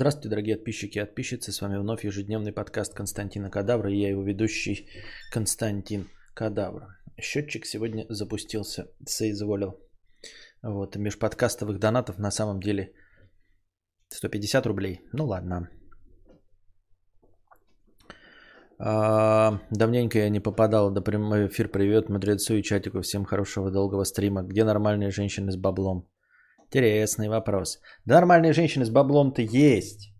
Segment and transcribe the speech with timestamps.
[0.00, 1.52] Здравствуйте, дорогие подписчики и подписчицы.
[1.52, 3.92] С вами вновь ежедневный подкаст Константина Кадавра.
[3.92, 4.88] И я его ведущий
[5.30, 6.80] Константин Кадавр.
[7.20, 9.78] Счетчик сегодня запустился, соизволил.
[10.62, 12.94] Вот, межподкастовых донатов на самом деле
[14.08, 15.00] 150 рублей.
[15.12, 15.68] Ну ладно.
[18.78, 21.68] А, давненько я не попадал до прямой эфир.
[21.68, 23.02] Привет, мудрецу и чатику.
[23.02, 24.44] Всем хорошего долгого стрима.
[24.44, 26.08] Где нормальные женщины с баблом?
[26.72, 27.80] Интересный вопрос.
[28.04, 30.12] Да нормальные женщины с баблом-то есть.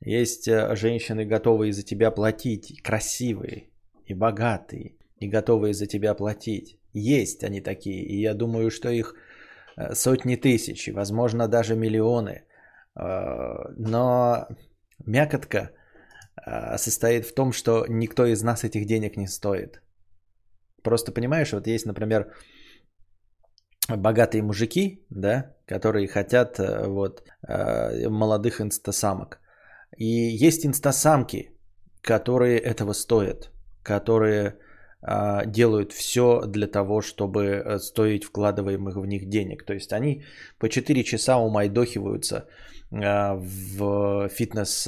[0.00, 3.70] Есть э, женщины, готовые за тебя платить, красивые
[4.04, 6.78] и богатые, и готовые за тебя платить.
[6.92, 9.14] Есть они такие, и я думаю, что их
[9.78, 12.44] э, сотни тысяч, возможно, даже миллионы.
[12.96, 14.46] Э, но
[15.06, 15.70] мякотка
[16.76, 19.80] состоит в том, что никто из нас этих денег не стоит.
[20.82, 22.34] Просто понимаешь, вот есть, например,
[23.88, 29.40] богатые мужики, да, которые хотят э, вот, э, молодых инстасамок.
[29.96, 31.50] И есть инстасамки,
[32.00, 33.50] которые этого стоят,
[33.82, 34.58] которые
[35.00, 39.64] а, делают все для того, чтобы э, стоить вкладываемых в них денег.
[39.64, 40.24] То есть они
[40.58, 42.48] по 4 часа умайдохиваются
[42.90, 44.86] в фитнес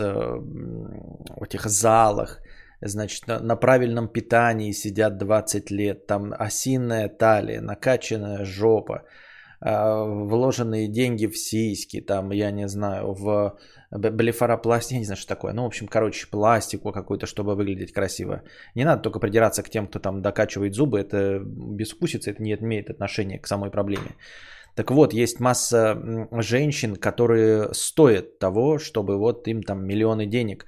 [1.40, 2.40] этих залах,
[2.80, 9.04] значит, на, на правильном питании сидят 20 лет, там осинная талия, накачанная жопа,
[9.60, 13.58] э, вложенные деньги в сиськи, там, я не знаю, в
[13.90, 18.42] блефаропластик, я не знаю, что такое, ну, в общем, короче, пластику какую-то, чтобы выглядеть красиво.
[18.74, 22.90] Не надо только придираться к тем, кто там докачивает зубы, это безвкусица, это не имеет
[22.90, 24.16] отношения к самой проблеме.
[24.76, 25.96] Так вот, есть масса
[26.42, 30.66] женщин, которые стоят того, чтобы вот им там миллионы денег.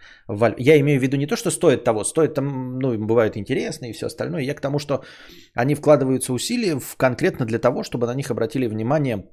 [0.58, 3.86] Я имею в виду не то, что стоит того, стоит там, ну, им бывает интересно
[3.86, 4.42] и все остальное.
[4.42, 5.02] Я к тому, что
[5.54, 9.24] они вкладываются усилия в, конкретно для того, чтобы на них обратили внимание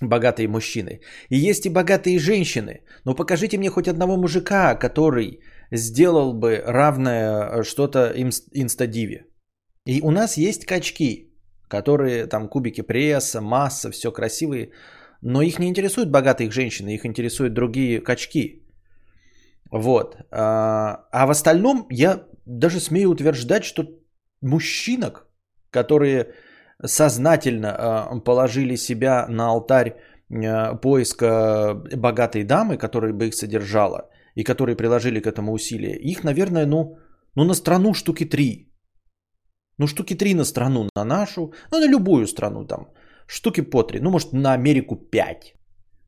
[0.00, 1.00] богатые мужчины.
[1.28, 2.84] И есть и богатые женщины.
[3.04, 5.40] Но покажите мне хоть одного мужика, который
[5.72, 8.12] сделал бы равное что-то
[8.54, 9.26] инстадиве.
[9.84, 11.29] И у нас есть качки,
[11.70, 14.72] которые там кубики пресса, масса, все красивые,
[15.22, 18.62] но их не интересуют богатые женщины, их интересуют другие качки.
[19.72, 20.16] Вот.
[20.30, 23.84] А, а в остальном я даже смею утверждать, что
[24.42, 25.26] мужчинок,
[25.70, 26.34] которые
[26.84, 29.94] сознательно а, положили себя на алтарь
[30.30, 36.24] а, поиска богатой дамы, которая бы их содержала, и которые приложили к этому усилия, их,
[36.24, 36.98] наверное, ну,
[37.36, 38.69] ну на страну штуки три.
[39.80, 42.88] Ну, штуки три на страну, на нашу, ну, на любую страну там.
[43.26, 44.00] Штуки по три.
[44.00, 45.54] Ну, может, на Америку пять.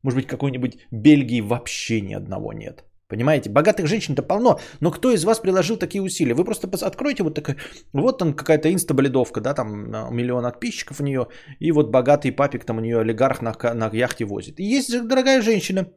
[0.03, 2.83] Может быть, какой-нибудь Бельгии вообще ни одного нет.
[3.07, 3.49] Понимаете?
[3.49, 6.35] Богатых женщин-то полно, но кто из вас приложил такие усилия?
[6.35, 7.57] Вы просто откройте вот такая,
[7.93, 11.27] вот там какая-то инстабледовка, да, там миллион подписчиков у нее,
[11.59, 14.59] и вот богатый папик там у нее олигарх на, на яхте возит.
[14.59, 15.87] И есть дорогая женщина,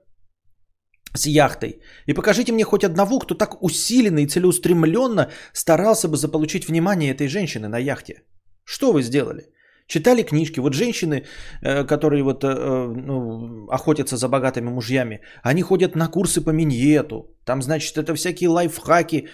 [1.15, 1.81] с яхтой.
[2.07, 7.29] И покажите мне хоть одного, кто так усиленно и целеустремленно старался бы заполучить внимание этой
[7.29, 8.23] женщины на яхте.
[8.65, 9.45] Что вы сделали?
[9.89, 10.61] Читали книжки.
[10.61, 11.25] Вот женщины,
[11.63, 16.51] э, которые вот э, э, ну, охотятся за богатыми мужьями, они ходят на курсы по
[16.51, 17.37] миньету.
[17.45, 19.29] Там, значит, это всякие лайфхаки,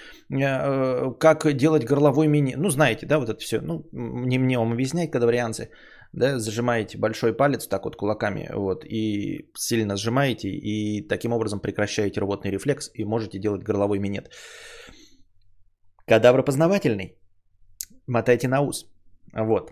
[1.19, 2.59] как делать горловой миньет.
[2.59, 3.61] Ну, знаете, да, вот это все.
[3.63, 5.71] Ну, не мне вам объяснять, кадаврианцы
[6.13, 12.21] да, зажимаете большой палец так вот кулаками, вот, и сильно сжимаете, и таким образом прекращаете
[12.21, 14.31] рвотный рефлекс, и можете делать горловой минет.
[16.07, 17.17] Кадавр познавательный.
[18.07, 18.87] Мотайте на ус.
[19.33, 19.71] Вот.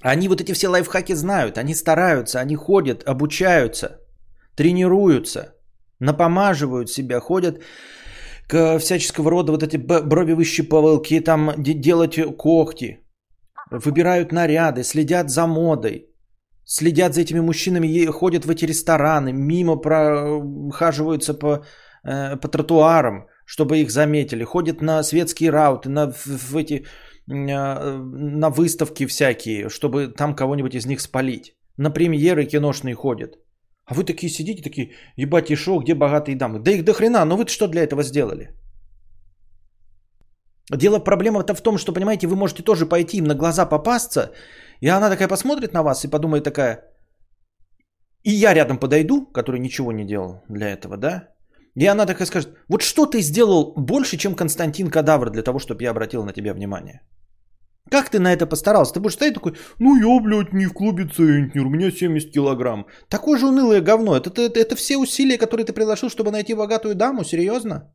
[0.00, 4.00] Они вот эти все лайфхаки знают, они стараются, они ходят, обучаются,
[4.56, 5.54] тренируются,
[6.00, 7.62] напомаживают себя, ходят
[8.48, 13.01] к всяческого рода вот эти брови выщипывалки, там делать когти,
[13.78, 16.06] выбирают наряды, следят за модой,
[16.64, 21.64] следят за этими мужчинами, ходят в эти рестораны, мимо прохаживаются по,
[22.04, 26.84] э, по тротуарам, чтобы их заметили, ходят на светские рауты, на, в эти,
[27.28, 31.54] э, на выставки всякие, чтобы там кого-нибудь из них спалить.
[31.76, 33.38] На премьеры киношные ходят.
[33.86, 36.60] А вы такие сидите, такие, ебать, и шо, где богатые дамы?
[36.60, 38.48] Да их до хрена, но вы что для этого сделали?
[40.76, 44.32] Дело проблема-то в том, что, понимаете, вы можете тоже пойти им на глаза попасться,
[44.80, 46.84] и она такая посмотрит на вас и подумает такая,
[48.24, 51.28] и я рядом подойду, который ничего не делал для этого, да?
[51.74, 55.82] И она такая скажет, вот что ты сделал больше, чем Константин Кадавр для того, чтобы
[55.82, 57.00] я обратил на тебя внимание?
[57.90, 58.94] Как ты на это постарался?
[58.94, 62.86] Ты будешь стоять такой, ну я, блядь, не в клубе центнер, у меня 70 килограмм.
[63.08, 64.16] Такое же унылое говно.
[64.16, 67.24] Это, это, это все усилия, которые ты приложил, чтобы найти богатую даму?
[67.24, 67.92] Серьезно?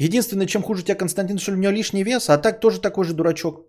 [0.00, 3.14] Единственное, чем хуже тебя Константин, что у него лишний вес, а так тоже такой же
[3.14, 3.66] дурачок.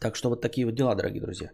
[0.00, 1.50] Так что вот такие вот дела, дорогие друзья.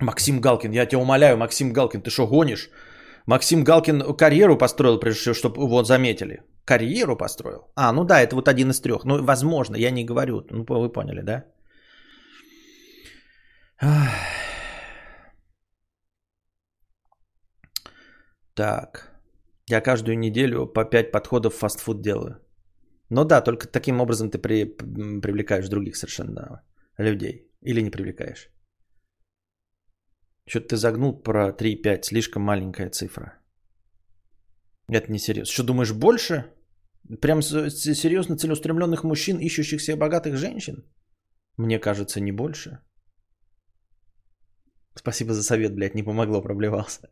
[0.00, 2.70] Максим Галкин, я тебя умоляю, Максим Галкин, ты что гонишь?
[3.26, 6.42] Максим Галкин карьеру построил, прежде всего, чтобы его заметили.
[6.64, 7.72] Карьеру построил?
[7.76, 9.04] А, ну да, это вот один из трех.
[9.04, 10.46] Ну, возможно, я не говорю.
[10.50, 11.44] Ну, вы поняли, да?
[18.54, 19.15] Так.
[19.68, 22.40] Я каждую неделю по 5 подходов фастфуд делаю.
[23.10, 26.62] Ну да, только таким образом ты при, привлекаешь других совершенно
[26.98, 27.50] людей.
[27.62, 28.50] Или не привлекаешь.
[30.48, 32.02] Что-то ты загнул про 3,5.
[32.02, 33.32] Слишком маленькая цифра.
[34.88, 35.52] Это не серьезно.
[35.52, 36.44] Что думаешь, больше?
[37.20, 40.84] Прям серьезно целеустремленных мужчин, ищущих себе богатых женщин?
[41.56, 42.78] Мне кажется, не больше.
[44.94, 47.08] Спасибо за совет, блядь, не помогло, проблевался.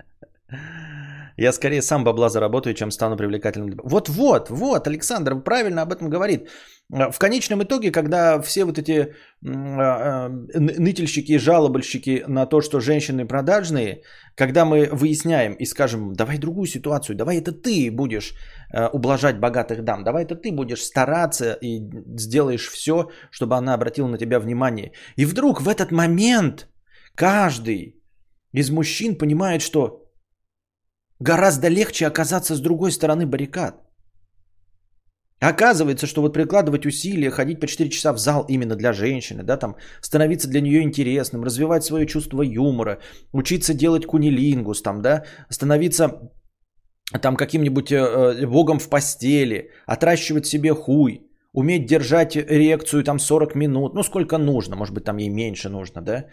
[1.36, 3.78] Я скорее сам бабла заработаю, чем стану привлекательным.
[3.84, 6.48] Вот-вот, вот, Александр правильно об этом говорит.
[6.92, 9.08] А, в конечном итоге, когда все вот эти а,
[9.46, 14.02] а, нытельщики и жалобальщики на то, что женщины продажные,
[14.36, 18.34] когда мы выясняем и скажем, давай другую ситуацию, давай это ты будешь
[18.92, 21.80] ублажать богатых дам, давай это ты будешь стараться и
[22.18, 24.92] сделаешь все, чтобы она обратила на тебя внимание.
[25.16, 26.68] И вдруг в этот момент
[27.14, 28.02] каждый
[28.52, 30.03] из мужчин понимает, что
[31.24, 33.74] Гораздо легче оказаться с другой стороны баррикад.
[35.40, 39.56] Оказывается, что вот прикладывать усилия, ходить по 4 часа в зал именно для женщины, да,
[39.56, 42.98] там, становиться для нее интересным, развивать свое чувство юмора,
[43.32, 46.10] учиться делать кунилингус, там, да, становиться
[47.22, 51.20] там каким-нибудь э, э богом в постели, отращивать себе хуй,
[51.54, 56.02] уметь держать реакцию там 40 минут, ну сколько нужно, может быть там ей меньше нужно,
[56.02, 56.24] да,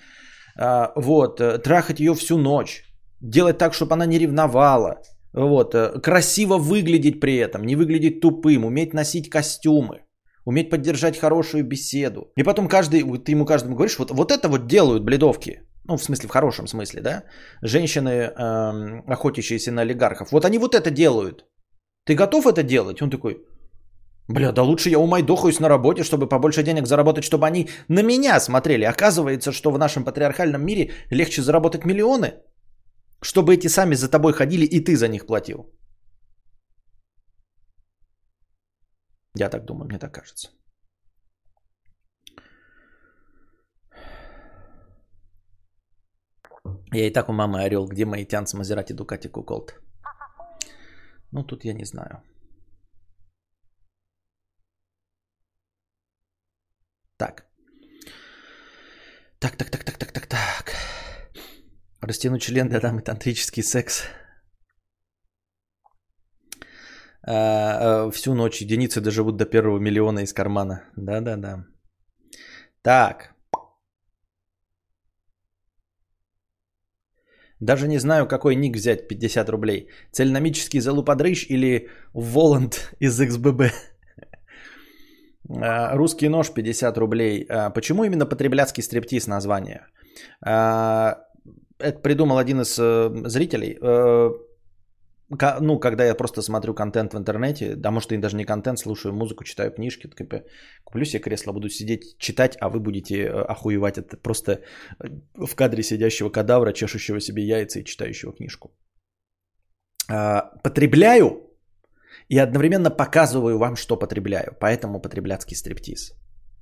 [0.60, 2.91] а, вот, э, трахать ее всю ночь,
[3.22, 5.02] делать так, чтобы она не ревновала,
[5.34, 10.02] вот, э, красиво выглядеть при этом, не выглядеть тупым, уметь носить костюмы,
[10.46, 12.32] уметь поддержать хорошую беседу.
[12.36, 15.62] И потом каждый, ты ему каждому говоришь, вот, вот это вот делают бледовки.
[15.86, 17.24] Ну, в смысле, в хорошем смысле, да?
[17.64, 20.32] Женщины, эм, охотящиеся на олигархов.
[20.32, 21.46] Вот они вот это делают.
[22.06, 23.02] Ты готов это делать?
[23.02, 23.38] Он такой,
[24.28, 28.40] бля, да лучше я умайдохаюсь на работе, чтобы побольше денег заработать, чтобы они на меня
[28.40, 28.84] смотрели.
[28.84, 32.34] Оказывается, что в нашем патриархальном мире легче заработать миллионы,
[33.24, 35.72] чтобы эти сами за тобой ходили и ты за них платил.
[39.36, 40.50] Я так думаю, мне так кажется.
[46.94, 49.80] Я и так у мамы орел, где мои тянц Мазерати Дукати Куколт.
[51.32, 52.22] Ну, тут я не знаю.
[57.18, 57.46] Так.
[59.40, 60.61] Так, так, так, так, так, так, так.
[62.02, 64.04] Растянуть член для дамы тантрический секс.
[67.24, 70.82] А, а, всю ночь единицы доживут до первого миллиона из кармана.
[70.98, 71.66] Да-да-да.
[72.82, 73.36] Так.
[77.60, 79.90] Даже не знаю, какой ник взять 50 рублей.
[80.12, 83.72] Цельномический залуподрыщ или Воланд из XBB.
[85.50, 87.48] А, русский нож 50 рублей.
[87.76, 89.86] Почему именно потребляцкий стриптиз название?
[91.82, 93.78] Это придумал один из э, зрителей.
[93.82, 94.32] Э,
[95.62, 99.14] ну, когда я просто смотрю контент в интернете, да, может, и даже не контент, слушаю
[99.14, 100.46] музыку, читаю книжки, так,
[100.84, 103.98] куплю себе кресло, буду сидеть, читать, а вы будете э, охуевать.
[103.98, 104.62] Это просто
[105.36, 108.72] в кадре сидящего кадавра, чешущего себе яйца и читающего книжку.
[110.64, 111.50] Потребляю
[112.28, 114.58] и одновременно показываю вам, что потребляю.
[114.60, 116.14] Поэтому потребляцкий стриптиз.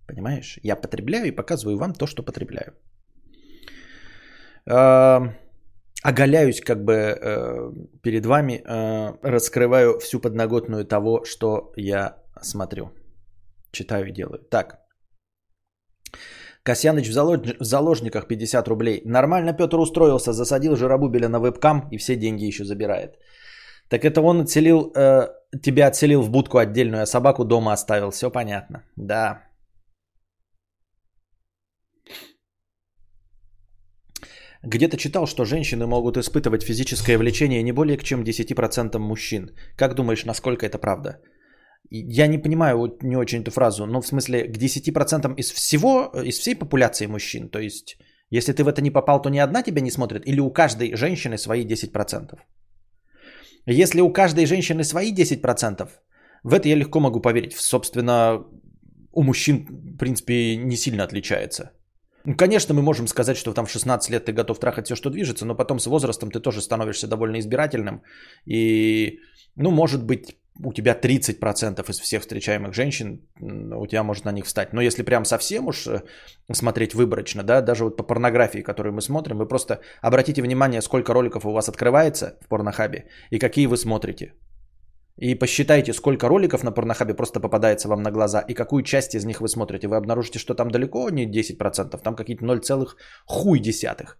[0.07, 0.59] Понимаешь?
[0.63, 2.73] Я потребляю и показываю вам то, что потребляю
[6.03, 7.71] оголяюсь как бы э,
[8.01, 12.91] перед вами, э, раскрываю всю подноготную того, что я смотрю,
[13.71, 14.39] читаю и делаю.
[14.49, 14.79] Так.
[16.63, 17.39] Касьяныч в, залож...
[17.59, 19.01] в заложниках 50 рублей.
[19.05, 23.17] Нормально Петр устроился, засадил Жиробубеля на вебкам и все деньги еще забирает.
[23.89, 25.27] Так это он отселил, э,
[25.61, 28.11] тебя отселил в будку отдельную, а собаку дома оставил.
[28.11, 28.83] Все понятно.
[28.95, 29.48] Да.
[34.63, 39.51] Где-то читал, что женщины могут испытывать физическое влечение не более чем 10% мужчин.
[39.77, 41.21] Как думаешь, насколько это правда?
[41.91, 46.39] Я не понимаю не очень эту фразу, но в смысле к 10% из всего, из
[46.39, 47.49] всей популяции мужчин.
[47.49, 47.97] То есть,
[48.29, 50.95] если ты в это не попал, то ни одна тебя не смотрит, или у каждой
[50.95, 52.37] женщины свои 10%.
[53.65, 55.89] Если у каждой женщины свои 10%,
[56.43, 57.53] в это я легко могу поверить.
[57.53, 58.45] Собственно,
[59.13, 61.71] у мужчин, в принципе, не сильно отличается.
[62.25, 65.09] Ну, конечно, мы можем сказать, что там в 16 лет ты готов трахать все, что
[65.09, 68.01] движется, но потом с возрастом ты тоже становишься довольно избирательным.
[68.45, 69.19] И,
[69.55, 74.45] ну, может быть, у тебя 30% из всех встречаемых женщин, у тебя может на них
[74.45, 74.73] встать.
[74.73, 76.03] Но если прям совсем уж э,
[76.51, 81.13] смотреть выборочно, да, даже вот по порнографии, которую мы смотрим, вы просто обратите внимание, сколько
[81.13, 84.33] роликов у вас открывается в порнохабе и какие вы смотрите.
[85.21, 89.25] И посчитайте, сколько роликов на порнохабе просто попадается вам на глаза и какую часть из
[89.25, 89.87] них вы смотрите.
[89.87, 92.61] Вы обнаружите, что там далеко не 10%, там какие-то 0,
[93.25, 94.17] хуй десятых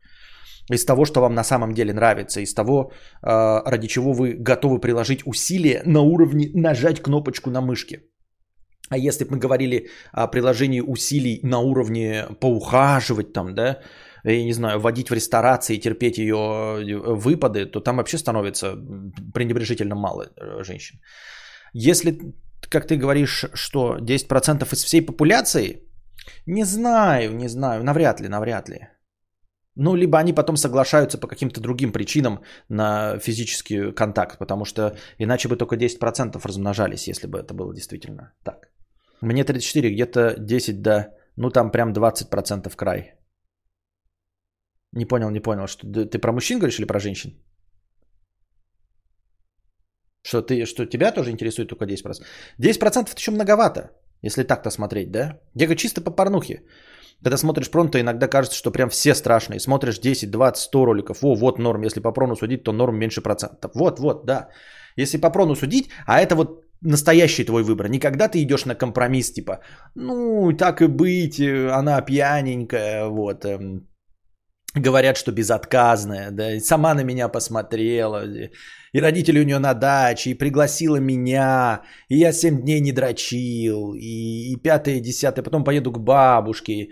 [0.72, 2.91] из того, что вам на самом деле нравится, из того,
[3.22, 8.03] а, ради чего вы готовы приложить усилия на уровне нажать кнопочку на мышке.
[8.89, 13.79] А если бы мы говорили о приложении усилий на уровне поухаживать там, да,
[14.23, 18.75] я не знаю, водить в ресторации и терпеть ее э, выпады, то там вообще становится
[19.33, 20.99] пренебрежительно мало э, женщин.
[21.73, 22.19] Если,
[22.69, 25.83] как ты говоришь, что 10% из всей популяции,
[26.45, 28.88] не знаю, не знаю, навряд ли, навряд ли.
[29.75, 35.47] Ну, либо они потом соглашаются по каким-то другим причинам на физический контакт, потому что иначе
[35.47, 38.69] бы только 10% размножались, если бы это было действительно так.
[39.21, 43.18] Мне 34, где-то 10 до, ну там прям 20% край.
[44.93, 47.31] Не понял, не понял, что ты про мужчин говоришь или про женщин?
[50.22, 52.24] Что, ты, что тебя тоже интересует только 10%?
[52.60, 53.91] 10% это еще многовато,
[54.24, 55.39] если так-то смотреть, да?
[55.55, 56.63] Я говорю, чисто по порнухе.
[57.24, 59.60] Когда смотришь прон, то иногда кажется, что прям все страшные.
[59.60, 61.24] Смотришь 10, 20, 100 роликов.
[61.24, 61.84] О, вот норм.
[61.84, 63.72] Если по прону судить, то норм меньше процентов.
[63.75, 64.50] Вот, вот, да.
[64.96, 67.89] Если по прону судить, а это вот настоящий твой выбор.
[67.89, 69.60] Никогда ты идешь на компромисс, типа,
[69.96, 73.88] ну, так и быть, э, она пьяненькая, вот, эм,
[74.79, 78.25] говорят, что безотказная, да, и сама на меня посмотрела,
[78.93, 83.93] и родители у нее на даче, и пригласила меня, и я 7 дней не дрочил,
[83.93, 86.89] и, и пятое, и десятое, потом поеду к бабушке,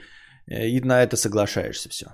[0.47, 2.07] Э, и на это соглашаешься все.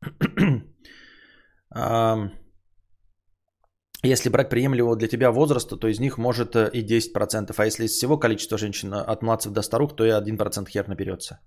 [4.08, 7.54] Если брать приемлемого для тебя возраста, то из них может э, и 10%.
[7.56, 10.88] А если из всего количества женщин э, от младших до старух, то и 1% хер
[10.88, 11.40] наберется.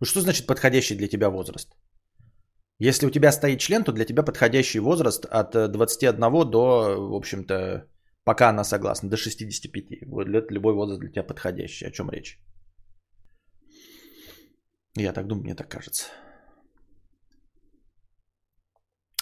[0.00, 1.68] Ну что значит подходящий для тебя возраст?
[2.80, 7.14] Если у тебя стоит член, то для тебя подходящий возраст от 21 э, до, в
[7.14, 7.86] общем-то,
[8.24, 10.06] пока она согласна, до 65.
[10.06, 11.86] Вот любой возраст для тебя подходящий.
[11.86, 12.40] О чем речь?
[14.96, 16.04] Я так думаю, мне так кажется.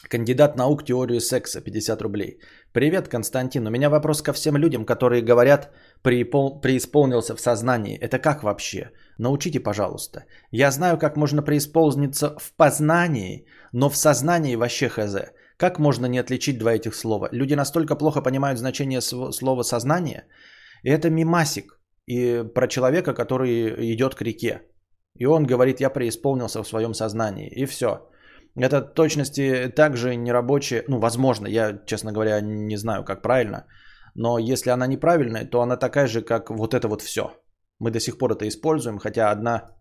[0.09, 2.39] Кандидат наук теорию секса, 50 рублей.
[2.73, 3.67] Привет, Константин.
[3.67, 5.71] У меня вопрос ко всем людям, которые говорят,
[6.03, 7.99] преисполнился в сознании.
[7.99, 8.91] Это как вообще?
[9.19, 10.25] Научите, пожалуйста.
[10.53, 15.17] Я знаю, как можно преисполниться в познании, но в сознании вообще хз.
[15.57, 17.29] Как можно не отличить два этих слова?
[17.33, 20.27] Люди настолько плохо понимают значение слова сознание.
[20.85, 24.63] И это мимасик и про человека, который идет к реке.
[25.19, 27.49] И он говорит, я преисполнился в своем сознании.
[27.49, 28.09] И все.
[28.57, 33.67] Это точности также нерабочая, ну, возможно, я, честно говоря, не знаю, как правильно,
[34.15, 37.23] но если она неправильная, то она такая же, как вот это вот все.
[37.79, 39.77] Мы до сих пор это используем, хотя одна,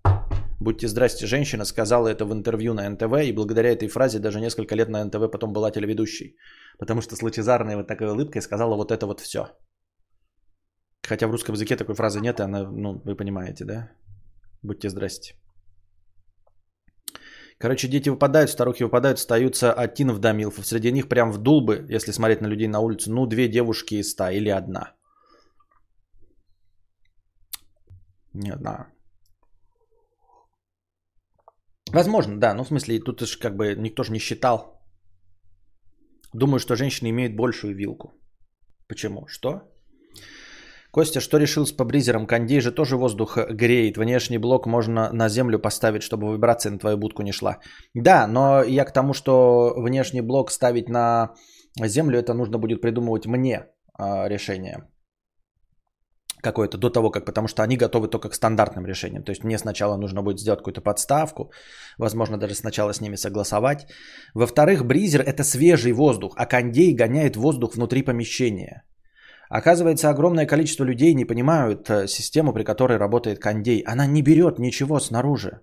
[0.60, 4.76] будьте здрасте, женщина сказала это в интервью на НТВ, и благодаря этой фразе даже несколько
[4.76, 6.36] лет на НТВ потом была телеведущей.
[6.78, 9.48] Потому что с лучезарной вот такой улыбкой сказала вот это вот все.
[11.08, 13.90] Хотя в русском языке такой фразы нет, и она, ну, вы понимаете, да?
[14.64, 15.36] Будьте здрасте.
[17.58, 20.66] Короче, дети выпадают, старухи выпадают, остаются Атинов да Милфов.
[20.66, 24.12] Среди них прям в дулбы, если смотреть на людей на улице, ну, две девушки из
[24.12, 24.94] ста или одна.
[28.34, 28.88] Не одна.
[31.94, 32.54] Возможно, да.
[32.54, 34.82] Ну, в смысле, тут же как бы никто же не считал.
[36.34, 38.14] Думаю, что женщины имеют большую вилку.
[38.88, 39.28] Почему?
[39.28, 39.62] Что?
[40.96, 42.26] Костя, что решил с побризером?
[42.26, 43.98] Кондей же тоже воздух греет.
[43.98, 47.58] Внешний блок можно на землю поставить, чтобы вибрация на твою будку не шла.
[47.94, 51.34] Да, но я к тому, что внешний блок ставить на
[51.88, 53.66] землю, это нужно будет придумывать мне
[54.00, 54.88] а, решение
[56.42, 59.24] какое-то до того, как, потому что они готовы только к стандартным решениям.
[59.24, 61.52] То есть мне сначала нужно будет сделать какую-то подставку,
[61.98, 63.86] возможно, даже сначала с ними согласовать.
[64.34, 68.84] Во-вторых, бризер– это свежий воздух, а кондей гоняет воздух внутри помещения.
[69.50, 73.84] Оказывается, огромное количество людей не понимают э, систему, при которой работает кондей.
[73.86, 75.62] Она не берет ничего снаружи.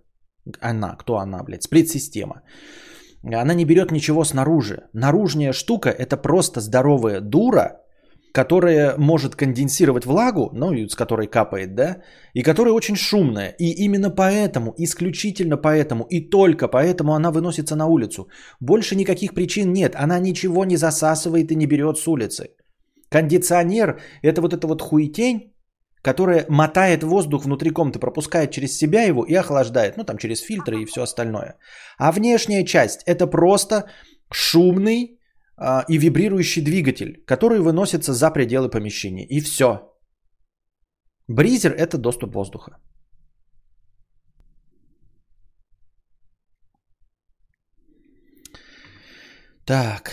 [0.61, 1.63] Она, кто она, блядь?
[1.63, 2.43] Сплит-система.
[3.25, 4.89] Она не берет ничего снаружи.
[4.93, 7.83] Наружная штука– это просто здоровая дура,
[8.33, 12.03] которая может конденсировать влагу, ну, с которой капает, да,
[12.35, 13.55] и которая очень шумная.
[13.59, 18.29] И именно поэтому, исключительно поэтому и только поэтому она выносится на улицу.
[18.61, 19.95] Больше никаких причин нет.
[19.95, 22.49] Она ничего не засасывает и не берет с улицы.
[23.13, 25.53] Кондиционер– это вот эта вот хуетень,
[26.03, 29.97] которая мотает воздух внутри комнаты, пропускает через себя его и охлаждает.
[29.97, 31.57] Ну, там через фильтры и все остальное.
[31.99, 33.85] А внешняя часть– это просто
[34.33, 35.19] шумный
[35.57, 39.27] а, и вибрирующий двигатель, который выносится за пределы помещения.
[39.27, 39.93] И все.
[41.29, 42.79] Бризер– это доступ воздуха.
[49.65, 50.11] Так.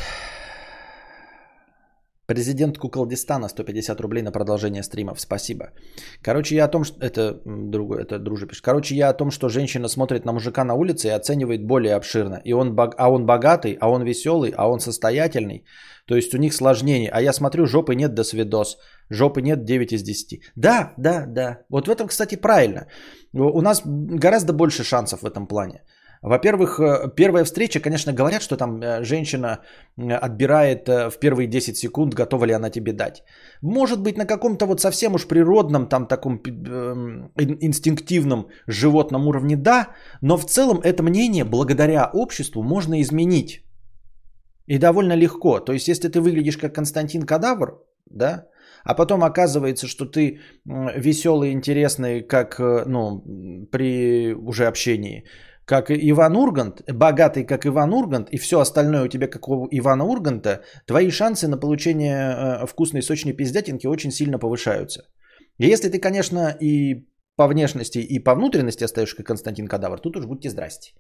[2.30, 5.20] Президент Куколдистана 150 рублей на продолжение стримов.
[5.20, 5.72] Спасибо.
[6.22, 7.04] Короче, я о том, что...
[7.04, 8.64] Это другое, это друже пишет.
[8.64, 12.40] Короче, я о том, что женщина смотрит на мужика на улице и оценивает более обширно.
[12.46, 12.94] И он, бог...
[12.98, 15.66] А он богатый, а он веселый, а он состоятельный.
[16.06, 17.10] То есть у них сложнее.
[17.12, 18.78] А я смотрю, жопы нет, до свидос.
[19.10, 20.40] Жопы нет 9 из 10.
[20.56, 21.58] Да, да, да.
[21.70, 22.86] Вот в этом, кстати, правильно.
[23.34, 25.82] У нас гораздо больше шансов в этом плане.
[26.22, 29.60] Во-первых, э, первая встреча, конечно, говорят, что там э, женщина
[29.98, 33.24] отбирает э, в первые 10 секунд, готова ли она тебе дать.
[33.62, 39.88] Может быть, на каком-то вот совсем уж природном, там таком эм, инстинктивном животном уровне да,
[40.22, 43.64] но в целом это мнение благодаря обществу можно изменить.
[44.68, 45.60] И довольно легко.
[45.60, 47.80] То есть, если ты выглядишь как Константин Кадавр,
[48.12, 48.46] да,
[48.84, 53.24] а потом оказывается, что ты веселый, интересный, как ну,
[53.72, 55.24] при уже общении,
[55.70, 60.04] как Иван Ургант, богатый как Иван Ургант, и все остальное у тебя как у Ивана
[60.04, 65.02] Урганта, твои шансы на получение э, вкусной сочной пиздятинки очень сильно повышаются.
[65.60, 70.18] И если ты, конечно, и по внешности, и по внутренности остаешься как Константин Кадавр, тут
[70.18, 70.94] уж будьте здрасте.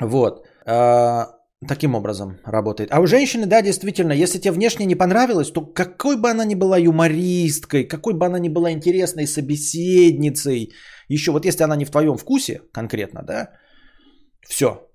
[0.00, 0.44] Вот.
[0.66, 1.28] А,
[1.66, 2.90] таким образом работает.
[2.92, 6.54] А у женщины, да, действительно, если тебе внешне не понравилось, то какой бы она ни
[6.54, 10.72] была юмористкой, какой бы она ни была интересной собеседницей,
[11.14, 13.50] еще вот если она не в твоем вкусе конкретно, да,
[14.46, 14.88] все,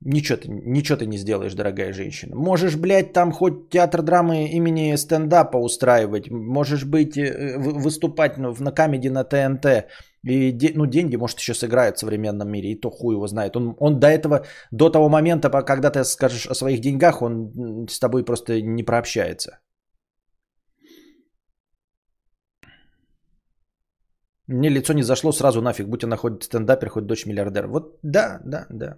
[0.00, 2.36] Ничего ты, ничего ты не сделаешь, дорогая женщина.
[2.36, 8.70] Можешь, блядь, там хоть театр драмы имени стендапа устраивать, можешь быть, э, выступать ну, на
[8.70, 9.86] камеди на ТНТ,
[10.22, 13.56] и ну, деньги, может, еще сыграют в современном мире, и то хуй его знает.
[13.56, 17.98] Он, он до этого, до того момента, когда ты скажешь о своих деньгах, он с
[17.98, 19.58] тобой просто не прообщается.
[24.48, 27.66] Мне лицо не зашло сразу нафиг, будь она хоть стендапер, хоть дочь миллиардер.
[27.66, 28.96] Вот да, да, да.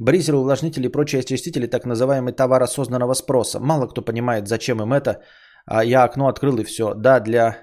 [0.00, 3.60] Бризеры, увлажнители и прочие очистители, так называемый товар осознанного спроса.
[3.60, 5.22] Мало кто понимает, зачем им это.
[5.66, 6.94] А я окно открыл и все.
[6.94, 7.56] Да, для,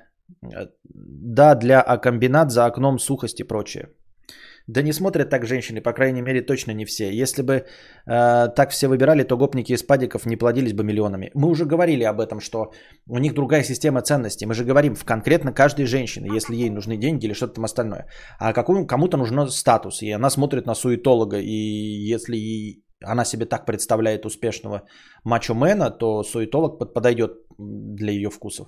[0.83, 3.89] да, для а комбинат за окном сухость и прочее.
[4.67, 7.11] Да не смотрят так женщины, по крайней мере, точно не все.
[7.11, 7.63] Если бы э,
[8.55, 11.31] так все выбирали, то гопники из падиков не плодились бы миллионами.
[11.33, 12.71] Мы уже говорили об этом, что
[13.07, 14.45] у них другая система ценностей.
[14.45, 18.07] Мы же говорим в конкретно каждой женщине, если ей нужны деньги или что-то там остальное.
[18.39, 23.65] А какому, кому-то нужен статус, и она смотрит на суетолога, и если она себе так
[23.65, 24.83] представляет успешного
[25.23, 28.67] мачо-мена, то суетолог подойдет для ее вкусов.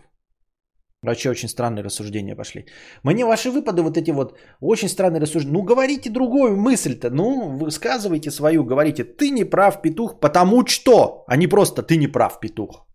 [1.04, 2.66] Вообще очень странные рассуждения пошли.
[3.04, 5.54] Мне ваши выпады вот эти вот очень странные рассуждения.
[5.54, 7.10] Ну говорите другую мысль-то.
[7.10, 8.64] Ну высказывайте свою.
[8.64, 11.26] Говорите, ты не прав, петух, потому что.
[11.28, 12.88] А не просто ты не прав, петух.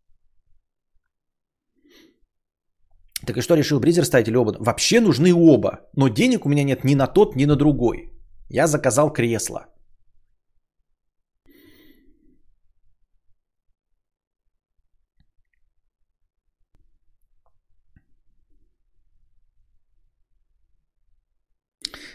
[3.26, 4.56] Так и что решил Бризер ставить или оба?
[4.58, 5.80] Вообще нужны оба.
[5.94, 8.10] Но денег у меня нет ни на тот, ни на другой.
[8.48, 9.66] Я заказал кресло.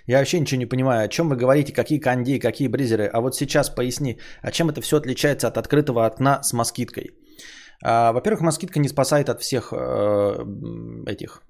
[0.08, 3.10] Я вообще ничего не понимаю, о чем вы говорите, какие канди, какие бризеры.
[3.14, 7.12] А вот сейчас поясни, а чем это все отличается от открытого окна с москиткой?
[7.84, 9.76] А, во-первых, москитка не спасает от всех э,
[11.08, 11.44] этих,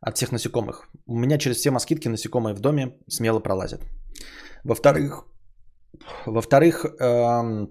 [0.00, 0.88] от всех насекомых.
[1.06, 3.82] У меня через все москитки насекомые в доме смело пролазят.
[4.64, 5.24] Во-вторых,
[6.26, 7.66] во-вторых, э,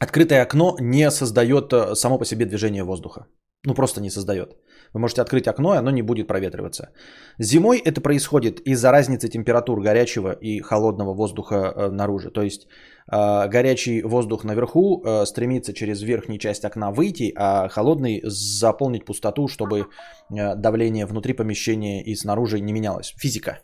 [0.00, 3.26] открытое окно не создает э, само по себе движение воздуха.
[3.64, 4.56] Ну, просто не создает.
[4.94, 6.90] Вы можете открыть окно, и оно не будет проветриваться.
[7.38, 12.30] Зимой это происходит из-за разницы температур горячего и холодного воздуха э, наружу.
[12.30, 12.66] То есть
[13.12, 19.48] э, горячий воздух наверху э, стремится через верхнюю часть окна выйти, а холодный заполнить пустоту,
[19.48, 19.86] чтобы
[20.30, 23.14] давление внутри помещения и снаружи не менялось.
[23.18, 23.58] Физика.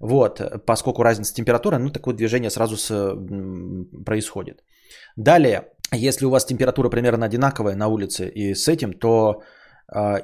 [0.00, 2.88] Вот, поскольку разница температуры, ну такое движение сразу с,
[4.04, 4.64] происходит.
[5.16, 9.42] Далее, если у вас температура примерно одинаковая на улице и с этим, то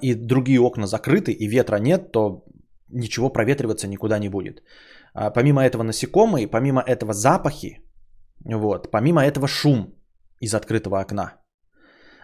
[0.01, 2.45] и другие окна закрыты, и ветра нет, то
[2.89, 4.63] ничего проветриваться никуда не будет.
[5.15, 7.83] А помимо этого насекомые, помимо этого запахи,
[8.45, 9.95] вот, помимо этого шум
[10.41, 11.35] из открытого окна.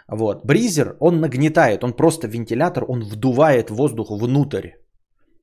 [0.08, 0.44] Вот.
[0.44, 4.70] Бризер, он нагнетает, он просто вентилятор, он вдувает воздух внутрь.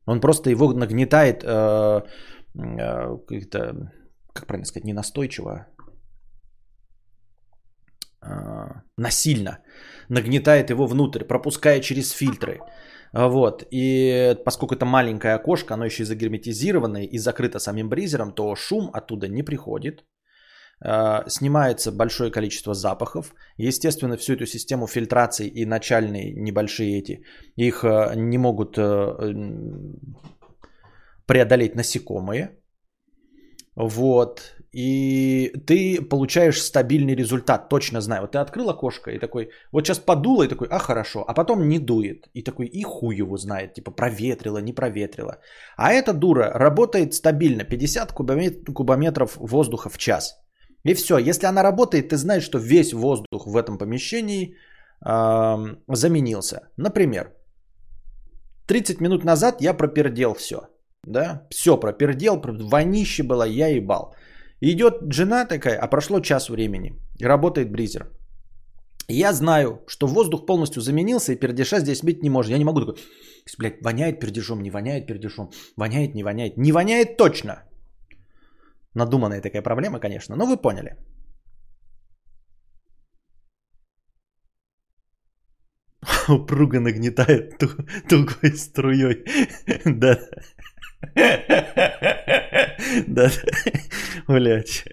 [0.05, 2.01] Он просто его нагнетает, э,
[2.55, 3.17] э,
[4.33, 5.67] как правильно сказать, не настойчиво,
[8.21, 9.59] а, насильно.
[10.11, 12.59] Нагнетает его внутрь, пропуская через фильтры.
[13.13, 13.63] Вот.
[13.71, 18.89] И поскольку это маленькое окошко, оно еще и загерметизированное и закрыто самим бризером, то шум
[18.93, 20.05] оттуда не приходит.
[20.83, 23.33] А, снимается большое количество запахов.
[23.57, 27.23] Естественно, всю эту систему фильтрации и начальные небольшие эти,
[27.55, 29.15] их а, не могут а,
[31.25, 32.57] преодолеть насекомые.
[33.75, 34.55] Вот.
[34.73, 38.21] И ты получаешь стабильный результат, точно знаю.
[38.21, 41.67] Вот ты открыл окошко и такой, вот сейчас подуло и такой, а хорошо, а потом
[41.67, 42.29] не дует.
[42.33, 45.39] И такой, и хуй его знает, типа проветрило, не проветрило.
[45.75, 50.37] А эта дура работает стабильно, 50 кубометров воздуха в час.
[50.85, 54.55] И все, если она работает, ты знаешь, что весь воздух в этом помещении
[55.05, 56.69] э, заменился.
[56.77, 57.33] Например,
[58.67, 60.69] 30 минут назад я пропердел все.
[61.03, 64.13] Да, все пропердел, вонище было, я ебал.
[64.61, 66.93] Идет жена такая, а прошло час времени.
[67.19, 68.11] Работает бризер.
[69.07, 72.51] Я знаю, что воздух полностью заменился, и пердеша здесь быть не может.
[72.51, 72.95] Я не могу такой,
[73.57, 76.57] блядь, воняет пердежом, не воняет пердежом, воняет, не воняет.
[76.57, 77.63] Не воняет точно.
[78.93, 80.95] Надуманная такая проблема, конечно, но вы поняли.
[86.29, 87.57] Упруго нагнетает
[88.09, 89.25] тугой струей.
[89.85, 90.19] Да.
[93.07, 93.29] Да.
[94.27, 94.83] Блять.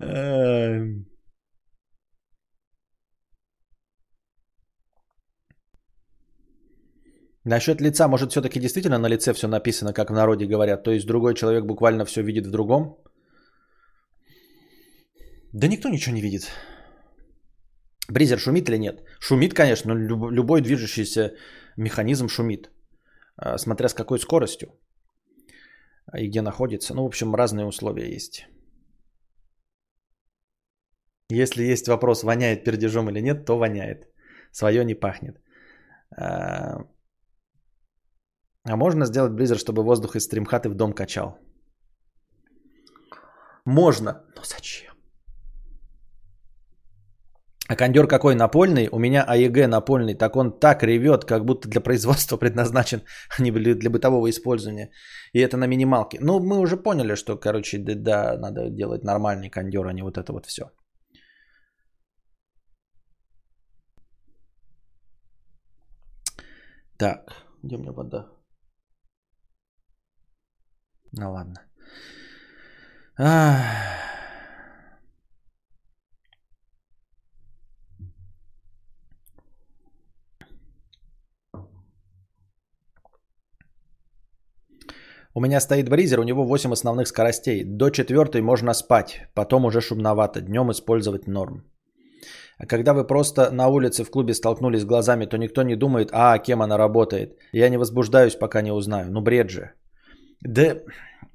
[0.00, 1.06] Эм.
[7.44, 10.82] Насчет лица, может, все-таки действительно на лице все написано, как в народе говорят.
[10.82, 12.96] То есть другой человек буквально все видит в другом.
[15.52, 16.50] Да никто ничего не видит.
[18.08, 19.04] Бризер шумит или нет?
[19.20, 21.34] Шумит, конечно, но любой движущийся
[21.76, 22.70] механизм шумит.
[23.36, 24.68] А, смотря с какой скоростью
[26.16, 26.94] и где находится.
[26.94, 28.46] Ну, в общем, разные условия есть.
[31.28, 34.08] Если есть вопрос, воняет пердежом или нет, то воняет.
[34.52, 35.40] Свое не пахнет.
[36.16, 36.84] А,
[38.64, 41.38] а можно сделать близер, чтобы воздух из стримхаты в дом качал?
[43.64, 44.95] Можно, но зачем?
[47.68, 48.88] А кондер какой напольный?
[48.92, 53.02] У меня АЕГ напольный, так он так ревет, как будто для производства предназначен,
[53.38, 54.90] а не для бытового использования.
[55.32, 56.18] И это на минималке.
[56.20, 60.32] Ну, мы уже поняли, что, короче, да, надо делать нормальный кондер, а не вот это
[60.32, 60.70] вот все.
[66.98, 68.26] Так, где у меня вода?
[71.12, 71.60] Ну ладно.
[73.18, 73.85] Ах.
[85.36, 87.62] У меня стоит бризер, у него 8 основных скоростей.
[87.64, 90.40] До четвертой можно спать, потом уже шумновато.
[90.40, 91.62] Днем использовать норм.
[92.58, 96.38] А когда вы просто на улице в клубе столкнулись глазами, то никто не думает, а,
[96.38, 97.36] кем она работает.
[97.52, 99.10] Я не возбуждаюсь, пока не узнаю.
[99.10, 99.72] Ну, бред же.
[100.40, 100.76] Да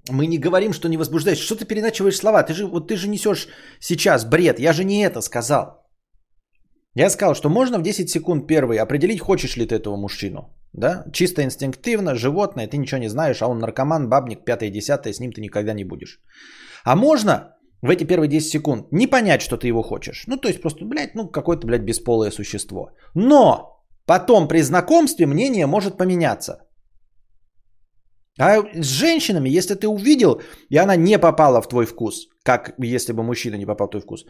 [0.09, 1.45] мы не говорим, что не возбуждаешься.
[1.45, 2.41] Что ты переначиваешь слова?
[2.41, 4.59] Ты же, вот ты же несешь сейчас бред.
[4.59, 5.85] Я же не это сказал.
[6.95, 10.49] Я сказал, что можно в 10 секунд первый определить, хочешь ли ты этого мужчину.
[10.73, 11.05] Да?
[11.13, 15.31] Чисто инстинктивно, животное, ты ничего не знаешь, а он наркоман, бабник, пятое, десятое, с ним
[15.31, 16.19] ты никогда не будешь.
[16.85, 20.23] А можно в эти первые 10 секунд не понять, что ты его хочешь.
[20.27, 22.91] Ну, то есть просто, блядь, ну, какое-то, блядь, бесполое существо.
[23.15, 26.67] Но потом при знакомстве мнение может поменяться.
[28.39, 33.13] А с женщинами, если ты увидел, и она не попала в твой вкус, как если
[33.13, 34.25] бы мужчина не попал в твой вкус,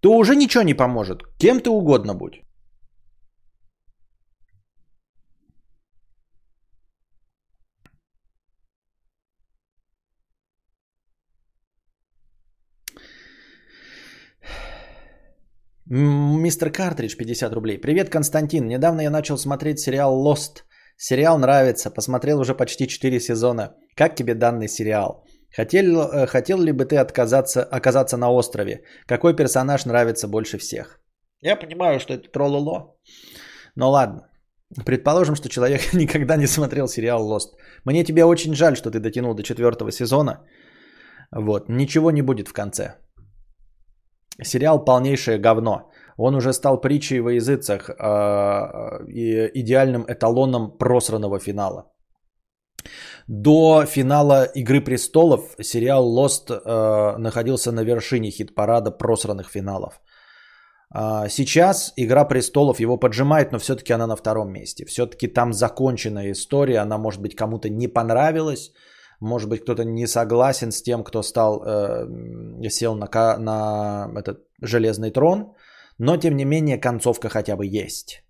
[0.00, 1.22] то уже ничего не поможет.
[1.38, 2.42] Кем ты угодно будь.
[15.94, 17.78] Мистер Картридж, 50 рублей.
[17.78, 18.66] Привет, Константин.
[18.66, 20.62] Недавно я начал смотреть сериал Lost.
[20.96, 23.74] Сериал нравится, посмотрел уже почти 4 сезона.
[23.94, 25.22] Как тебе данный сериал?
[25.54, 28.84] Хотел, э, хотел ли бы ты отказаться, оказаться на острове?
[29.06, 30.98] Какой персонаж нравится больше всех?
[31.42, 32.96] Я понимаю, что это троллоло.
[33.76, 34.30] Но ладно.
[34.86, 37.50] Предположим, что человек никогда не смотрел сериал Lost.
[37.84, 40.40] Мне тебе очень жаль, что ты дотянул до четвертого сезона.
[41.30, 41.68] Вот.
[41.68, 42.94] Ничего не будет в конце.
[44.40, 45.90] Сериал полнейшее говно.
[46.16, 51.92] Он уже стал притчей во языцах э, и идеальным эталоном просранного финала.
[53.28, 60.00] До финала «Игры престолов» сериал «Лост» э, находился на вершине хит-парада просранных финалов.
[60.94, 64.84] А сейчас «Игра престолов» его поджимает, но все-таки она на втором месте.
[64.84, 68.72] Все-таки там законченная история, она, может быть, кому-то не понравилась,
[69.22, 73.08] может быть, кто-то не согласен с тем, кто стал, э, сел на,
[73.38, 75.54] на этот железный трон–
[75.98, 78.24] Но, тем не менее, концовка хотя бы есть.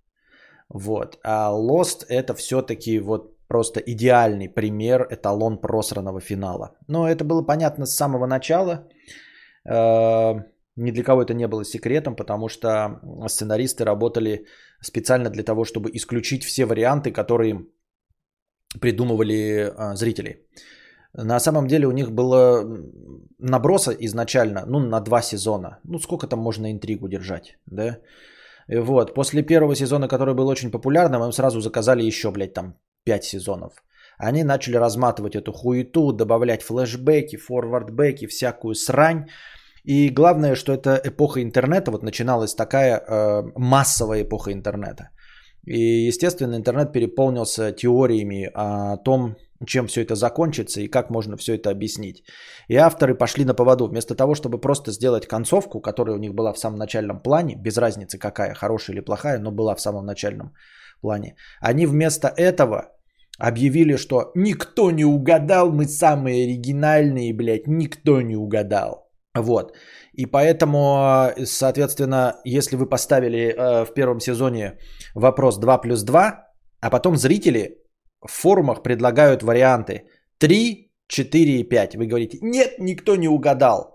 [0.68, 1.18] Вот.
[1.24, 6.76] А Lost это все-таки вот просто идеальный пример, эталон просранного финала.
[6.88, 8.88] Но это было понятно с самого начала.
[9.68, 10.35] Э,
[10.76, 14.46] ни для кого это не было секретом, потому что сценаристы работали
[14.81, 17.66] специально для того, чтобы исключить все варианты, которые
[18.81, 20.46] придумывали э, зрители.
[21.14, 22.64] На самом деле у них было
[23.38, 25.79] наброса изначально, ну, на два сезона.
[25.85, 27.98] Ну, сколько там можно интригу держать, да?
[28.68, 33.25] Вот, после первого сезона, который был очень популярным, им сразу заказали еще, блядь, там 5
[33.25, 33.72] сезонов.
[34.18, 39.27] Они начали разматывать эту хуету, добавлять флешбеки, форвардбеки, всякую срань.
[39.85, 45.11] И главное, что это эпоха интернета, вот начиналась такая э, массовая эпоха интернета.
[45.64, 51.55] И, естественно, интернет переполнился теориями о том, чем все это закончится и как можно все
[51.55, 52.25] это объяснить.
[52.68, 53.87] И авторы пошли на поводу.
[53.87, 57.79] Вместо того, чтобы просто сделать концовку, которая у них была в самом начальном плане, без
[57.79, 60.55] разницы какая, хорошая или плохая, но была в самом начальном
[61.01, 62.92] плане, они вместо этого
[63.38, 69.11] объявили, что никто не угадал, мы самые оригинальные, блядь, никто не угадал.
[69.35, 69.72] Вот.
[70.12, 74.79] И поэтому, соответственно, если вы поставили э, в первом сезоне
[75.14, 76.46] вопрос 2 плюс 2,
[76.81, 77.82] а потом зрители
[78.22, 80.02] в форумах предлагают варианты
[80.38, 81.96] 3, 4 и 5.
[81.96, 83.92] Вы говорите, нет, никто не угадал.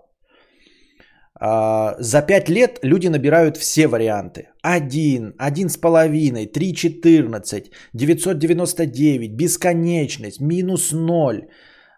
[1.40, 4.48] А, за 5 лет люди набирают все варианты.
[4.62, 11.48] 1, 1,5, 3, 14, 999, бесконечность, минус 0,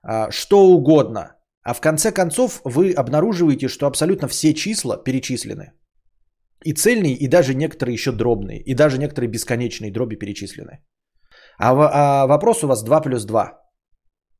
[0.02, 1.36] а, что угодно.
[1.62, 5.72] А в конце концов вы обнаруживаете, что абсолютно все числа перечислены.
[6.64, 10.78] И цельные, и даже некоторые еще дробные, и даже некоторые бесконечные дроби перечислены.
[11.61, 13.61] А, а вопрос у вас 2 плюс 2.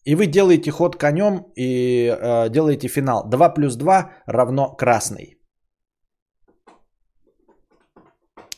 [0.07, 3.29] И вы делаете ход конем и э, делаете финал.
[3.29, 5.37] 2 плюс 2 равно красный.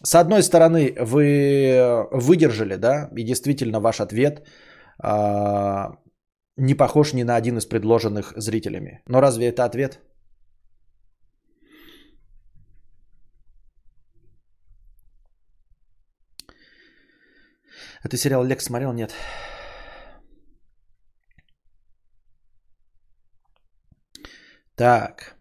[0.05, 4.47] С одной стороны, вы выдержали, да, и действительно ваш ответ
[5.03, 5.91] э,
[6.57, 9.03] не похож ни на один из предложенных зрителями.
[9.09, 10.01] Но разве это ответ?
[18.05, 18.93] А ты сериал Лекс смотрел?
[18.93, 19.15] Нет.
[24.77, 25.37] Так.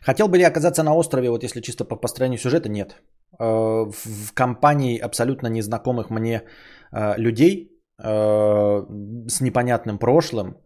[0.00, 2.68] Хотел бы ли оказаться на острове, вот если чисто по построению сюжета?
[2.68, 3.02] Нет.
[3.40, 6.42] Э, в компании абсолютно незнакомых мне
[6.92, 8.06] э, людей э,
[9.28, 10.56] с непонятным прошлым,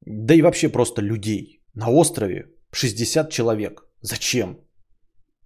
[0.00, 3.84] да и вообще просто людей на острове 60 человек.
[4.00, 4.67] Зачем?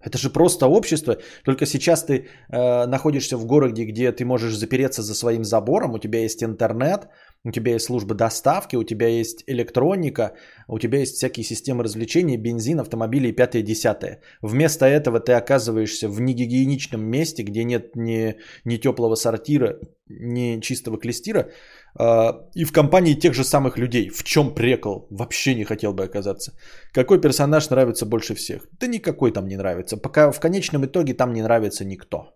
[0.03, 1.17] Это же просто общество.
[1.45, 5.99] Только сейчас ты э, находишься в городе, где ты можешь запереться за своим забором, у
[5.99, 7.09] тебя есть интернет,
[7.45, 10.35] у тебя есть служба доставки, у тебя есть электроника,
[10.69, 14.21] у тебя есть всякие системы развлечений, бензин, автомобили и пятое, десятое.
[14.43, 20.99] Вместо этого ты оказываешься в негигиеничном месте, где нет ни, ни теплого сортира, ни чистого
[20.99, 21.51] клестира,
[21.99, 24.09] и в компании тех же самых людей.
[24.09, 25.07] В чем прекол?
[25.11, 26.53] Вообще не хотел бы оказаться.
[26.93, 28.67] Какой персонаж нравится больше всех?
[28.81, 29.97] Да никакой там не нравится.
[29.97, 32.35] Пока в конечном итоге там не нравится никто.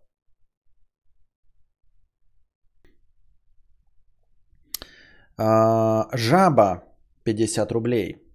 [5.39, 6.83] А, жаба
[7.25, 8.26] 50 рублей.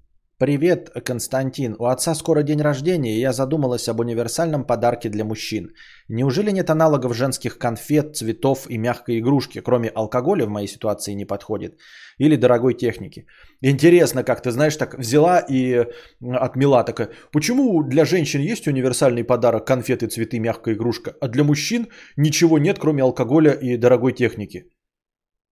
[0.41, 1.75] Привет, Константин.
[1.77, 5.69] У отца скоро день рождения, и я задумалась об универсальном подарке для мужчин.
[6.09, 11.25] Неужели нет аналогов женских конфет, цветов и мягкой игрушки, кроме алкоголя в моей ситуации не
[11.25, 11.77] подходит,
[12.17, 13.27] или дорогой техники?
[13.61, 15.85] Интересно, как ты знаешь, так взяла и
[16.19, 17.09] отмела такая.
[17.31, 22.79] Почему для женщин есть универсальный подарок конфеты, цветы, мягкая игрушка, а для мужчин ничего нет,
[22.79, 24.65] кроме алкоголя и дорогой техники?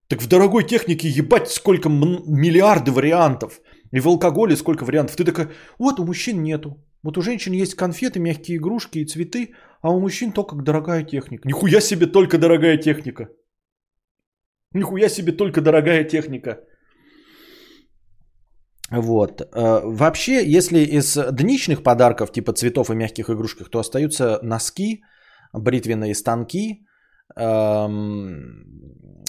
[0.09, 3.61] Так в дорогой технике ебать сколько миллиарды вариантов.
[3.91, 5.15] И в алкоголе сколько вариантов.
[5.15, 5.49] Ты такая,
[5.79, 6.69] вот у мужчин нету.
[7.03, 11.47] Вот у женщин есть конфеты, мягкие игрушки и цветы, а у мужчин только дорогая техника.
[11.47, 13.29] Нихуя себе только дорогая техника.
[14.73, 16.59] Нихуя себе только дорогая техника.
[18.91, 19.41] Вот.
[19.41, 25.01] Э, вообще, если из дничных подарков, типа цветов и мягких игрушек, то остаются носки,
[25.53, 26.85] бритвенные станки,
[27.35, 29.23] эм,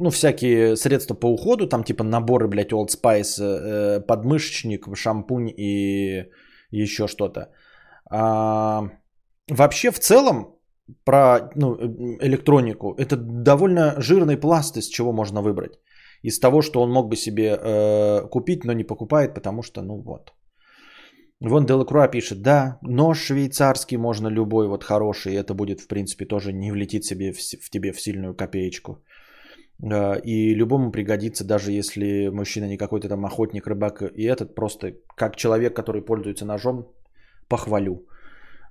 [0.00, 6.30] ну, всякие средства по уходу, там типа наборы, блядь, Old Spice, э, подмышечник, шампунь и
[6.70, 7.40] еще что-то.
[8.10, 8.82] А,
[9.48, 10.56] вообще, в целом,
[11.04, 11.76] про ну,
[12.20, 15.78] электронику, это довольно жирный пласт, из чего можно выбрать.
[16.22, 20.02] Из того, что он мог бы себе э, купить, но не покупает, потому что, ну
[20.02, 20.32] вот.
[21.40, 26.52] Вон Делакруа пишет, да, нож швейцарский можно любой, вот хороший, это будет, в принципе, тоже
[26.52, 29.02] не влетит себе в, в тебе в сильную копеечку.
[29.82, 35.36] И любому пригодится, даже если мужчина не какой-то там охотник, рыбак, и этот просто как
[35.36, 36.86] человек, который пользуется ножом,
[37.48, 38.06] похвалю.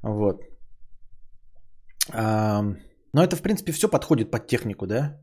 [0.04, 0.44] Вот.
[2.14, 5.20] Но это, в принципе, все подходит под технику, да?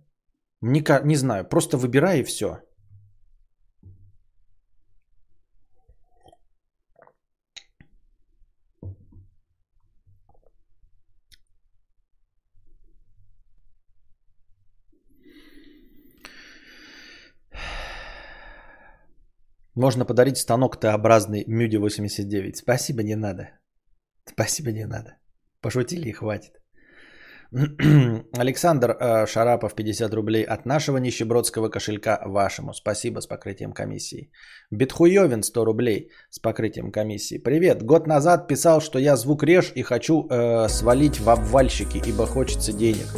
[0.60, 2.60] Не, не знаю, просто выбирай и все.
[19.76, 22.56] Можно подарить станок Т-образный Мюди 89.
[22.56, 23.50] Спасибо, не надо.
[24.24, 25.18] Спасибо, не надо.
[25.60, 26.52] Пошутили и хватит.
[28.32, 32.72] Александр э, Шарапов, 50 рублей от нашего нищебродского кошелька вашему.
[32.72, 34.30] Спасибо с покрытием комиссии.
[34.70, 37.36] Бетхуевин, 100 рублей с покрытием комиссии.
[37.36, 37.82] Привет.
[37.82, 42.72] Год назад писал, что я звук режь и хочу э, свалить в обвальщики, ибо хочется
[42.72, 43.08] денег.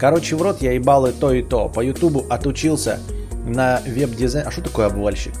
[0.00, 1.68] Короче, в рот я ебал и то, и то.
[1.68, 2.98] По ютубу отучился
[3.48, 4.46] на веб-дизайн.
[4.46, 5.34] А что такое обвальщик?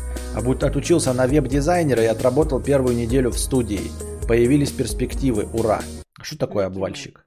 [0.62, 3.90] Отучился на веб-дизайнера и отработал первую неделю в студии.
[4.28, 5.44] Появились перспективы.
[5.52, 5.80] Ура.
[6.18, 7.26] А что такое обвальщик?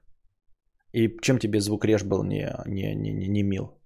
[0.92, 3.78] И чем тебе звук реж был не, не, не, не, не мил?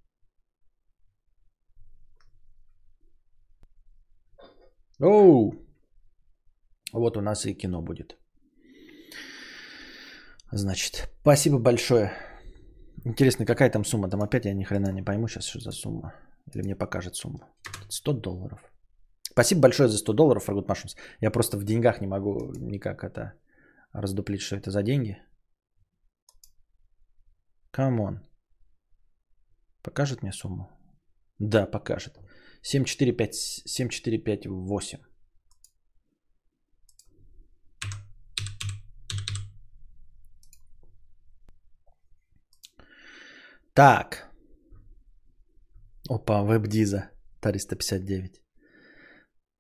[5.01, 5.55] Оу!
[6.93, 8.17] Вот у нас и кино будет.
[10.53, 12.13] Значит, спасибо большое.
[13.05, 14.09] Интересно, какая там сумма?
[14.09, 16.13] Там опять я ни хрена не пойму сейчас, что за сумма.
[16.55, 17.41] Или мне покажет сумму.
[17.89, 18.61] 100 долларов.
[19.31, 20.97] Спасибо большое за 100 долларов, Фрагут Машинс.
[21.21, 23.33] Я просто в деньгах не могу никак это
[23.93, 25.19] раздуплить, что это за деньги.
[27.71, 28.21] Come on.
[29.83, 30.69] Покажет мне сумму?
[31.39, 32.19] Да, покажет.
[32.63, 33.63] 7458.
[33.67, 34.99] 7458.
[43.75, 44.26] Так.
[46.09, 47.11] Опа, веб-диза.
[47.41, 48.43] 359.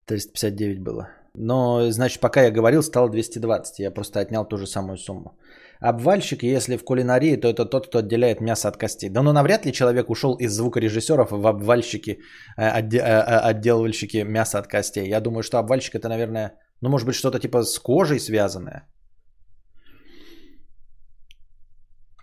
[0.07, 1.09] 359 было.
[1.35, 3.79] Но, значит, пока я говорил, стало 220.
[3.79, 5.39] Я просто отнял ту же самую сумму.
[5.81, 9.11] Обвальщик, если в кулинарии, то это тот, кто отделяет мясо от костей.
[9.11, 12.19] Да ну навряд ли человек ушел из звукорежиссеров в обвальщики,
[12.57, 15.09] э, отде, э, э, отделывальщики мяса от костей.
[15.09, 18.89] Я думаю, что обвальщик это, наверное, ну может быть что-то типа с кожей связанное.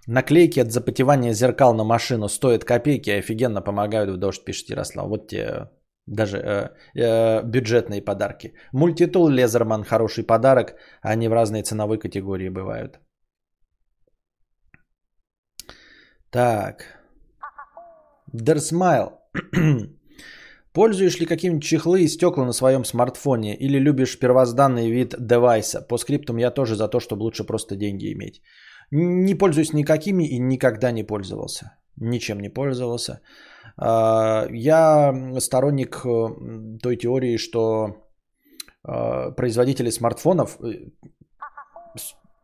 [0.07, 5.07] Наклейки от запотевания зеркал на машину стоят копейки, офигенно помогают в дождь, пишет Ярослав.
[5.07, 5.69] Вот те
[6.07, 8.53] даже э, э, бюджетные подарки.
[8.73, 12.99] Мультитул Leatherman хороший подарок, они в разные ценовые категории бывают.
[16.29, 16.83] Так.
[18.33, 19.21] Дерсмайл.
[20.73, 25.81] Пользуешь ли какие-нибудь чехлы и стекла на своем смартфоне или любишь первозданный вид девайса?
[25.81, 28.41] По скриптам я тоже за то, чтобы лучше просто деньги иметь.
[28.95, 31.71] Не пользуюсь никакими и никогда не пользовался.
[31.97, 33.21] Ничем не пользовался.
[33.77, 37.95] А, я сторонник э, той теории, что
[38.83, 40.91] а, производители смартфонов э,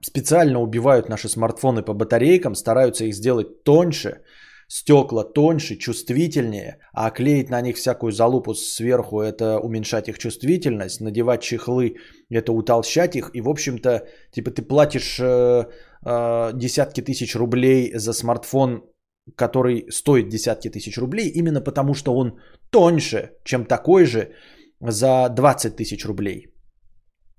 [0.01, 4.21] специально убивают наши смартфоны по батарейкам, стараются их сделать тоньше,
[4.67, 11.43] стекла тоньше, чувствительнее, а клеить на них всякую залупу сверху– это уменьшать их чувствительность, надевать
[11.43, 11.97] чехлы–
[12.31, 15.19] это утолщать их, и, в общем-то, типа ты платишь
[16.05, 18.83] э, десятки тысяч рублей за смартфон,
[19.35, 22.39] который стоит десятки тысяч рублей, именно потому что он
[22.71, 24.33] тоньше, чем такой же
[24.81, 26.47] за 20 тысяч рублей–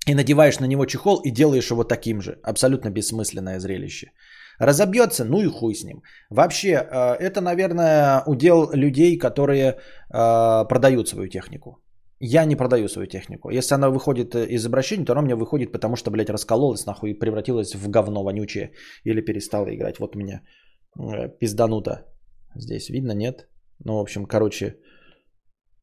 [0.09, 2.39] и надеваешь на него чехол и делаешь его таким же.
[2.43, 4.13] Абсолютно бессмысленное зрелище.
[4.59, 6.03] Разобьется, ну и хуй с ним.
[6.31, 9.75] Вообще, э, это, наверное, удел людей, которые э,
[10.69, 11.71] продают свою технику.
[12.21, 13.51] Я не продаю свою технику.
[13.51, 17.19] Если она выходит из обращения, то она мне выходит, потому что, блядь, раскололась нахуй и
[17.19, 18.73] превратилась в говно вонючее.
[19.05, 19.99] Или перестала играть.
[19.99, 20.43] Вот меня
[20.99, 22.07] э, пиздануто.
[22.55, 23.49] Здесь видно, нет?
[23.85, 24.77] Ну, в общем, короче,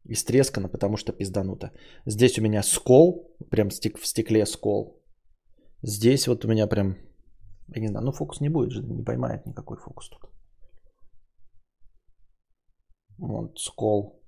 [0.10, 1.72] Истрескано, потому что пиздануто.
[2.06, 5.04] Здесь у меня скол, прям стек, в стекле скол.
[5.84, 6.96] Здесь вот у меня прям,
[7.76, 10.22] я не знаю, ну фокус не будет же, не поймает никакой фокус тут.
[13.18, 14.24] Вот скол.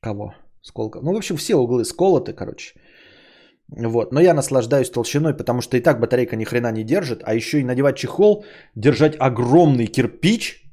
[0.00, 0.32] Кого?
[0.62, 0.92] Скол.
[1.02, 2.74] Ну, в общем, все углы сколоты, короче.
[3.68, 4.12] Вот.
[4.12, 7.60] Но я наслаждаюсь толщиной, потому что и так батарейка ни хрена не держит, а еще
[7.60, 8.44] и надевать чехол,
[8.74, 10.64] держать огромный кирпич,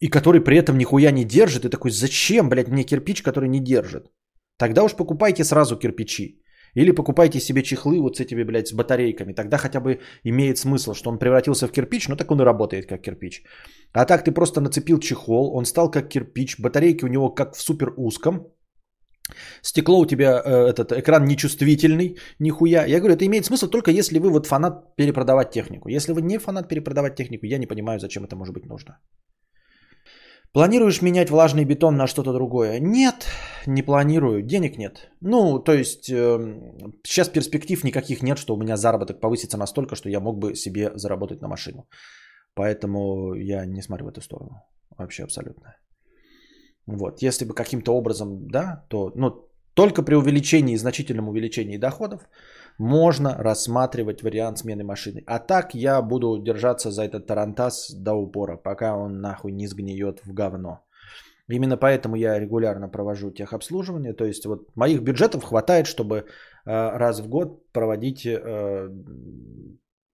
[0.00, 1.64] и который при этом нихуя не держит.
[1.64, 4.10] И такой, зачем, блядь, мне кирпич, который не держит?
[4.58, 6.42] Тогда уж покупайте сразу кирпичи.
[6.76, 9.32] Или покупайте себе чехлы вот с этими, блядь, с батарейками.
[9.32, 12.86] Тогда хотя бы имеет смысл, что он превратился в кирпич, но так он и работает
[12.86, 13.42] как кирпич.
[13.92, 17.60] А так ты просто нацепил чехол, он стал как кирпич, батарейки у него как в
[17.60, 18.46] супер узком,
[19.62, 22.86] Стекло у тебя, э, этот экран нечувствительный, нихуя.
[22.86, 25.88] Я говорю, это имеет смысл только если вы вот фанат перепродавать технику.
[25.88, 29.00] Если вы не фанат перепродавать технику, я не понимаю, зачем это может быть нужно.
[30.56, 32.80] Планируешь менять влажный бетон на что-то другое?
[32.80, 33.26] Нет,
[33.66, 35.10] не планирую, денег нет.
[35.20, 36.38] Ну, то есть э,
[37.04, 40.92] сейчас перспектив никаких нет, что у меня заработок повысится настолько, что я мог бы себе
[40.94, 41.86] заработать на машину.
[42.54, 44.62] Поэтому я не смотрю в эту сторону.
[44.96, 45.76] Вообще абсолютно.
[46.86, 52.20] Вот, если бы каким-то образом, да, то, ну, только при увеличении, значительном увеличении доходов
[52.78, 55.22] можно рассматривать вариант смены машины.
[55.26, 60.20] А так я буду держаться за этот тарантас до упора, пока он нахуй не сгниет
[60.24, 60.82] в говно.
[61.48, 64.12] Именно поэтому я регулярно провожу техобслуживание.
[64.14, 66.24] То есть вот моих бюджетов хватает, чтобы э,
[66.64, 68.88] раз в год проводить э,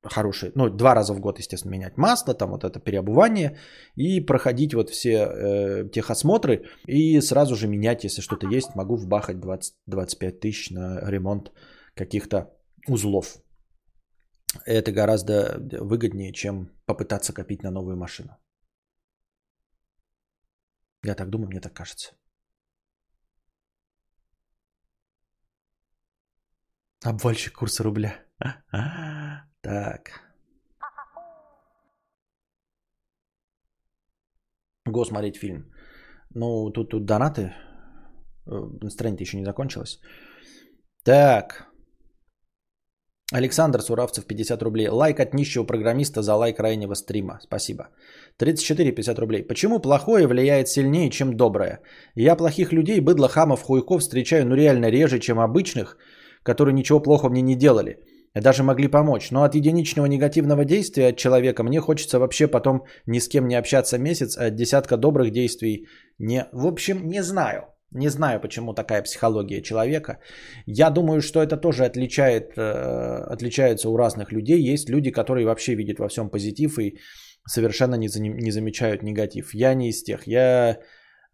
[0.05, 3.57] хорошие, ну два раза в год, естественно, менять масло, там вот это переобувание
[3.95, 9.37] и проходить вот все э, техосмотры и сразу же менять, если что-то есть, могу вбахать
[9.37, 11.53] 20-25 тысяч на ремонт
[11.95, 12.57] каких-то
[12.89, 13.39] узлов.
[14.67, 18.37] Это гораздо выгоднее, чем попытаться копить на новую машину.
[21.05, 22.15] Я так думаю, мне так кажется.
[27.05, 28.25] Обвальщик курса рубля.
[29.63, 30.11] Так.
[34.85, 35.73] Го смотреть фильм.
[36.31, 37.55] Ну, тут, тут донаты.
[38.45, 40.01] Э, настроение еще не закончилось.
[41.05, 41.72] Так.
[43.33, 44.89] Александр Суравцев, 50 рублей.
[44.89, 47.39] Лайк от нищего программиста за лайк раннего стрима.
[47.43, 47.89] Спасибо.
[48.37, 49.43] 34, 50 рублей.
[49.43, 51.81] Почему плохое влияет сильнее, чем доброе?
[52.15, 55.97] Я плохих людей, быдло, хамов, хуйков встречаю ну реально реже, чем обычных,
[56.43, 57.97] которые ничего плохого мне не делали.
[58.35, 59.31] Даже могли помочь.
[59.31, 63.59] Но от единичного негативного действия от человека мне хочется вообще потом ни с кем не
[63.59, 65.87] общаться месяц, а от десятка добрых действий
[66.19, 66.47] не...
[66.53, 67.63] В общем, не знаю.
[67.95, 70.19] Не знаю, почему такая психология человека.
[70.67, 74.73] Я думаю, что это тоже отличает, э, отличается у разных людей.
[74.73, 76.99] Есть люди, которые вообще видят во всем позитив и
[77.47, 79.55] совершенно не, не замечают негатив.
[79.55, 80.27] Я не из тех.
[80.27, 80.79] Я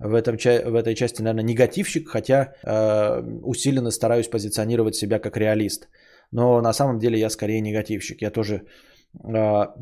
[0.01, 5.89] в, этом, в этой части, наверное, негативщик, хотя э, усиленно стараюсь позиционировать себя как реалист.
[6.33, 8.23] Но на самом деле я скорее негативщик.
[8.23, 8.63] Я тоже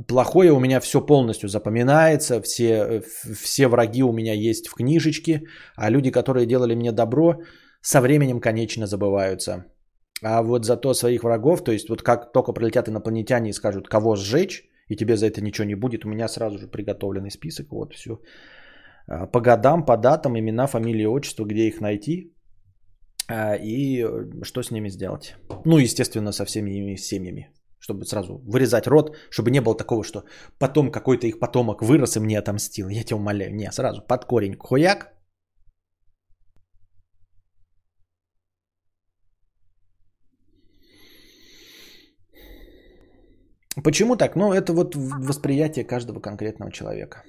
[0.09, 3.03] плохое у меня все полностью запоминается, все,
[3.35, 5.43] все враги у меня есть в книжечке,
[5.77, 7.41] а люди, которые делали мне добро,
[7.81, 9.65] со временем, конечно, забываются.
[10.23, 14.17] А вот зато своих врагов, то есть вот как только прилетят инопланетяне и скажут, кого
[14.17, 17.93] сжечь, и тебе за это ничего не будет, у меня сразу же приготовленный список, вот
[17.95, 18.21] все.
[19.09, 22.35] А, по годам, по датам, имена, фамилии, отчество, где их найти
[23.29, 25.37] а, и э, что с ними сделать.
[25.65, 27.51] Ну, естественно, со всеми семьями
[27.87, 30.25] чтобы сразу вырезать рот, чтобы не было такого, что
[30.59, 32.89] потом какой-то их потомок вырос и мне отомстил.
[32.89, 33.55] Я тебя умоляю.
[33.55, 35.13] Не, сразу под корень хуяк.
[43.85, 44.37] Почему так?
[44.37, 47.23] Ну, это вот восприятие каждого конкретного человека.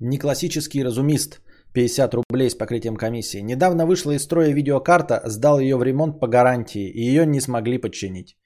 [0.00, 1.40] Не классический разумист–
[1.72, 3.42] 50 рублей с покрытием комиссии.
[3.42, 7.78] Недавно вышла из строя видеокарта, сдал ее в ремонт по гарантии, и ее не смогли
[7.78, 8.36] подчинить.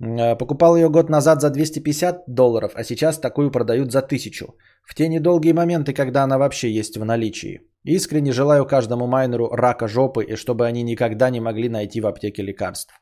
[0.00, 4.46] Э, покупал ее год назад за 250 долларов, а сейчас такую продают за 1000.
[4.84, 7.60] В те недолгие моменты, когда она вообще есть в наличии.
[7.84, 12.42] Искренне желаю каждому майнеру рака жопы, и чтобы они никогда не могли найти в аптеке
[12.42, 12.94] лекарств.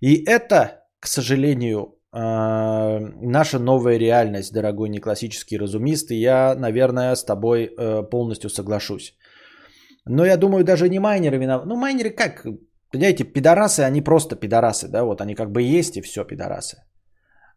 [0.00, 7.64] И это, к сожалению, наша новая реальность, дорогой неклассический разумист, и я, наверное, с тобой
[7.66, 9.14] э, полностью соглашусь.
[10.06, 11.68] Но я думаю, даже не майнеры виноваты.
[11.68, 12.46] Ну, майнеры как?
[12.92, 16.82] Понимаете, пидорасы, они просто пидорасы, да, вот они как бы есть и все пидорасы.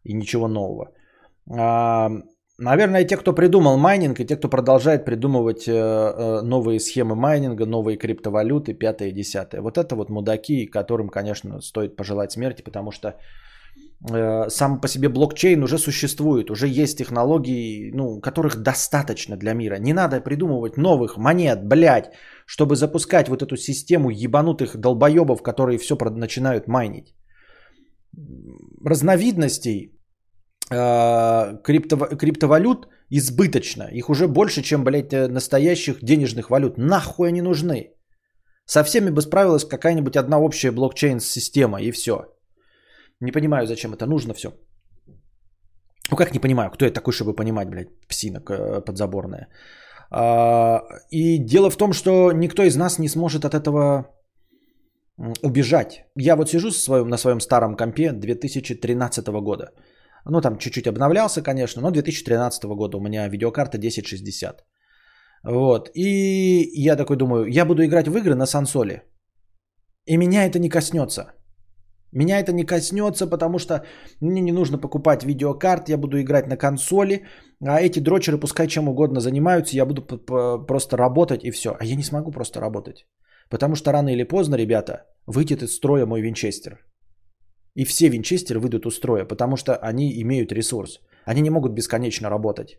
[0.04, 0.92] И ничего нового.
[1.50, 2.10] А,
[2.58, 7.66] наверное, те, кто придумал майнинг, и те, кто продолжает придумывать э, э, новые схемы майнинга,
[7.66, 9.60] новые криптовалюты, пятое и десятое.
[9.60, 13.16] Вот это вот мудаки, которым, конечно, стоит пожелать смерти, потому что
[14.06, 19.78] сам по себе блокчейн уже существует, уже есть технологии, ну, которых достаточно для мира.
[19.78, 22.12] Не надо придумывать новых монет, блядь,
[22.46, 27.14] чтобы запускать вот эту систему ебанутых долбоебов, которые все начинают майнить.
[28.84, 29.98] Разновидностей
[30.70, 33.88] э, крипто, криптовалют избыточно.
[33.92, 36.76] Их уже больше, чем, блядь, э, настоящих денежных валют.
[36.76, 37.94] Нахуй они нужны?
[38.66, 42.33] Со всеми бы справилась какая-нибудь одна общая блокчейн-система и все.
[43.20, 44.48] Не понимаю, зачем это нужно все.
[46.10, 49.48] Ну как не понимаю, кто я такой, чтобы понимать, блядь, псина э, подзаборная.
[50.10, 54.06] А, и дело в том, что никто из нас не сможет от этого
[55.42, 56.04] убежать.
[56.16, 59.72] Я вот сижу своем, на своем старом компе 2013 года.
[60.26, 64.64] Ну там чуть-чуть обновлялся, конечно, но 2013 года у меня видеокарта 1060.
[65.44, 65.90] Вот.
[65.94, 69.02] И я такой думаю, я буду играть в игры на сансоле.
[70.06, 71.32] И меня это не коснется.
[72.14, 73.84] Меня это не коснется, потому что
[74.20, 77.26] мне не нужно покупать видеокарт, я буду играть на консоли,
[77.60, 80.02] а эти дрочеры пускай чем угодно занимаются, я буду
[80.66, 81.76] просто работать и все.
[81.80, 83.06] А я не смогу просто работать.
[83.50, 86.78] Потому что рано или поздно, ребята, выйдет из строя мой винчестер.
[87.74, 91.00] И все винчестеры выйдут из строя, потому что они имеют ресурс.
[91.26, 92.78] Они не могут бесконечно работать.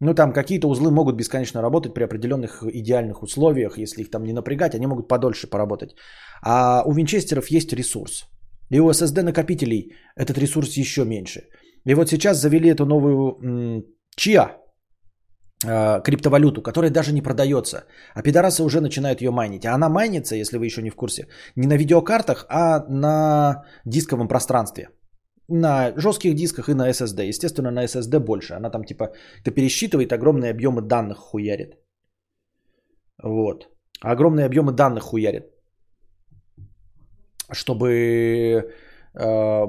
[0.00, 3.78] Ну, там какие-то узлы могут бесконечно работать при определенных идеальных условиях.
[3.78, 5.94] Если их там не напрягать, они могут подольше поработать.
[6.42, 8.26] А у винчестеров есть ресурс.
[8.70, 11.40] И у SSD накопителей этот ресурс еще меньше.
[11.88, 13.84] И вот сейчас завели эту новую
[14.16, 14.56] чья
[16.04, 17.84] криптовалюту, которая даже не продается.
[18.14, 19.66] А пидорасы уже начинают ее майнить.
[19.66, 24.28] А она майнится, если вы еще не в курсе, не на видеокартах, а на дисковом
[24.28, 24.88] пространстве.
[25.48, 27.28] На жестких дисках и на SSD.
[27.28, 28.54] Естественно, на SSD больше.
[28.54, 29.12] Она там типа
[29.42, 31.74] это пересчитывает огромные объемы данных хуярит.
[33.22, 33.68] Вот.
[34.00, 35.59] Огромные объемы данных хуярит
[37.52, 38.72] чтобы
[39.14, 39.66] э,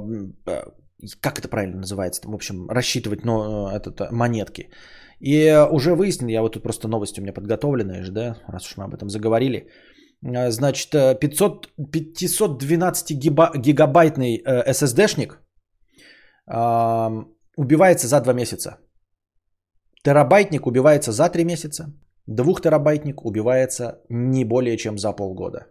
[1.19, 4.69] как это правильно называется, в общем, рассчитывать но, этот, монетки.
[5.19, 8.77] И уже выяснили, я вот тут просто новость у меня подготовленная же, да, раз уж
[8.77, 9.67] мы об этом заговорили.
[10.21, 15.39] Значит, 500, 512 гиба, гигабайтный SSD-шник
[16.47, 17.25] э,
[17.57, 18.77] убивается за 2 месяца.
[20.03, 21.93] Терабайтник убивается за 3 месяца.
[22.27, 25.67] Двухтерабайтник убивается не более чем за полгода.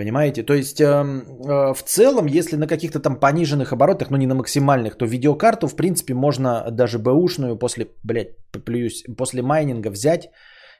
[0.00, 0.42] Понимаете?
[0.42, 4.34] То есть эм, э, в целом, если на каких-то там пониженных оборотах, но не на
[4.34, 8.34] максимальных, то видеокарту, в принципе, можно даже бэушную после, блядь,
[8.64, 10.30] плююсь, после майнинга взять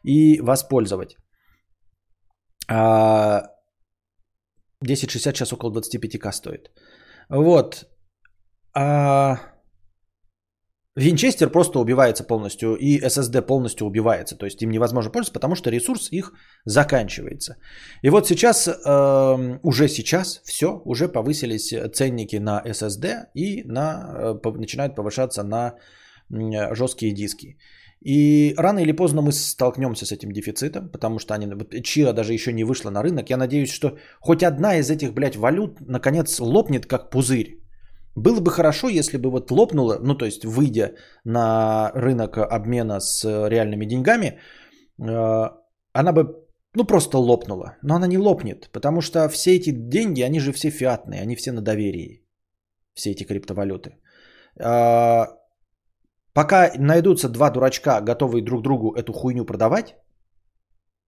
[0.02, 1.18] и воспользовать.
[2.66, 3.42] А,
[4.82, 6.70] 1060 сейчас около 25к стоит.
[7.28, 7.84] Вот.
[8.74, 9.36] А,
[10.96, 14.36] Винчестер просто убивается полностью, и SSD полностью убивается.
[14.36, 16.32] То есть им невозможно пользоваться, потому что ресурс их
[16.64, 17.56] заканчивается.
[18.02, 24.58] И вот сейчас, э, уже сейчас, все, уже повысились ценники на SSD и на, э,
[24.58, 25.74] начинают повышаться на
[26.30, 27.56] э, жесткие диски.
[28.04, 31.46] И рано или поздно мы столкнемся с этим дефицитом, потому что они,
[31.82, 33.30] Чира даже еще не вышла на рынок.
[33.30, 37.60] Я надеюсь, что хоть одна из этих, блядь, валют наконец лопнет как пузырь.
[38.16, 40.94] Было бы хорошо, если бы вот лопнуло, ну то есть выйдя
[41.24, 44.38] на рынок обмена с реальными деньгами,
[44.98, 45.50] э,
[45.92, 46.34] она бы
[46.74, 47.76] ну просто лопнула.
[47.82, 51.52] Но она не лопнет, потому что все эти деньги, они же все фиатные, они все
[51.52, 52.26] на доверии.
[52.94, 53.90] Все эти криптовалюты.
[54.58, 55.26] Э,
[56.32, 59.94] пока найдутся два дурачка, готовые друг другу эту хуйню продавать,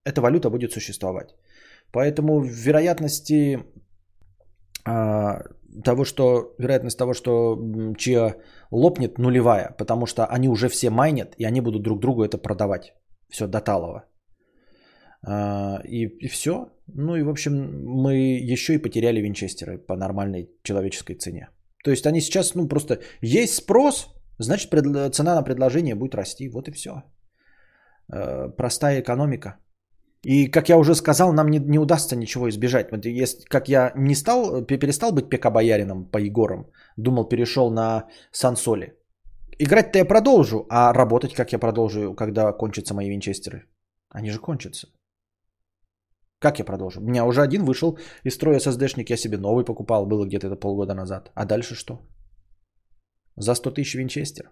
[0.05, 1.35] эта валюта будет существовать.
[1.91, 3.63] Поэтому вероятности э,
[4.83, 7.57] того, что вероятность того, что
[7.97, 8.35] чья
[8.71, 12.93] лопнет нулевая, потому что они уже все майнят, и они будут друг другу это продавать.
[13.29, 14.03] Все до талого.
[15.25, 16.69] А, и, и все.
[16.87, 17.53] Ну и, в общем,
[17.85, 18.13] мы
[18.53, 21.49] еще и потеряли винчестеры по нормальной человеческой цене.
[21.83, 24.69] То есть они сейчас, ну просто есть спрос, значит
[25.15, 26.49] цена на предложение будет расти.
[26.49, 27.03] Вот и все.
[28.11, 29.57] А, простая экономика.
[30.25, 32.91] И, как я уже сказал, нам не, не удастся ничего избежать.
[32.91, 36.65] Вот если, как я не стал, перестал быть ПК-боярином по Егорам,
[36.97, 38.93] думал, перешел на Сансоли.
[39.59, 43.67] Играть-то я продолжу, а работать как я продолжу, когда кончатся мои винчестеры?
[44.09, 44.87] Они же кончатся.
[46.39, 47.01] Как я продолжу?
[47.01, 50.55] У меня уже один вышел из строя SSD-шник, я себе новый покупал, было где-то это
[50.55, 51.31] полгода назад.
[51.35, 51.99] А дальше что?
[53.35, 54.51] За 100 тысяч винчестер.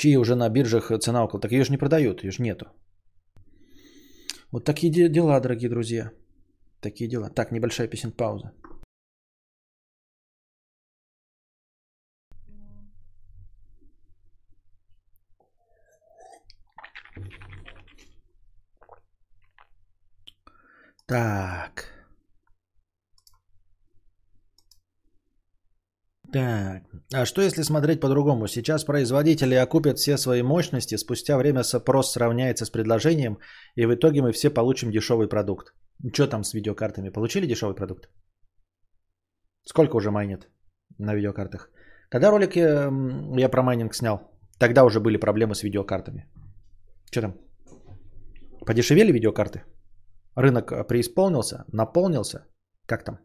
[0.00, 1.40] Чьи уже на биржах цена около.
[1.40, 2.66] Так ее же не продают, ее же нету.
[4.52, 6.10] Вот такие дела, дорогие друзья.
[6.80, 7.30] Такие дела.
[7.30, 8.52] Так, небольшая песен пауза.
[21.06, 21.86] Так.
[26.32, 26.82] Так,
[27.12, 28.46] а что если смотреть по-другому?
[28.46, 33.38] Сейчас производители окупят все свои мощности, спустя время спрос сравняется с предложением,
[33.74, 35.74] и в итоге мы все получим дешевый продукт.
[36.12, 37.10] Что там с видеокартами?
[37.10, 38.08] Получили дешевый продукт?
[39.64, 40.48] Сколько уже майнит
[40.98, 41.70] на видеокартах?
[42.08, 42.90] Когда ролик я,
[43.36, 46.28] я про майнинг снял, тогда уже были проблемы с видеокартами.
[47.10, 47.34] Что там?
[48.66, 49.64] Подешевели видеокарты?
[50.36, 51.64] Рынок преисполнился?
[51.72, 52.46] Наполнился?
[52.86, 53.18] Как там?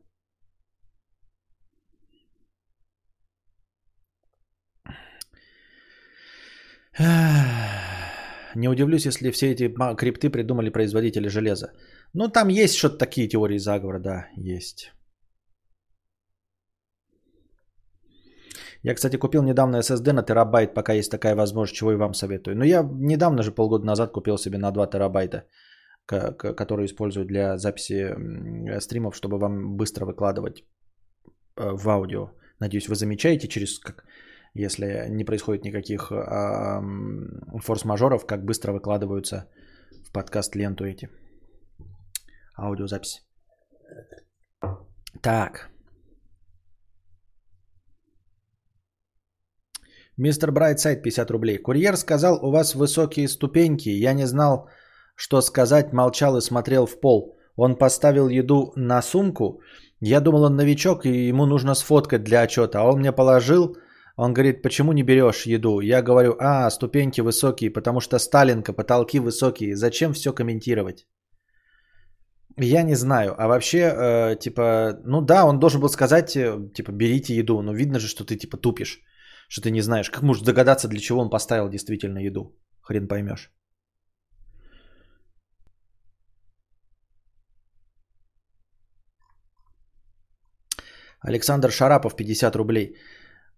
[8.55, 11.73] Не удивлюсь, если все эти крипты придумали производители железа.
[12.13, 14.91] Ну, там есть что-то такие теории заговора, да, есть.
[18.83, 22.55] Я, кстати, купил недавно SSD на терабайт, пока есть такая возможность, чего и вам советую.
[22.55, 25.43] Но я недавно же, полгода назад, купил себе на 2 терабайта.
[26.05, 28.15] которые используют для записи
[28.79, 30.63] стримов, чтобы вам быстро выкладывать
[31.57, 32.29] э, в аудио.
[32.59, 34.05] Надеюсь, вы замечаете, через как,
[34.55, 36.11] если не происходит никаких
[37.61, 39.47] форс-мажоров, как быстро выкладываются
[40.07, 41.09] в подкаст ленту эти
[42.57, 43.21] аудиозаписи.
[45.21, 45.69] Так.
[50.17, 51.57] Мистер Брайтсайд 50 рублей.
[51.57, 53.89] Курьер сказал, у вас высокие ступеньки.
[53.89, 54.69] Я не знал,
[55.15, 57.35] что сказать, молчал и смотрел в пол.
[57.57, 59.61] Он поставил еду на сумку.
[59.99, 62.79] Я думал, он новичок, и ему нужно сфоткать для отчета.
[62.79, 63.75] А он мне положил,
[64.17, 65.81] он говорит, почему не берешь еду?
[65.81, 69.75] Я говорю, а, ступеньки высокие, потому что Сталинка, потолки высокие.
[69.75, 71.05] Зачем все комментировать?
[72.57, 73.35] Я не знаю.
[73.37, 77.61] А вообще, э, типа, ну да, он должен был сказать, э, типа, берите еду.
[77.61, 79.01] Но видно же, что ты, типа, тупишь.
[79.49, 80.09] Что ты не знаешь.
[80.09, 82.55] Как можешь догадаться, для чего он поставил действительно еду?
[82.81, 83.51] Хрен поймешь.
[91.19, 92.95] Александр Шарапов, 50 рублей.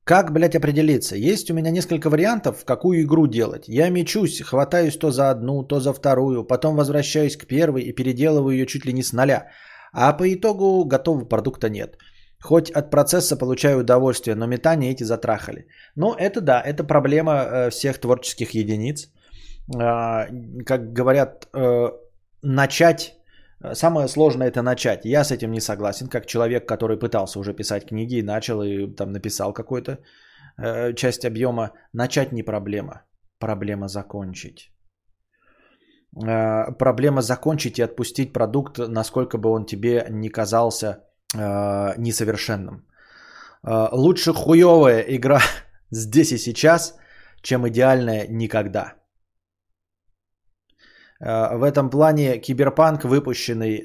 [0.08, 1.18] Как, блядь, определиться?
[1.18, 3.68] Есть у меня несколько вариантов, в какую игру делать.
[3.68, 8.55] Я мечусь, хватаюсь то за одну, то за вторую, потом возвращаюсь к первой и переделываю
[8.55, 9.47] ее чуть ли не с нуля.
[9.91, 11.97] А по итогу готового продукта нет.
[12.41, 15.68] Хоть от процесса получаю удовольствие, но метания эти затрахали.
[15.95, 19.12] Ну, это да, это проблема э, всех творческих единиц.
[19.76, 20.28] А,
[20.66, 21.91] как говорят, э,
[22.41, 23.16] начать
[23.74, 25.05] самое сложное это начать.
[25.05, 28.95] Я с этим не согласен, как человек, который пытался уже писать книги и начал и
[28.95, 29.99] там написал какую-то
[30.58, 31.72] э, часть объема.
[31.93, 33.01] Начать не проблема,
[33.39, 34.72] проблема закончить.
[36.16, 41.03] Э, проблема закончить и отпустить продукт, насколько бы он тебе не казался
[41.36, 42.86] э, несовершенным.
[43.64, 45.41] Э, лучше хуевая игра
[45.91, 46.95] здесь и сейчас,
[47.41, 48.93] чем идеальная никогда.
[51.20, 53.82] Э, в этом плане Киберпанк, выпущенный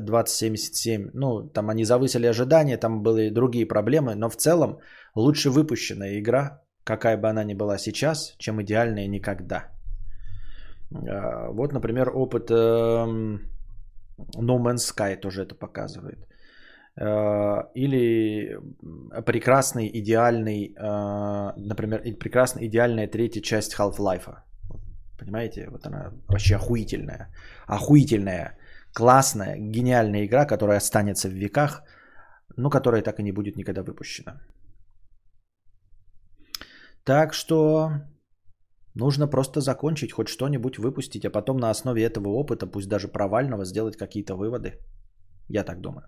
[0.00, 4.78] 2077, э, ну, там они завысили ожидания, там были другие проблемы, но в целом
[5.14, 9.64] лучше выпущенная игра, какая бы она ни была сейчас, чем идеальная никогда.
[10.92, 13.40] Э, вот, например, опыт эм,
[14.36, 16.26] No Man's Sky тоже это показывает.
[17.74, 18.58] Или
[19.24, 20.74] прекрасный, идеальный,
[21.56, 24.28] например, прекрасная, идеальная третья часть Half-Life
[25.20, 25.68] Понимаете?
[25.70, 27.28] Вот она вообще охуительная.
[27.66, 28.56] Охуительная,
[28.94, 31.82] классная, гениальная игра, которая останется в веках,
[32.56, 34.40] но которая так и не будет никогда выпущена.
[37.04, 37.90] Так что
[38.94, 43.64] нужно просто закончить, хоть что-нибудь выпустить, а потом на основе этого опыта, пусть даже провального,
[43.64, 44.78] сделать какие-то выводы.
[45.48, 46.06] Я так думаю.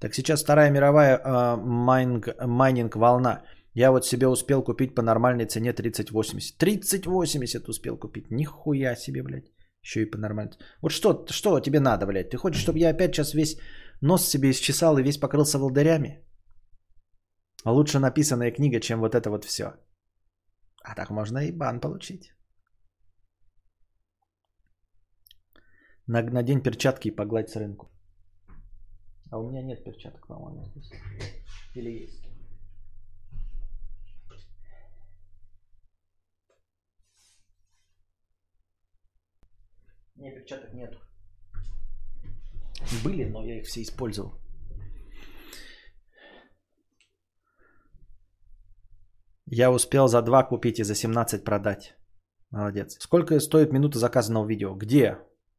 [0.00, 3.42] Так, сейчас Вторая мировая э, майнинг, майнинг волна.
[3.74, 6.58] Я вот себе успел купить по нормальной цене 3080.
[6.58, 8.30] 3080 успел купить.
[8.30, 9.50] Нихуя себе, блядь.
[9.82, 10.52] Еще и по нормальной.
[10.80, 12.30] Вот что, что тебе надо, блядь?
[12.30, 13.58] Ты хочешь, чтобы я опять сейчас весь
[14.00, 16.24] нос себе исчесал и весь покрылся волдырями?
[17.64, 19.64] А лучше написанная книга, чем вот это вот все.
[20.84, 22.32] А так можно и бан получить.
[26.06, 27.90] Надень перчатки и погладь с рынку.
[29.30, 30.64] А у меня нет перчаток, по-моему.
[31.74, 32.33] Или есть?
[40.16, 40.98] Не, перчаток нету.
[43.04, 44.32] Были, но я их все использовал.
[49.46, 51.96] Я успел за 2 купить и за 17 продать.
[52.50, 52.96] Молодец.
[53.00, 54.74] Сколько стоит минута заказанного видео?
[54.74, 55.18] Где?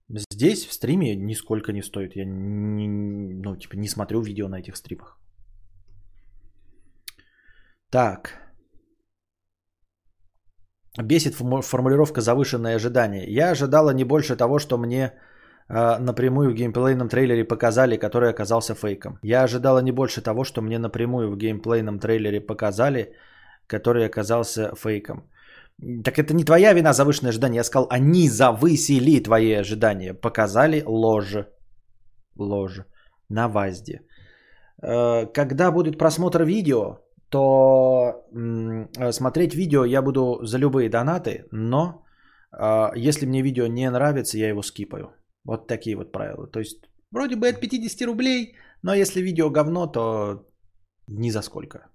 [0.10, 2.16] Здесь в стриме нисколько не стоит.
[2.16, 5.20] Я не, ну, типа, не смотрю видео на этих стримах.
[7.90, 8.45] Так.
[10.98, 13.26] Бесит формулировка завышенное ожидание.
[13.28, 15.12] Я ожидала не больше того, что мне
[15.70, 19.20] э, напрямую в геймплейном трейлере показали, который оказался фейком.
[19.24, 23.14] Я ожидала не больше того, что мне напрямую в геймплейном трейлере показали,
[23.68, 25.30] который оказался фейком.
[26.06, 27.58] Так это не твоя вина завышенное ожидание.
[27.58, 30.14] Я сказал, они завысили твои ожидания.
[30.14, 31.46] Показали ложь.
[32.38, 32.80] Ложь.
[33.30, 34.00] На ВАЗде.
[34.82, 38.26] Э, когда будет просмотр видео, то
[38.98, 42.06] э, смотреть видео я буду за любые донаты, но
[42.52, 45.14] э, если мне видео не нравится, я его скипаю.
[45.44, 46.48] Вот такие вот правила.
[46.48, 50.46] То есть вроде бы от 50 рублей, но если видео говно, то
[51.08, 51.90] ни за сколько.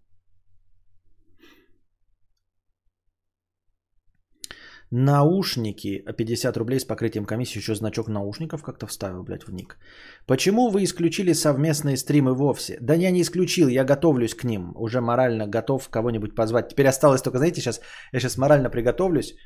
[4.92, 7.58] Наушники 50 рублей с покрытием комиссии.
[7.58, 9.78] Еще значок наушников как-то вставил, блядь, в ник.
[10.26, 12.76] Почему вы исключили совместные стримы вовсе?
[12.80, 14.72] Да я не исключил, я готовлюсь к ним.
[14.76, 16.68] Уже морально готов кого-нибудь позвать.
[16.70, 17.80] Теперь осталось только, знаете, сейчас
[18.12, 19.36] я сейчас морально приготовлюсь.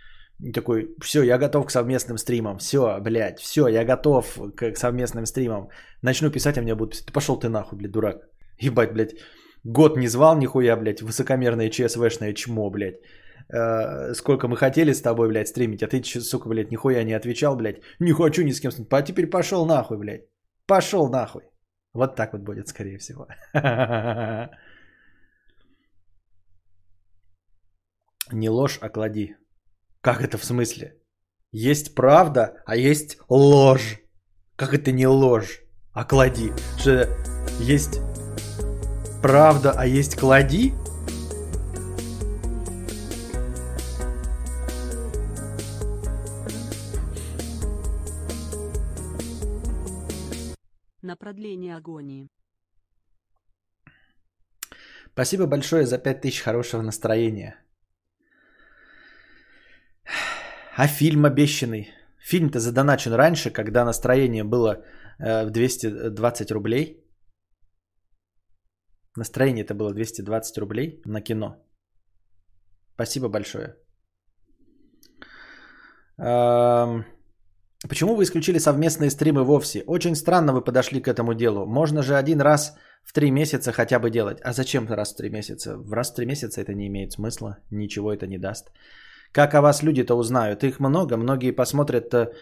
[0.55, 5.27] такой, все, я готов к совместным стримам, все, блядь, все, я готов к, к совместным
[5.27, 5.69] стримам.
[6.03, 8.17] Начну писать, а мне будут писать, пошел ты нахуй, блядь, дурак.
[8.59, 9.15] Ебать, блядь,
[9.63, 12.97] год не звал нихуя, блядь, высокомерное ЧСВшное чмо, блядь.
[13.53, 17.57] Э, сколько мы хотели с тобой, блядь, стримить, а ты, сука, блядь, нихуя не отвечал,
[17.57, 17.81] блядь.
[18.01, 18.93] Не хочу ни с кем стримить.
[18.93, 20.27] А теперь пошел нахуй, блядь.
[20.67, 21.43] Пошел нахуй.
[21.93, 23.27] Вот так вот будет, скорее всего.
[28.33, 29.37] Не ложь, а клади.
[30.01, 30.97] Как это в смысле?
[31.53, 34.01] Есть правда, а есть ложь.
[34.57, 35.61] Как это не ложь,
[35.93, 36.53] а клади?
[36.79, 37.09] Что
[37.61, 38.01] есть
[39.23, 40.73] правда, а есть клади?
[51.35, 52.29] Продление агонии.
[55.13, 57.57] Спасибо большое за 5000 хорошего настроения.
[60.77, 61.89] А фильм обещанный?
[62.19, 64.85] Фильм-то задоначен раньше, когда настроение было
[65.19, 67.05] э, в 220 рублей.
[69.17, 71.57] Настроение это было 220 рублей на кино.
[72.95, 73.77] Спасибо большое.
[76.19, 77.14] Эм...
[77.89, 79.83] Почему вы исключили совместные стримы вовсе?
[79.87, 81.67] Очень странно вы подошли к этому делу.
[81.67, 84.41] Можно же один раз в три месяца хотя бы делать.
[84.43, 85.77] А зачем раз в три месяца?
[85.77, 87.59] В раз в три месяца это не имеет смысла.
[87.71, 88.73] Ничего это не даст.
[89.33, 90.65] Как о вас люди-то узнают?
[90.65, 91.17] Их много.
[91.17, 92.33] Многие посмотрят э,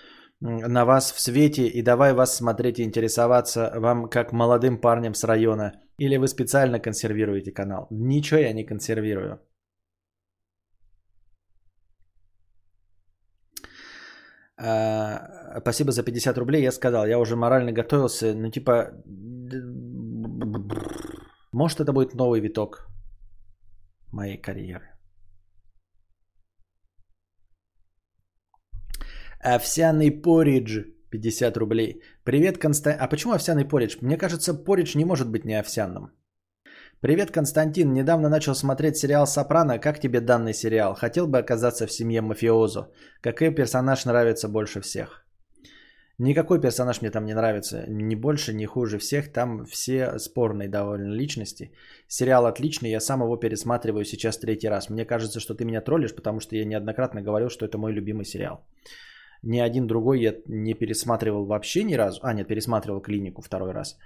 [0.40, 5.24] на вас в свете и давай вас смотреть и интересоваться вам как молодым парнем с
[5.24, 5.72] района.
[5.98, 7.88] Или вы специально консервируете канал?
[7.90, 9.40] Ничего я не консервирую.
[14.62, 16.62] Спасибо за 50 рублей.
[16.62, 18.34] Я сказал, я уже морально готовился.
[18.34, 18.92] Ну, типа,
[21.52, 22.86] может, это будет новый виток
[24.12, 24.88] моей карьеры.
[29.40, 32.02] Овсяный поридж 50 рублей.
[32.24, 33.02] Привет, Константин.
[33.02, 33.96] А почему овсяный поридж?
[34.00, 36.12] Мне кажется, поридж не может быть не овсяным.
[37.02, 37.92] Привет, Константин.
[37.92, 39.80] Недавно начал смотреть сериал «Сопрано».
[39.80, 40.94] Как тебе данный сериал?
[40.94, 42.92] Хотел бы оказаться в семье мафиозу?
[43.20, 45.26] Какой персонаж нравится больше всех?
[46.18, 47.84] Никакой персонаж мне там не нравится.
[47.88, 49.32] Ни больше, ни хуже всех.
[49.32, 51.72] Там все спорные довольно личности.
[52.06, 52.90] Сериал отличный.
[52.90, 54.88] Я сам его пересматриваю сейчас третий раз.
[54.88, 58.24] Мне кажется, что ты меня троллишь, потому что я неоднократно говорил, что это мой любимый
[58.24, 58.64] сериал.
[59.42, 62.20] Ни один другой я не пересматривал вообще ни разу.
[62.22, 63.98] А, нет, пересматривал клинику второй раз.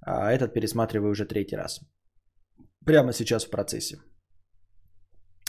[0.00, 1.80] А этот пересматриваю уже третий раз.
[2.88, 3.96] Прямо сейчас в процессе.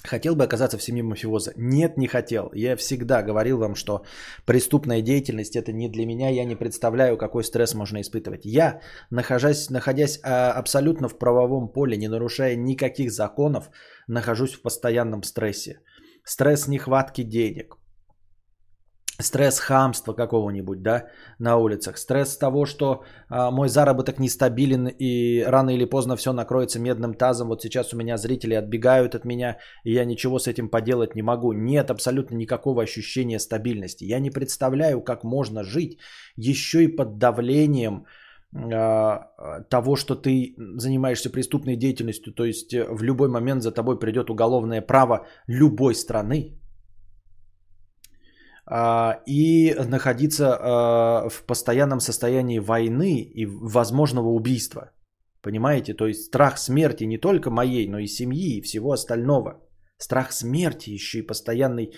[0.04, 1.54] Хотел бы оказаться в семье мафиоза?
[1.56, 2.52] Нет, не хотел.
[2.54, 4.04] Я всегда говорил вам, что
[4.46, 6.30] преступная деятельность это не для меня.
[6.30, 8.44] Я не представляю, какой стресс можно испытывать.
[8.44, 13.70] Я, находясь, находясь абсолютно в правовом поле, не нарушая никаких законов,
[14.08, 15.80] нахожусь в постоянном стрессе.
[16.26, 17.78] Стресс нехватки денег,
[19.20, 21.08] стресс хамства какого-нибудь, да,
[21.40, 26.80] на улицах, стресс того, что а, мой заработок нестабилен и рано или поздно все накроется
[26.80, 27.50] медным тазом.
[27.50, 31.22] Вот сейчас у меня зрители отбегают от меня, и я ничего с этим поделать не
[31.22, 31.54] могу.
[31.54, 34.06] Нет абсолютно никакого ощущения стабильности.
[34.06, 35.98] Я не представляю, как можно жить
[36.38, 38.06] еще и под давлением
[38.56, 39.28] а,
[39.70, 44.30] того, что ты занимаешься преступной деятельностью, то есть э, в любой момент за тобой придет
[44.30, 46.59] уголовное право любой страны,
[49.26, 54.92] и находиться а, в постоянном состоянии войны и возможного убийства.
[55.42, 55.94] Понимаете?
[55.94, 59.60] То есть страх смерти не только моей, но и семьи и всего остального.
[59.98, 61.94] Страх смерти еще и постоянный.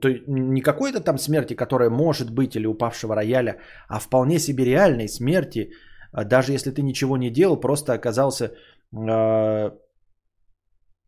[0.00, 4.64] То есть не какой-то там смерти, которая может быть или упавшего рояля, а вполне себе
[4.64, 5.70] реальной смерти,
[6.12, 8.50] а, даже если ты ничего не делал, просто оказался
[8.92, 9.72] ну,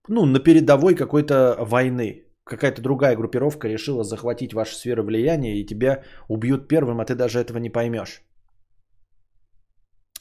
[0.08, 6.68] на передовой какой-то войны какая-то другая группировка решила захватить вашу сферу влияния и тебя убьют
[6.68, 8.22] первым, а ты даже этого не поймешь.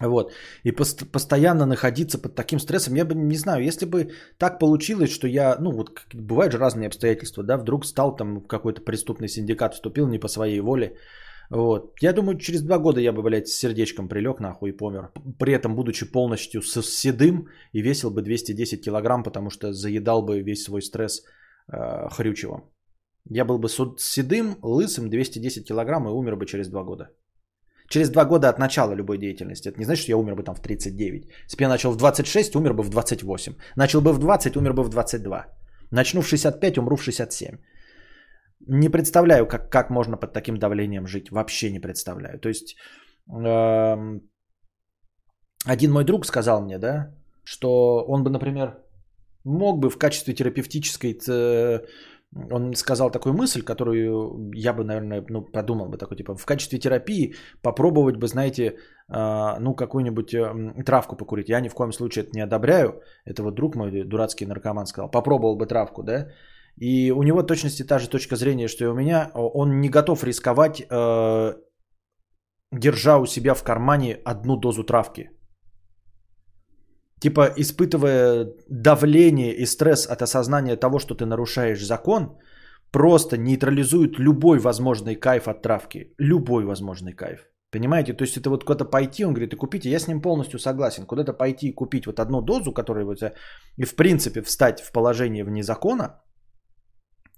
[0.02, 0.34] Вот.
[0.64, 5.12] И пост- постоянно находиться под таким стрессом, я бы не знаю, если бы так получилось,
[5.12, 9.30] что я, ну вот бывают же разные обстоятельства, да, вдруг стал там в какой-то преступный
[9.30, 10.98] синдикат, вступил не по своей воле,
[11.50, 11.94] вот.
[12.02, 15.12] Я думаю, через два года я бы, блядь, с сердечком прилег нахуй и помер.
[15.40, 20.42] При этом, будучи полностью с седым и весил бы 210 килограмм, потому что заедал бы
[20.42, 21.24] весь свой стресс
[21.72, 22.64] э, хрючевым.
[23.30, 27.10] Я был бы седым, лысым, 210 килограмм и умер бы через два года.
[27.90, 29.70] Через два года от начала любой деятельности.
[29.70, 31.28] Это не значит, что я умер бы там в 39.
[31.46, 33.56] Если бы я начал в 26, умер бы в 28.
[33.76, 35.46] Начал бы в 20, умер бы в 22.
[35.92, 37.58] Начну в 65, умру в 67.
[38.68, 41.32] Не представляю, как, как можно под таким давлением жить.
[41.32, 42.40] Вообще не представляю.
[42.40, 42.76] То есть,
[43.30, 44.20] э,
[45.66, 47.14] один мой друг сказал мне, да,
[47.44, 48.85] что он бы, например,
[49.46, 51.14] мог бы в качестве терапевтической
[52.52, 56.80] он сказал такую мысль, которую я бы, наверное, ну, подумал бы такой, типа, в качестве
[56.80, 61.50] терапии попробовать бы, знаете, э, ну, какую-нибудь э, травку покурить.
[61.50, 63.02] Я ни в коем случае это не одобряю.
[63.26, 66.28] Это вот друг мой, дурацкий наркоман, сказал, попробовал бы травку, да.
[66.82, 69.32] И у него точности та же точка зрения, что и у меня.
[69.34, 71.54] Он не готов рисковать, э,
[72.74, 75.30] держа у себя в кармане одну дозу травки.
[77.20, 82.38] Типа, испытывая давление и стресс от осознания того, что ты нарушаешь закон,
[82.92, 86.14] просто нейтрализует любой возможный кайф от травки.
[86.18, 87.40] Любой возможный кайф.
[87.72, 88.14] Понимаете?
[88.14, 91.06] То есть это вот куда-то пойти, он говорит, и купите, я с ним полностью согласен.
[91.06, 93.18] Куда-то пойти и купить вот одну дозу, которая вот,
[93.78, 96.22] и в принципе встать в положение вне закона,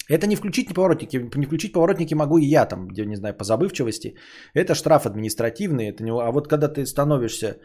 [0.09, 1.29] это не включить поворотники.
[1.35, 4.15] Не включить поворотники могу и я, там, где, не знаю, по забывчивости.
[4.53, 5.89] Это штраф административный.
[5.89, 6.11] Это не...
[6.11, 7.57] А вот когда ты становишься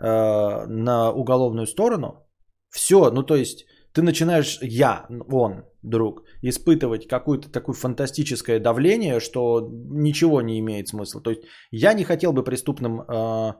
[0.00, 2.26] э, на уголовную сторону,
[2.70, 9.68] все, ну то есть ты начинаешь, я, он, друг, испытывать какое-то такое фантастическое давление, что
[9.90, 11.20] ничего не имеет смысла.
[11.20, 11.42] То есть
[11.72, 13.54] я не хотел бы преступным э,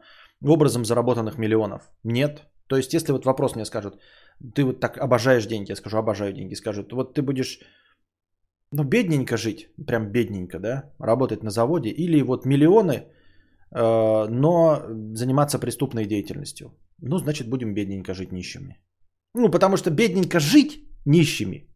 [0.45, 1.83] образом заработанных миллионов.
[2.05, 2.43] Нет.
[2.69, 3.95] То есть если вот вопрос мне скажут,
[4.55, 7.59] ты вот так обожаешь деньги, я скажу, обожаю деньги, скажут, вот ты будешь
[8.73, 13.09] ну, бедненько жить, прям бедненько, да, работать на заводе, или вот миллионы,
[13.73, 14.83] но
[15.15, 16.73] заниматься преступной деятельностью.
[16.99, 18.81] Ну, значит, будем бедненько жить нищими.
[19.35, 21.69] Ну, потому что бедненько жить нищими.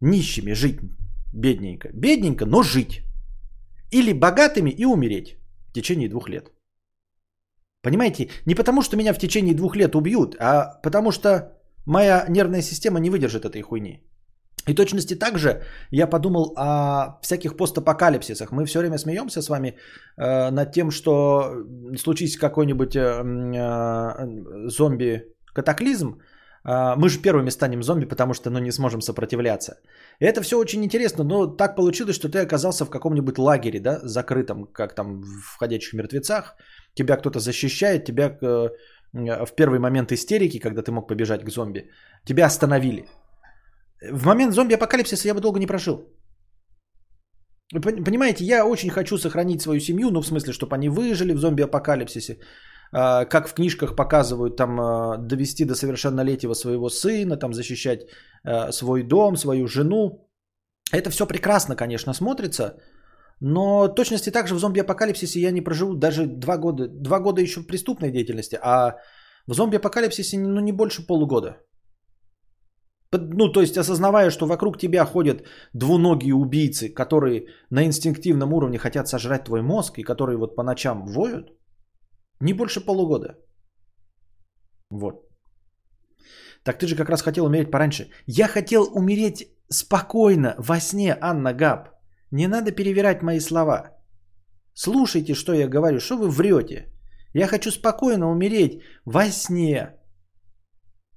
[0.00, 0.78] Нищими жить
[1.32, 1.88] бедненько.
[1.92, 3.02] Бедненько, но жить.
[3.92, 5.36] Или богатыми и умереть
[5.68, 6.52] в течение двух лет.
[7.82, 8.28] Понимаете?
[8.46, 13.00] Не потому, что меня в течение двух лет убьют, а потому что моя нервная система
[13.00, 14.09] не выдержит этой хуйни.
[14.70, 18.52] И точности также я подумал о всяких постапокалипсисах.
[18.52, 19.68] Мы все время смеемся с вами
[20.16, 21.64] э, над тем, что
[21.98, 26.08] случись какой-нибудь э, э, зомби-катаклизм,
[26.64, 29.72] э, мы же первыми станем зомби, потому что ну, не сможем сопротивляться.
[30.20, 33.98] И это все очень интересно, но так получилось, что ты оказался в каком-нибудь лагере, да,
[34.04, 36.54] закрытом, как там в «Ходячих мертвецах».
[36.94, 38.68] Тебя кто-то защищает, тебя э,
[39.46, 41.90] в первый момент истерики, когда ты мог побежать к зомби,
[42.24, 43.08] тебя остановили–
[44.02, 46.04] в момент зомби-апокалипсиса я бы долго не прожил.
[47.72, 52.38] Понимаете, я очень хочу сохранить свою семью, ну в смысле, чтобы они выжили в зомби-апокалипсисе.
[52.92, 58.00] А, как в книжках показывают, там а, довести до совершеннолетия своего сына, там защищать
[58.44, 60.28] а, свой дом, свою жену.
[60.92, 62.76] Это все прекрасно, конечно, смотрится,
[63.40, 66.88] но точности также в зомби-апокалипсисе я не проживу даже два года.
[66.88, 68.96] Два года еще преступной деятельности, а
[69.46, 71.58] в зомби-апокалипсисе ну, не больше полугода.
[73.12, 75.42] Ну, то есть осознавая, что вокруг тебя ходят
[75.74, 81.06] двуногие убийцы, которые на инстинктивном уровне хотят сожрать твой мозг и которые вот по ночам
[81.06, 81.50] воют,
[82.40, 83.36] не больше полугода.
[84.90, 85.26] Вот.
[86.62, 88.10] Так ты же как раз хотел умереть пораньше.
[88.26, 91.88] Я хотел умереть спокойно, во сне, Анна Габ.
[92.30, 93.96] Не надо перевирать мои слова.
[94.74, 96.86] Слушайте, что я говорю, что вы врете.
[97.34, 99.96] Я хочу спокойно умереть во сне,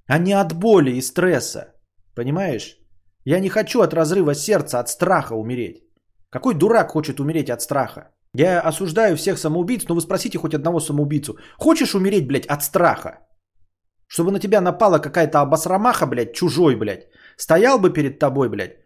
[0.07, 1.72] а не от боли и стресса.
[2.15, 2.77] Понимаешь?
[3.25, 5.83] Я не хочу от разрыва сердца, от страха умереть.
[6.29, 8.11] Какой дурак хочет умереть от страха?
[8.35, 11.37] Я осуждаю всех самоубийц, но вы спросите хоть одного самоубийцу.
[11.57, 13.19] Хочешь умереть, блядь, от страха?
[14.07, 17.07] Чтобы на тебя напала какая-то обосрамаха, блядь, чужой, блядь.
[17.37, 18.82] Стоял бы перед тобой, блядь.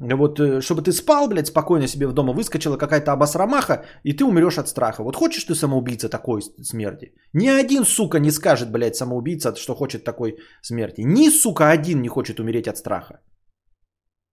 [0.00, 4.24] Вот, э, чтобы ты спал, блядь, спокойно себе в дома, выскочила какая-то обосрамаха, и ты
[4.24, 5.02] умрешь от страха.
[5.02, 7.12] Вот хочешь ты самоубийца такой смерти?
[7.34, 11.02] Ни один, сука, не скажет, блядь, самоубийца, что хочет такой смерти.
[11.04, 13.20] Ни, сука, один не хочет умереть от страха.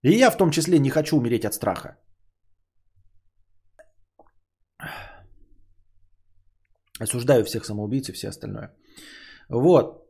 [0.04, 1.98] И я в том числе не хочу умереть от страха.
[7.02, 8.74] Осуждаю всех самоубийц и все остальное.
[9.50, 10.07] Вот.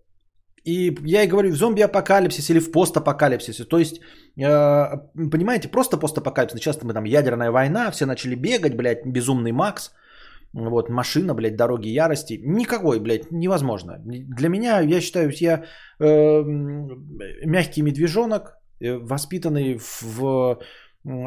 [0.68, 3.64] И я и говорю, в зомби-апокалипсисе или в постапокалипсисе.
[3.64, 4.02] То есть,
[4.38, 4.98] э,
[5.32, 6.60] понимаете, просто постапокалипсис.
[6.60, 9.94] Часто мы там ядерная война, все начали бегать, блядь, безумный Макс.
[10.54, 12.42] Вот, машина, блядь, дороги ярости.
[12.44, 13.98] Никакой, блядь, невозможно.
[14.06, 15.64] Для меня, я считаю, я
[16.00, 16.44] э,
[17.46, 20.60] мягкий медвежонок, э, воспитанный в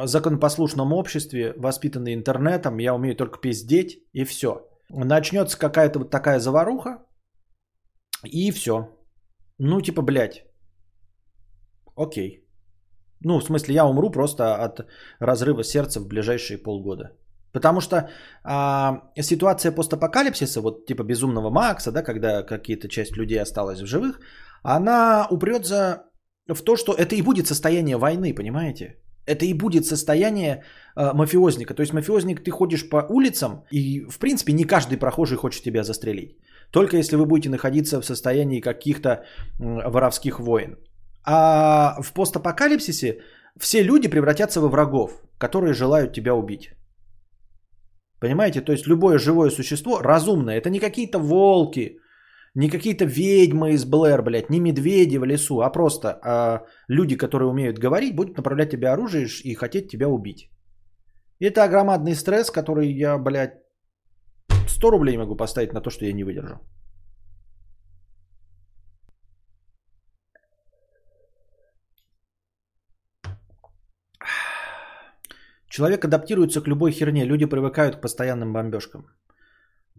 [0.05, 4.69] законопослушном обществе, воспитанный интернетом, я умею только пиздеть и все.
[4.91, 6.99] Начнется какая-то вот такая заваруха,
[8.25, 9.00] и все.
[9.63, 10.45] Ну, типа, блядь.
[11.97, 12.45] Окей.
[13.25, 14.87] Ну, в смысле, я умру просто от
[15.21, 17.11] разрыва сердца в ближайшие полгода.
[17.53, 18.09] Потому что
[18.45, 24.21] а, ситуация постапокалипсиса, вот типа безумного Макса, да, когда какие-то часть людей осталась в живых,
[24.63, 26.05] она упрется
[26.49, 28.97] в то, что это и будет состояние войны, понимаете?
[29.27, 30.63] Это и будет состояние
[30.97, 31.75] э, мафиозника.
[31.75, 35.83] То есть мафиозник, ты ходишь по улицам, и в принципе не каждый прохожий хочет тебя
[35.83, 36.39] застрелить.
[36.73, 39.25] Только если вы будете находиться в состоянии каких-то
[39.59, 40.77] воровских войн.
[41.25, 43.21] А в постапокалипсисе
[43.59, 46.71] все люди превратятся во врагов, которые желают тебя убить.
[48.21, 48.61] Понимаете?
[48.61, 50.59] То есть любое живое существо разумное.
[50.59, 51.99] Это не какие-то волки,
[52.55, 57.49] не какие-то ведьмы из Блэр, блядь, не медведи в лесу, а просто а люди, которые
[57.49, 60.51] умеют говорить, будут направлять тебе оружие и хотеть тебя убить.
[61.41, 63.59] Это громадный стресс, который я, блядь,
[64.71, 66.61] 100 рублей могу поставить на то, что я не выдержу.
[75.69, 79.07] Человек адаптируется к любой херне, люди привыкают к постоянным бомбежкам.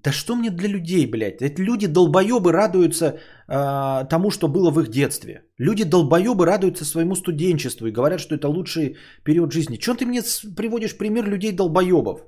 [0.03, 1.41] Да что мне для людей, блядь?
[1.41, 5.43] Эти люди долбоебы радуются э, тому, что было в их детстве.
[5.59, 9.77] Люди долбоебы радуются своему студенчеству и говорят, что это лучший период жизни.
[9.77, 10.21] Чем ты мне
[10.55, 12.21] приводишь пример людей долбоебов?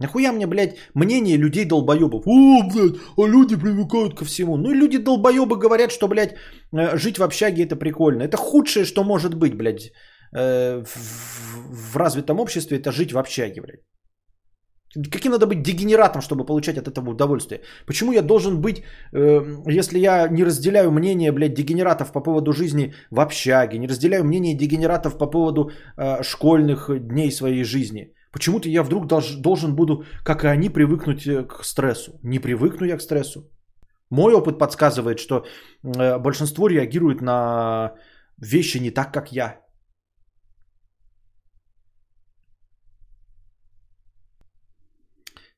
[0.00, 2.26] Нахуя мне, блядь, мнение людей долбоебов?
[2.26, 4.56] О, блядь, а люди привыкают ко всему.
[4.56, 6.34] Ну и люди долбоебы говорят, что, блядь,
[6.72, 8.24] э, жить в общаге это прикольно.
[8.24, 9.92] Это худшее, что может быть, блядь,
[10.36, 13.80] э, в, в развитом обществе, это жить в общаге, блядь.
[15.12, 17.60] Каким надо быть дегенератом, чтобы получать от этого удовольствие?
[17.86, 18.82] Почему я должен быть,
[19.12, 24.24] э, если я не разделяю мнение, блядь, дегенератов по поводу жизни в общаге, не разделяю
[24.24, 25.70] мнение дегенератов по поводу
[26.22, 28.12] школьных дней своей жизни?
[28.34, 32.18] Почему-то я вдруг долж, должен буду, как и они, привыкнуть э, к стрессу.
[32.22, 33.48] Не привыкну я к стрессу.
[34.10, 35.44] Мой опыт подсказывает, что
[35.84, 37.92] э, большинство реагирует на
[38.42, 39.60] вещи не так, как я.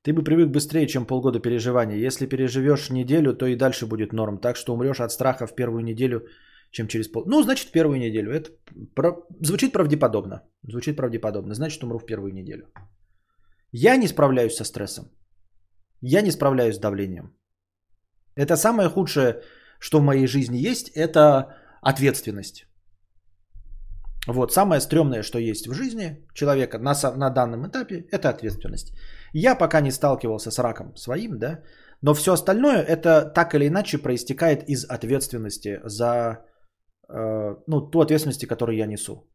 [0.02, 2.06] Ты бы привык быстрее, чем полгода переживания.
[2.06, 4.38] Если переживешь неделю, то и дальше будет норм.
[4.38, 6.26] Так что умрешь от страха в первую неделю,
[6.76, 7.24] чем через пол...
[7.26, 8.32] Ну, значит, первую неделю.
[8.32, 8.50] Это
[8.94, 9.26] про...
[9.40, 10.42] звучит правдеподобно.
[10.72, 11.54] Звучит правдеподобно.
[11.54, 12.64] Значит, умру в первую неделю.
[13.72, 15.04] Я не справляюсь со стрессом.
[16.02, 17.34] Я не справляюсь с давлением.
[18.36, 19.42] Это самое худшее,
[19.80, 22.66] что в моей жизни есть, это ответственность.
[24.26, 28.92] Вот, самое стрёмное, что есть в жизни человека на, на данном этапе, это ответственность.
[29.32, 31.62] Я пока не сталкивался с раком своим, да,
[32.02, 36.44] но все остальное это так или иначе проистекает из ответственности за,
[37.08, 39.26] ну, ту ответственность, которую я несу.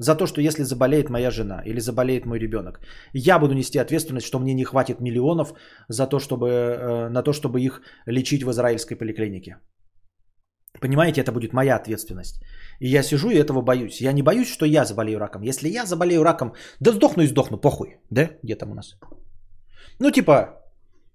[0.00, 2.80] За то, что если заболеет моя жена или заболеет мой ребенок,
[3.12, 5.52] я буду нести ответственность, что мне не хватит миллионов
[5.88, 9.56] за то, чтобы, э, на то, чтобы их лечить в израильской поликлинике.
[10.80, 12.42] Понимаете, это будет моя ответственность.
[12.80, 14.00] И я сижу и этого боюсь.
[14.00, 15.42] Я не боюсь, что я заболею раком.
[15.42, 17.98] Если я заболею раком, да сдохну и сдохну, похуй.
[18.10, 18.30] Да?
[18.42, 18.98] Где там у нас?
[19.98, 20.62] Ну, типа,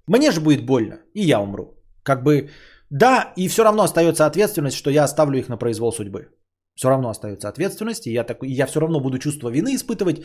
[0.08, 1.74] мне же будет больно, и я умру.
[2.04, 2.50] Как бы,
[2.90, 6.30] да, и все равно остается ответственность, что я оставлю их на произвол судьбы.
[6.76, 10.24] Все равно остается ответственность, и я, так, я все равно буду чувство вины испытывать,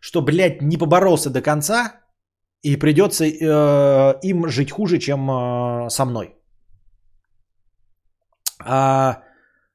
[0.00, 2.00] что, блядь, не поборолся до конца,
[2.62, 6.34] и придется э, им жить хуже, чем э, со мной.
[8.64, 9.22] А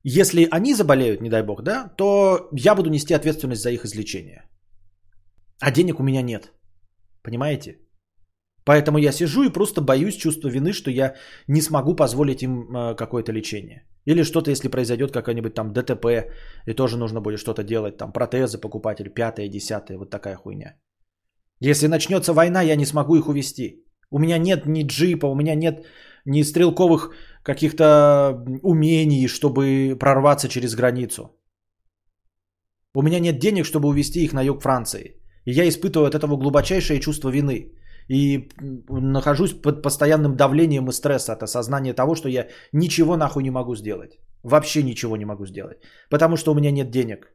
[0.04, 4.44] если они заболеют, не дай бог, да, то я буду нести ответственность за их излечение.
[5.60, 6.52] А денег у меня нет.
[7.24, 7.80] Понимаете?
[8.66, 11.16] Поэтому я сижу и просто боюсь чувства вины, что я
[11.48, 13.84] не смогу позволить им э, какое-то лечение.
[14.06, 16.06] Или что-то, если произойдет какое-нибудь там ДТП,
[16.68, 20.76] и тоже нужно будет что-то делать, там протезы покупать, или пятое, десятое, вот такая хуйня.
[21.60, 23.86] Если начнется война, я не смогу их увести.
[24.10, 25.86] У меня нет ни джипа, у меня нет
[26.26, 27.12] ни стрелковых
[27.44, 31.40] каких-то умений, чтобы прорваться через границу.
[32.96, 35.22] У меня нет денег, чтобы увезти их на юг Франции.
[35.46, 37.72] И я испытываю от этого глубочайшее чувство вины.
[38.10, 38.50] И
[38.90, 43.76] нахожусь под постоянным давлением и стрессом от осознания того, что я ничего нахуй не могу
[43.76, 44.20] сделать.
[44.44, 45.78] Вообще ничего не могу сделать.
[46.10, 47.34] Потому что у меня нет денег.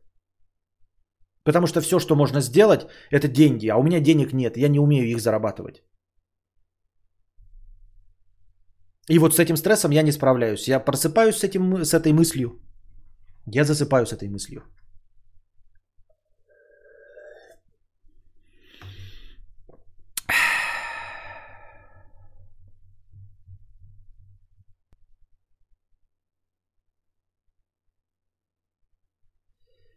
[1.45, 3.69] Потому что все, что можно сделать, это деньги.
[3.69, 4.57] А у меня денег нет.
[4.57, 5.83] Я не умею их зарабатывать.
[9.11, 10.69] И вот с этим стрессом я не справляюсь.
[10.69, 12.61] Я просыпаюсь с, этим, с этой мыслью.
[13.47, 14.63] Я засыпаю с этой мыслью.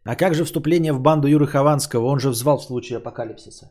[0.04, 2.06] А как же вступление в банду Юры Хованского?
[2.06, 3.70] Он же взвал в случае апокалипсиса.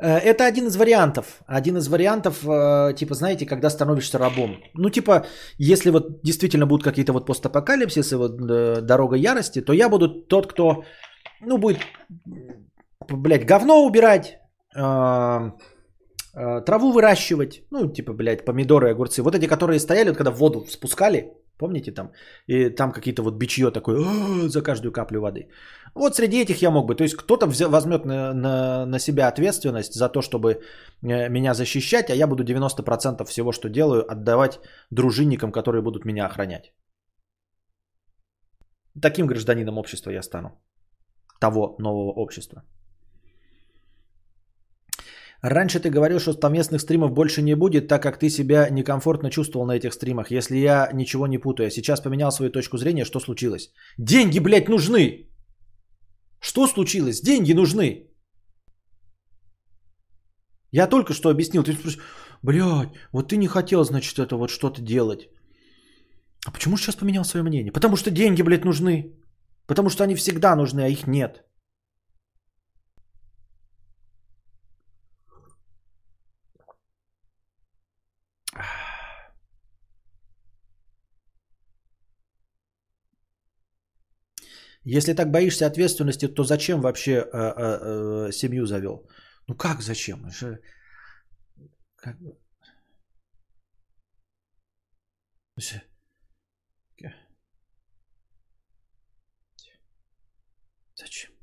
[0.00, 1.26] Э, это один из вариантов.
[1.46, 4.56] Один из вариантов, э, типа, знаете, когда становишься рабом.
[4.74, 5.26] Ну, типа,
[5.58, 10.46] если вот действительно будут какие-то вот постапокалипсисы, вот э, дорога ярости, то я буду тот,
[10.52, 10.84] кто,
[11.46, 11.78] ну, будет,
[13.08, 14.38] блядь, говно убирать,
[16.32, 19.22] траву выращивать, ну, типа, блядь, помидоры, огурцы.
[19.22, 22.10] Вот эти, которые стояли, вот когда воду спускали, Помните там?
[22.46, 23.98] И там какие-то вот бичье такое
[24.48, 25.48] за каждую каплю воды.
[25.94, 26.94] Вот среди этих я мог бы.
[26.94, 30.48] То есть кто-то возьмет на, на, на себя ответственность за то, чтобы
[31.02, 36.26] э, меня защищать, а я буду 90% всего, что делаю, отдавать дружинникам, которые будут меня
[36.26, 36.72] охранять.
[39.02, 40.50] Таким гражданином общества я стану.
[41.40, 42.62] того нового общества.
[45.42, 49.66] Раньше ты говорил, что совместных стримов больше не будет, так как ты себя некомфортно чувствовал
[49.66, 50.30] на этих стримах.
[50.30, 53.72] Если я ничего не путаю, сейчас поменял свою точку зрения, что случилось?
[53.98, 55.30] Деньги, блядь, нужны!
[56.40, 57.22] Что случилось?
[57.22, 58.06] Деньги нужны!
[60.72, 61.62] Я только что объяснил.
[61.62, 61.98] Ты спрашиваешь,
[62.42, 65.28] блядь, вот ты не хотел, значит, это вот что-то делать.
[66.46, 67.72] А почему сейчас поменял свое мнение?
[67.72, 69.16] Потому что деньги, блядь, нужны.
[69.66, 71.44] Потому что они всегда нужны, а их нет.
[84.96, 89.08] Если так боишься ответственности, то зачем вообще э, э, э, семью завел?
[89.46, 90.28] Ну как зачем?
[91.96, 92.16] Как...
[100.96, 101.39] Зачем?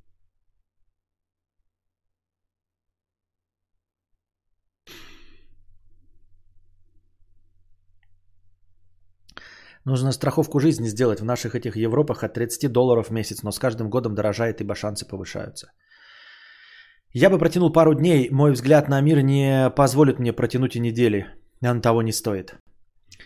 [9.87, 13.59] Нужно страховку жизни сделать в наших этих Европах от 30 долларов в месяц, но с
[13.59, 15.71] каждым годом дорожает, ибо шансы повышаются.
[17.13, 21.25] Я бы протянул пару дней, мой взгляд на мир не позволит мне протянуть и недели.
[21.61, 22.55] Он того не стоит.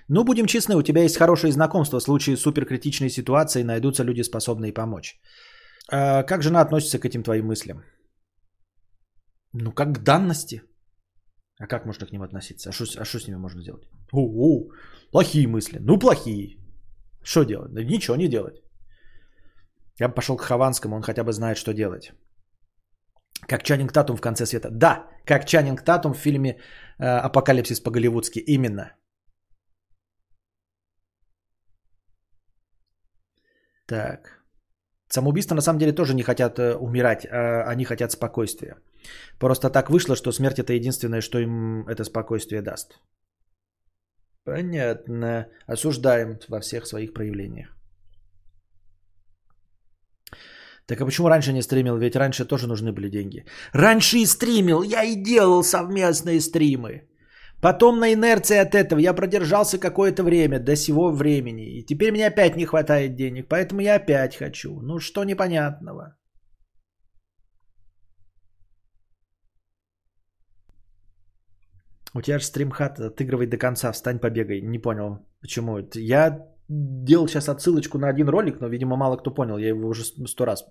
[0.07, 1.99] Ну, будем честны, у тебя есть хорошие знакомства.
[1.99, 5.19] В случае суперкритичной ситуации найдутся люди, способные помочь.
[5.91, 7.83] А как жена относится к этим твоим мыслям?
[9.53, 10.61] Ну, как к данности.
[11.61, 12.69] А как можно к ним относиться?
[12.69, 13.83] А что а с ними можно сделать?
[14.13, 14.71] О-о,
[15.11, 15.79] плохие мысли.
[15.79, 16.57] Ну, плохие.
[17.23, 17.71] Что делать?
[17.73, 18.63] Да ничего не делать.
[19.99, 22.13] Я бы пошел к Хованскому, он хотя бы знает, что делать.
[23.47, 24.69] Как Чанинг Татум в конце света.
[24.71, 26.59] Да, как Чанинг Татум в фильме
[26.99, 28.39] э, «Апокалипсис по-голливудски».
[28.39, 28.95] Именно.
[33.85, 34.40] Так.
[35.13, 38.75] Самоубийства на самом деле тоже не хотят э, умирать, а они хотят спокойствия.
[39.39, 42.99] Просто так вышло, что смерть это единственное, что им это спокойствие даст.
[44.45, 45.47] Понятно.
[45.67, 47.75] Осуждаем во всех своих проявлениях.
[50.85, 51.97] Так а почему раньше не стримил?
[51.97, 53.45] Ведь раньше тоже нужны были деньги.
[53.73, 57.10] Раньше и стримил, я и делал совместные стримы.
[57.61, 61.77] Потом на инерции от этого я продержался какое-то время, до сего времени.
[61.77, 64.81] И теперь мне опять не хватает денег, поэтому я опять хочу.
[64.81, 66.17] Ну что непонятного?
[72.13, 74.61] У тебя же стримхат, отыгрывай до конца, встань, побегай.
[74.61, 75.79] Не понял, почему.
[75.93, 79.57] Я делал сейчас отсылочку на один ролик, но, видимо, мало кто понял.
[79.57, 80.65] Я его уже сто раз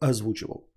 [0.00, 0.71] озвучивал.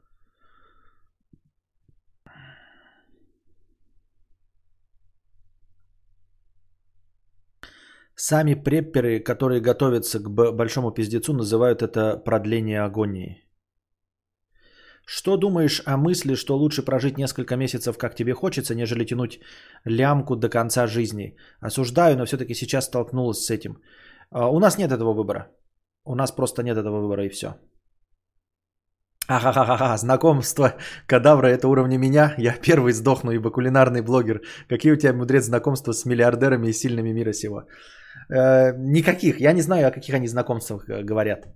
[8.16, 13.42] Сами препперы, которые готовятся к большому пиздецу, называют это продление агонии.
[15.06, 19.40] Что думаешь о мысли, что лучше прожить несколько месяцев, как тебе хочется, нежели тянуть
[19.86, 21.36] лямку до конца жизни?
[21.60, 23.78] Осуждаю, но все-таки сейчас столкнулась с этим.
[24.32, 25.52] А, у нас нет этого выбора.
[26.06, 27.48] У нас просто нет этого выбора и все.
[29.28, 30.74] Ахахаха, знакомство
[31.08, 32.34] кадавра это уровня меня.
[32.38, 34.42] Я первый сдохну, ибо кулинарный блогер.
[34.70, 37.64] Какие у тебя, мудрец, знакомства с миллиардерами и сильными мира сего?
[38.30, 39.40] Э, никаких.
[39.40, 41.48] Я не знаю, о каких они знакомствах э, говорят.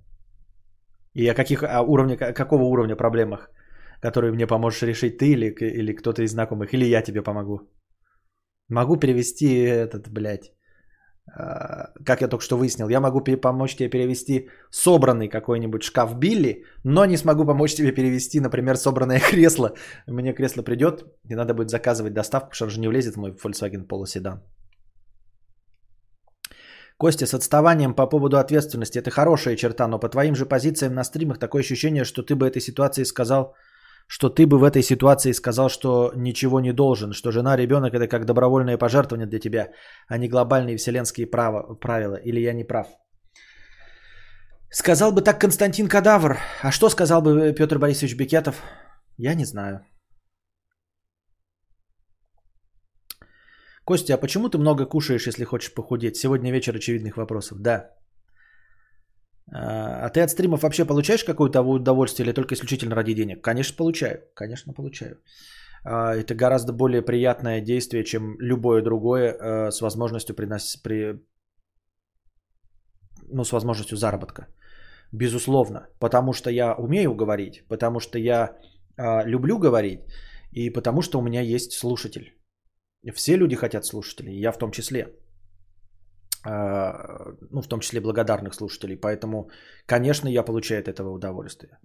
[1.13, 3.49] И о каких о уровне, какого уровня проблемах,
[4.01, 6.73] которые мне поможешь решить ты или, или кто-то из знакомых.
[6.73, 7.59] Или я тебе помогу.
[8.69, 10.51] Могу перевести этот, блядь,
[11.35, 16.63] а, как я только что выяснил, я могу помочь тебе перевести собранный какой-нибудь шкаф Билли,
[16.83, 19.73] но не смогу помочь тебе перевести, например, собранное кресло.
[20.07, 23.87] Мне кресло придет, и надо будет заказывать доставку, потому что не влезет в мой Volkswagen
[23.87, 24.43] Polo седан.
[26.99, 31.03] Костя, с отставанием по поводу ответственности, это хорошая черта, но по твоим же позициям на
[31.03, 33.55] стримах такое ощущение, что ты бы этой ситуации сказал,
[34.07, 38.07] что ты бы в этой ситуации сказал, что ничего не должен, что жена, ребенок это
[38.07, 39.67] как добровольное пожертвование для тебя,
[40.09, 42.15] а не глобальные вселенские права, правила.
[42.15, 42.87] Или я не прав?
[44.69, 46.37] Сказал бы так Константин Кадавр.
[46.61, 48.55] А что сказал бы Петр Борисович Бекетов?
[49.17, 49.85] Я не знаю.
[53.89, 56.15] Костя, а почему ты много кушаешь, если хочешь похудеть?
[56.15, 57.57] Сегодня вечер очевидных вопросов.
[57.59, 57.89] Да.
[59.51, 63.41] А, а ты от стримов вообще получаешь какое-то удовольствие или только исключительно ради денег?
[63.41, 64.19] Конечно, получаю.
[64.35, 65.15] Конечно, получаю.
[65.83, 71.25] А, это гораздо более приятное действие, чем любое другое а, с возможностью приносить, при...
[73.33, 74.45] ну, с возможностью заработка.
[75.11, 75.87] Безусловно.
[75.99, 78.55] Потому что я умею говорить, потому что я
[79.25, 80.01] люблю говорить,
[80.51, 82.38] и потому что у меня есть слушатель.
[83.13, 85.07] Все люди хотят слушателей, я в том числе.
[86.45, 88.97] А, ну, в том числе благодарных слушателей.
[88.97, 89.49] Поэтому,
[89.85, 91.77] конечно, я получаю от этого удовольствие.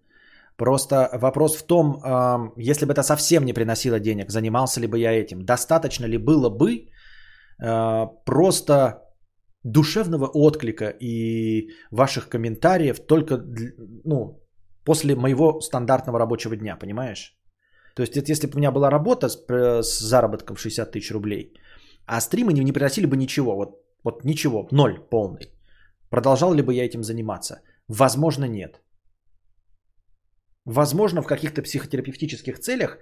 [0.57, 4.99] Просто вопрос в том, э, если бы это совсем не приносило денег, занимался ли бы
[4.99, 6.89] я этим, достаточно ли было бы
[7.61, 9.03] э, просто
[9.65, 13.43] душевного отклика и ваших комментариев только
[14.05, 14.41] ну,
[14.85, 17.37] после моего стандартного рабочего дня, понимаешь?
[17.95, 21.13] То есть это если бы у меня была работа с, э, с заработком 60 тысяч
[21.13, 21.53] рублей,
[22.07, 25.53] а стримы не, не приносили бы ничего, вот, вот ничего, ноль полный.
[26.11, 27.61] Продолжал ли бы я этим заниматься?
[27.89, 28.81] Возможно, нет.
[30.67, 32.99] Возможно, в каких-то психотерапевтических целях,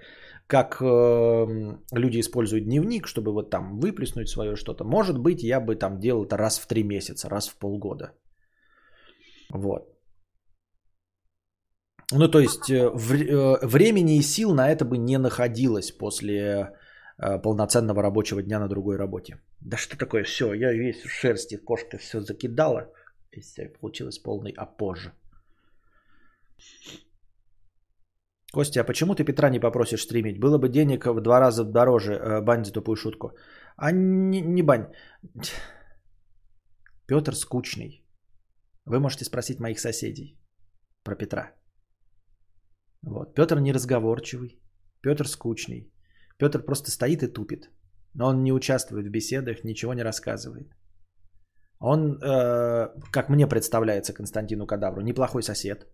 [0.46, 0.86] как э,
[1.92, 4.84] люди используют дневник, чтобы вот там выплеснуть свое что-то.
[4.84, 8.12] Может быть, я бы там делал это раз в три месяца, раз в полгода.
[9.50, 9.91] Вот.
[12.12, 16.72] Ну, то есть э, э, времени и сил на это бы не находилось после
[17.18, 19.40] э, полноценного рабочего дня на другой работе.
[19.60, 22.92] Да что такое, все, я весь в шерсти, кошка все закидала,
[23.30, 25.10] и все, получилось полный опож.
[28.52, 30.38] Костя, а почему ты Петра не попросишь стримить?
[30.38, 33.32] Было бы денег в два раза дороже, бань за тупую шутку.
[33.76, 34.86] А не, не бань.
[37.06, 38.04] Петр скучный.
[38.84, 40.38] Вы можете спросить моих соседей
[41.02, 41.52] про Петра.
[43.02, 43.34] Вот.
[43.34, 44.60] Петр неразговорчивый,
[45.00, 45.92] Петр скучный.
[46.38, 47.70] Петр просто стоит и тупит.
[48.14, 50.68] Но он не участвует в беседах, ничего не рассказывает.
[51.80, 55.86] Он, э, как мне представляется Константину Кадавру, неплохой сосед.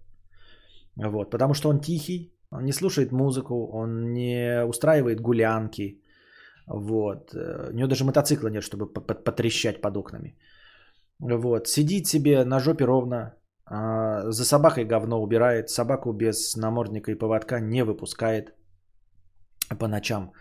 [0.97, 6.03] Вот, потому что он тихий, он не слушает музыку, он не устраивает гулянки.
[6.67, 7.35] Вот.
[7.35, 10.37] У него даже мотоцикла нет, чтобы потрещать под окнами.
[11.21, 11.69] Вот.
[11.69, 13.38] Сидит себе на жопе ровно,
[13.71, 18.55] за собакой говно убирает, собаку без намордника и поводка не выпускает
[19.79, 20.33] по ночам.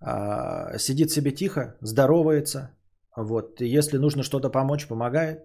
[0.00, 2.70] А, сидит себе тихо, здоровается.
[3.16, 3.60] Вот.
[3.60, 5.38] Если нужно что-то помочь, помогает.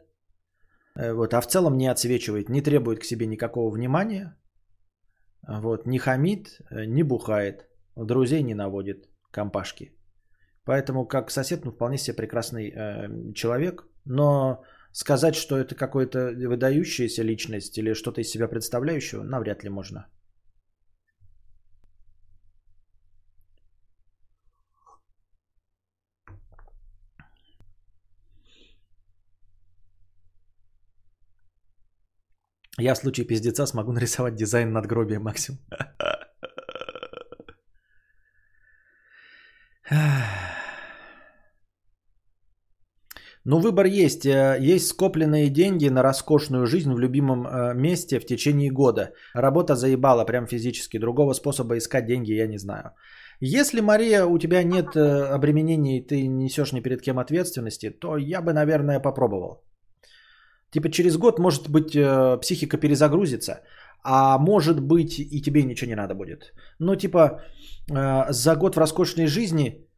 [0.96, 1.34] Э, вот.
[1.34, 4.38] А в целом не отсвечивает, не требует к себе никакого внимания.
[5.48, 5.86] Вот.
[5.86, 7.70] Не хамит, э, не бухает.
[7.96, 9.94] Друзей не наводит, компашки.
[10.66, 13.88] Поэтому как сосед, ну, вполне себе прекрасный э, человек.
[14.06, 20.08] Но Сказать, что это какой-то выдающаяся личность или что-то из себя представляющего, навряд ли можно.
[32.80, 35.60] Я в случае пиздеца смогу нарисовать дизайн надгробия максимум.
[43.46, 44.26] Ну, выбор есть.
[44.26, 49.14] Э, есть скопленные деньги на роскошную жизнь в любимом э, месте в течение года.
[49.34, 51.00] Работа заебала прям физически.
[51.00, 52.92] Другого способа искать деньги я не знаю.
[53.42, 58.42] Если, Мария, у тебя нет э, обременений, ты несешь ни перед кем ответственности, то я
[58.42, 59.64] бы, наверное, попробовал.
[60.72, 61.98] Типа через год, может быть,
[62.42, 63.62] психика перезагрузится,
[64.04, 66.54] а может быть и тебе ничего не надо будет.
[66.78, 67.42] Но типа
[67.88, 69.89] за год в роскошной жизни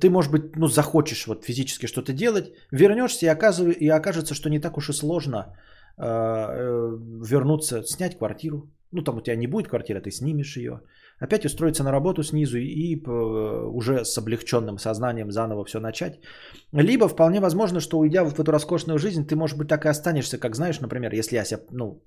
[0.00, 3.76] ты, может быть, ну, захочешь вот физически что-то делать, вернешься и, оказыв...
[3.80, 5.56] и окажется, что не так уж и сложно
[5.98, 6.98] э, э,
[7.28, 8.70] вернуться, снять квартиру.
[8.92, 10.80] Ну, там у тебя не будет квартиры, ты снимешь ее.
[11.18, 16.20] Опять устроиться на работу снизу и, э, уже с облегченным сознанием заново все начать.
[16.72, 20.38] Либо вполне возможно, что уйдя в эту роскошную жизнь, ты, может быть, так и останешься,
[20.38, 22.02] как знаешь, например, если я себя, ну,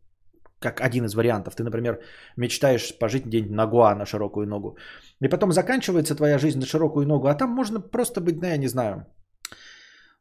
[0.60, 1.56] как один из вариантов.
[1.56, 1.99] Ты, например,
[2.38, 4.77] мечтаешь пожить день на Гуа на широкую ногу.
[5.22, 8.57] И потом заканчивается твоя жизнь на широкую ногу, а там можно просто быть, ну, я
[8.57, 9.06] не знаю,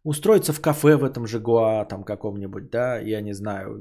[0.05, 3.79] устроиться в кафе в этом же Гуа, там каком-нибудь, да, я не знаю,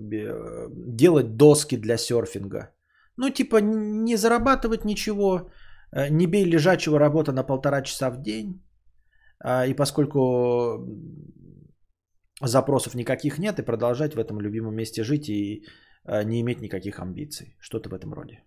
[0.97, 2.69] делать доски для серфинга.
[3.17, 5.49] Ну, типа, не зарабатывать ничего,
[5.91, 8.63] э, не бей лежачего работа на полтора часа в день.
[9.39, 10.79] А, и поскольку
[12.41, 15.65] запросов никаких нет, и продолжать в этом любимом месте жить и
[16.05, 17.55] не иметь никаких амбиций.
[17.59, 18.43] Что-то в этом роде.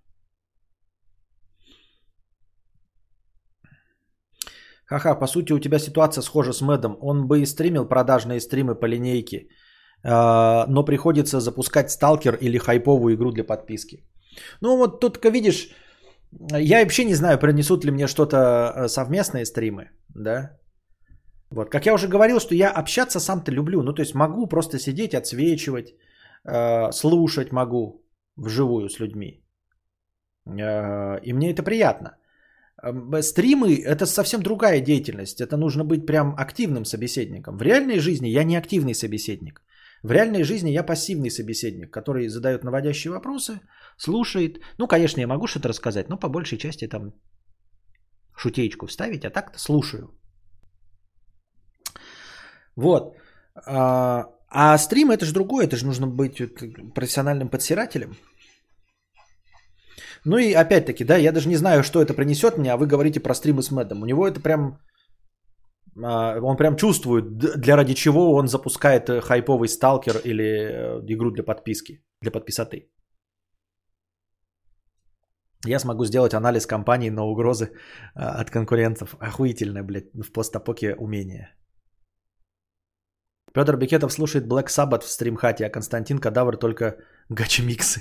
[4.87, 6.97] Ха-ха, по сути у тебя ситуация схожа с Мэдом.
[7.01, 9.49] Он бы и стримил продажные стримы по линейке,
[10.05, 14.05] а, но приходится запускать сталкер или хайповую игру для подписки.
[14.61, 15.71] Ну вот тут, видишь,
[16.53, 20.57] я вообще не знаю, принесут ли мне что-то э, совместные стримы, да.
[21.51, 23.83] Вот, как я уже говорил, что я общаться сам-то люблю.
[23.83, 25.95] Ну, то есть могу просто сидеть, отсвечивать, э,
[26.93, 28.07] слушать могу
[28.37, 29.47] вживую с людьми.
[30.47, 32.17] Э, и мне это приятно.
[33.23, 35.41] Стримы– это совсем другая деятельность.
[35.41, 37.57] Это нужно быть прям активным собеседником.
[37.57, 39.63] В реальной жизни я не активный собеседник.
[40.03, 43.61] В реальной жизни я пассивный собеседник, который задает наводящие вопросы,
[43.97, 44.61] слушает.
[44.79, 47.15] Ну, конечно, я могу что-то рассказать, но по большей части там
[48.37, 50.11] шутеечку вставить, а так-то слушаю.
[52.77, 53.17] Вот.
[53.67, 56.41] А, а стрим это же другое, это же нужно быть
[56.95, 58.17] профессиональным подсирателем.
[60.25, 63.21] Ну и опять-таки, да, я даже не знаю, что это принесет мне, а вы говорите
[63.21, 64.03] про стримы с Мэдом.
[64.03, 64.79] У него это прям...
[66.03, 71.31] а, Он прям чувствует, для ради чего он запускает э, хайповый сталкер или э, игру
[71.31, 72.91] для подписки, для подписоты.
[75.67, 77.71] Я смогу сделать анализ компании на угрозы
[78.15, 79.17] а, от конкурентов.
[79.21, 81.55] Охуительное, блядь, в постапоке умение.
[83.57, 86.97] Петр Бекетов слушает Black Sabbath в стримхате, а Константин Кадавр только
[87.31, 88.01] гачмиксы.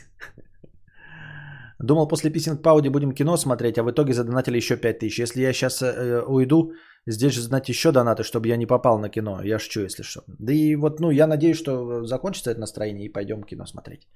[1.80, 5.20] Думал, после писинг пауди будем кино смотреть, а в итоге задонатили еще 5000.
[5.20, 6.74] Если я сейчас э, уйду,
[7.08, 9.42] здесь же знать еще донаты, чтобы я не попал на кино.
[9.44, 10.24] Я шучу, если что.
[10.28, 14.10] Да и вот, ну, я надеюсь, что закончится это настроение и пойдем кино смотреть.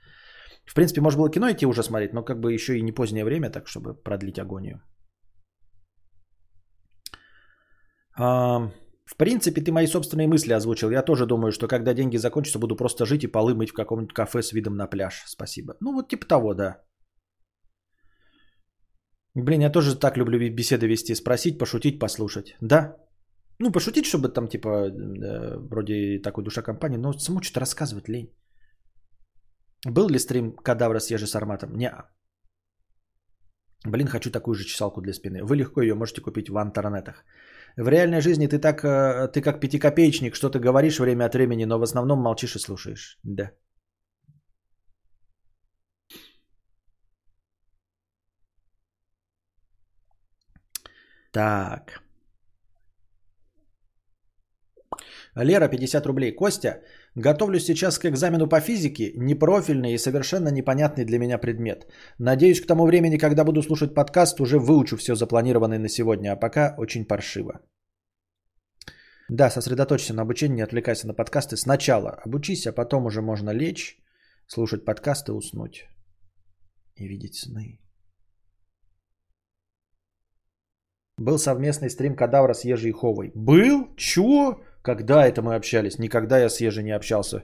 [0.66, 3.24] В принципе, может было кино идти уже смотреть, но как бы еще и не позднее
[3.24, 4.82] время, так чтобы продлить агонию.
[8.18, 8.72] А,
[9.12, 10.92] в принципе, ты мои собственные мысли озвучил.
[10.92, 14.14] Я тоже думаю, что когда деньги закончатся, буду просто жить и полы мыть в каком-нибудь
[14.14, 15.24] кафе с видом на пляж.
[15.28, 15.74] Спасибо.
[15.82, 16.84] Ну, вот типа того, да.
[19.36, 21.16] Блин, я тоже так люблю беседы вести.
[21.16, 22.56] Спросить, пошутить, послушать.
[22.62, 22.96] Да.
[23.60, 28.32] Ну, пошутить, чтобы там, типа, э, вроде такой душа компании, но саму что-то рассказывать лень.
[29.88, 31.76] Был ли стрим кадавра с Ежи Сарматом?
[31.76, 31.92] Не.
[33.86, 35.44] Блин, хочу такую же чесалку для спины.
[35.44, 37.24] Вы легко ее можете купить в интернетах.
[37.78, 41.80] В реальной жизни ты так, э, ты как пятикопеечник, что-то говоришь время от времени, но
[41.80, 43.20] в основном молчишь и слушаешь.
[43.24, 43.52] Да.
[51.32, 52.02] Так.
[55.36, 56.32] Лера, 50 рублей.
[56.36, 56.82] Костя,
[57.16, 61.88] готовлюсь сейчас к экзамену по физике, непрофильный и совершенно непонятный для меня предмет.
[62.20, 66.36] Надеюсь, к тому времени, когда буду слушать подкаст, уже выучу все запланированное на сегодня, а
[66.36, 67.62] пока очень паршиво.
[69.30, 71.56] Да, сосредоточься на обучении, не отвлекайся на подкасты.
[71.56, 73.98] Сначала обучись, а потом уже можно лечь,
[74.48, 75.86] слушать подкасты, уснуть
[76.96, 77.80] и видеть сны.
[81.18, 83.32] Был совместный стрим Кадавра с Ежей Ховой.
[83.36, 83.94] Был?
[83.98, 84.62] Чего?
[84.82, 86.00] Когда это мы общались?
[86.00, 87.44] Никогда я с Ежей не общался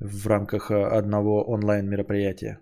[0.00, 2.58] в рамках э, одного онлайн мероприятия.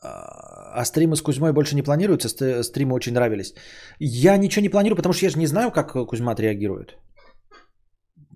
[0.00, 2.28] А стримы с Кузьмой больше не планируются?
[2.28, 3.54] Ст- Стримы очень нравились.
[3.98, 6.96] Я ничего не планирую, потому что я же не знаю, как Кузьма отреагирует.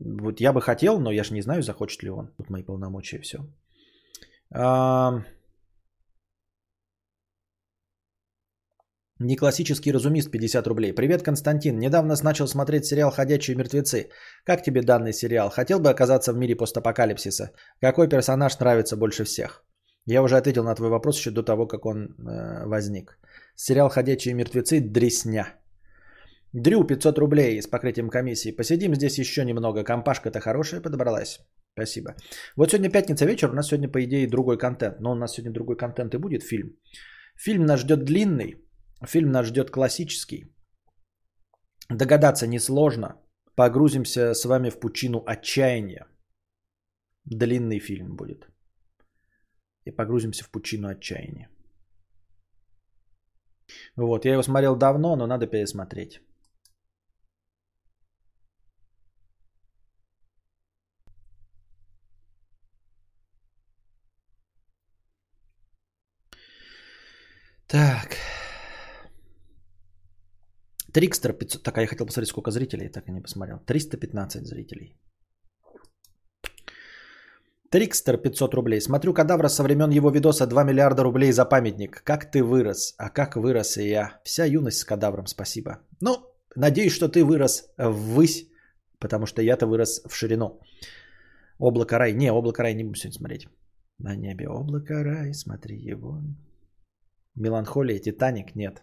[0.00, 2.34] Вот я бы хотел, но я же не знаю, захочет ли он.
[2.36, 3.38] Тут мои полномочия, все.
[9.24, 10.92] Неклассический разумист 50 рублей.
[10.92, 11.78] Привет, Константин.
[11.78, 14.08] Недавно начал смотреть сериал «Ходячие мертвецы».
[14.44, 15.48] Как тебе данный сериал?
[15.48, 17.52] Хотел бы оказаться в мире постапокалипсиса?
[17.80, 19.64] Какой персонаж нравится больше всех?
[20.06, 23.18] Я уже ответил на твой вопрос еще до того, как он э, возник.
[23.54, 25.54] Сериал «Ходячие мертвецы»– дресня.
[26.52, 28.56] Дрю, 500 рублей с покрытием комиссии.
[28.56, 29.84] Посидим здесь еще немного.
[29.84, 31.38] Компашка-то хорошая подобралась.
[31.74, 32.16] Спасибо.
[32.56, 35.00] Вот сегодня пятница вечер, у нас сегодня, по идее, другой контент.
[35.00, 36.76] Но у нас сегодня другой контент и будет фильм.
[37.36, 38.56] Фильм нас ждет длинный.
[39.06, 40.54] Фильм нас ждет классический.
[41.88, 43.20] Догадаться несложно.
[43.54, 46.06] Погрузимся с вами в пучину отчаяния.
[47.24, 48.48] Длинный фильм будет.
[49.84, 51.48] И погрузимся в пучину отчаяния.
[53.96, 56.20] Вот, я его смотрел давно, но надо пересмотреть.
[67.66, 68.16] Так.
[70.92, 71.62] Трикстер 500.
[71.62, 73.58] Так, а я хотел посмотреть, сколько зрителей, так и не посмотрел.
[73.66, 74.94] 315 зрителей.
[77.70, 78.80] Трикстер 500 рублей.
[78.80, 82.02] Смотрю кадавра со времен его видоса 2 миллиарда рублей за памятник.
[82.04, 82.94] Как ты вырос?
[82.98, 84.20] А как вырос и я?
[84.24, 85.78] Вся юность с кадавром, спасибо.
[86.00, 86.16] Ну,
[86.54, 88.46] надеюсь, что ты вырос ввысь,
[88.98, 90.60] потому что я-то вырос в ширину.
[91.58, 92.12] Облако рай.
[92.12, 93.48] Не, облако рай не буду сегодня смотреть.
[93.98, 96.20] На небе облако рай, смотри его.
[97.36, 98.82] Меланхолия, Титаник, нет.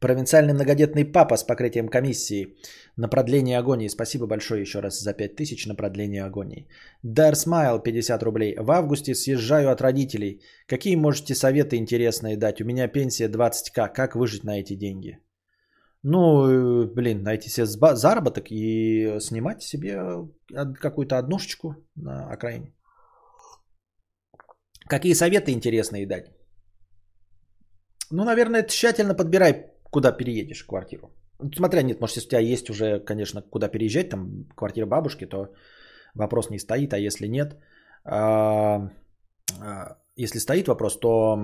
[0.00, 2.56] Провинциальный многодетный папа с покрытием комиссии
[2.96, 3.88] на продление агонии.
[3.88, 6.68] Спасибо большое еще раз за 5000 на продление агонии.
[7.02, 8.56] Дар Смайл 50 рублей.
[8.58, 10.42] В августе съезжаю от родителей.
[10.66, 12.60] Какие можете советы интересные дать?
[12.60, 13.92] У меня пенсия 20к.
[13.94, 15.18] Как выжить на эти деньги?
[16.02, 19.98] Ну, э, блин, найти себе заработок и снимать себе
[20.80, 22.74] какую-то однушечку на окраине.
[24.88, 26.30] Какие советы интересные дать?
[28.10, 31.10] Ну, наверное, тщательно подбирай, куда переедешь квартиру.
[31.40, 35.26] Ну, Смотря, нет, может, если у тебя есть уже, конечно, куда переезжать, там квартира бабушки,
[35.26, 35.48] то
[36.14, 37.56] вопрос не стоит, а если нет,
[38.04, 38.90] а,
[39.60, 41.38] а, если стоит вопрос, то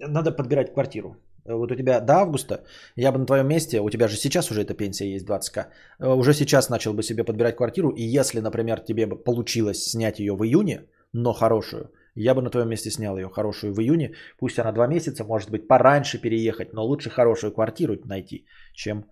[0.00, 1.16] надо подбирать квартиру.
[1.44, 2.64] вот у тебя до августа,
[2.96, 5.66] я бы на твоем месте, у тебя же сейчас уже эта пенсия есть 20к,
[6.00, 10.18] э, уже сейчас начал бы себе подбирать квартиру, и если, например, тебе бы получилось снять
[10.18, 10.80] ее в июне,
[11.12, 14.86] но хорошую, я бы на твоем месте снял ее хорошую в июне, пусть она два
[14.86, 19.04] месяца, может быть, пораньше переехать, но лучше хорошую квартиру найти, чем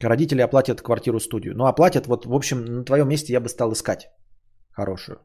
[0.00, 1.54] родители оплатят квартиру-студию.
[1.56, 4.10] Ну, оплатят, вот, в общем, на твоем месте я бы стал искать
[4.70, 5.18] хорошую.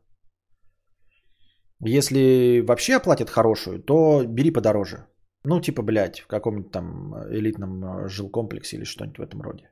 [1.86, 5.08] Если вообще оплатят хорошую, то бери подороже.
[5.46, 9.70] Ну, типа, блядь, в каком-нибудь там элитном э, жилкомплексе или что-нибудь в этом роде.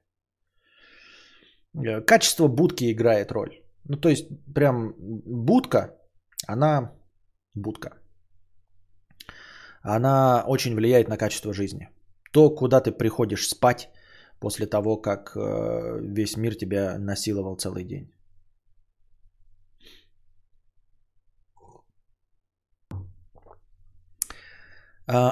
[1.74, 3.62] Э, качество будки играет роль.
[3.86, 5.98] Ну, то есть, прям будка,
[6.48, 6.92] она
[7.56, 7.90] будка.
[9.82, 11.90] Она очень влияет на качество жизни.
[12.32, 13.90] То, куда ты приходишь спать
[14.40, 18.12] после того, как э, весь мир тебя насиловал целый день.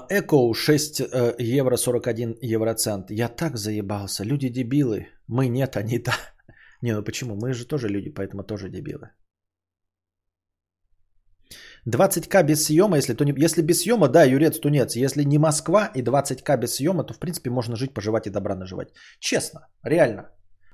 [0.09, 3.11] Эко 6 э, евро 41 евроцент.
[3.11, 4.25] Я так заебался.
[4.25, 5.07] Люди дебилы.
[5.27, 6.13] Мы нет, они да.
[6.81, 7.35] Не, ну почему?
[7.35, 9.09] Мы же тоже люди, поэтому тоже дебилы.
[11.87, 13.33] 20к без съема, если, то не...
[13.45, 14.95] если без съема, да, юрец, тунец.
[14.95, 18.55] Если не Москва и 20к без съема, то в принципе можно жить, поживать и добра
[18.55, 18.93] наживать.
[19.19, 20.29] Честно, реально.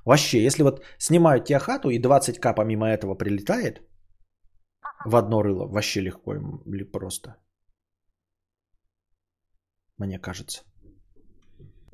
[0.06, 3.82] Вообще, если вот снимают тебе хату и 20к помимо этого прилетает
[5.06, 7.36] в одно рыло, вообще легко или просто
[9.98, 10.64] мне кажется.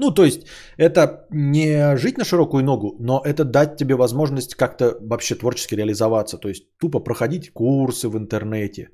[0.02, 0.42] Ну, то есть,
[0.78, 6.38] это не жить на широкую ногу, но это дать тебе возможность как-то вообще творчески реализоваться.
[6.38, 8.90] То есть, тупо проходить курсы в интернете,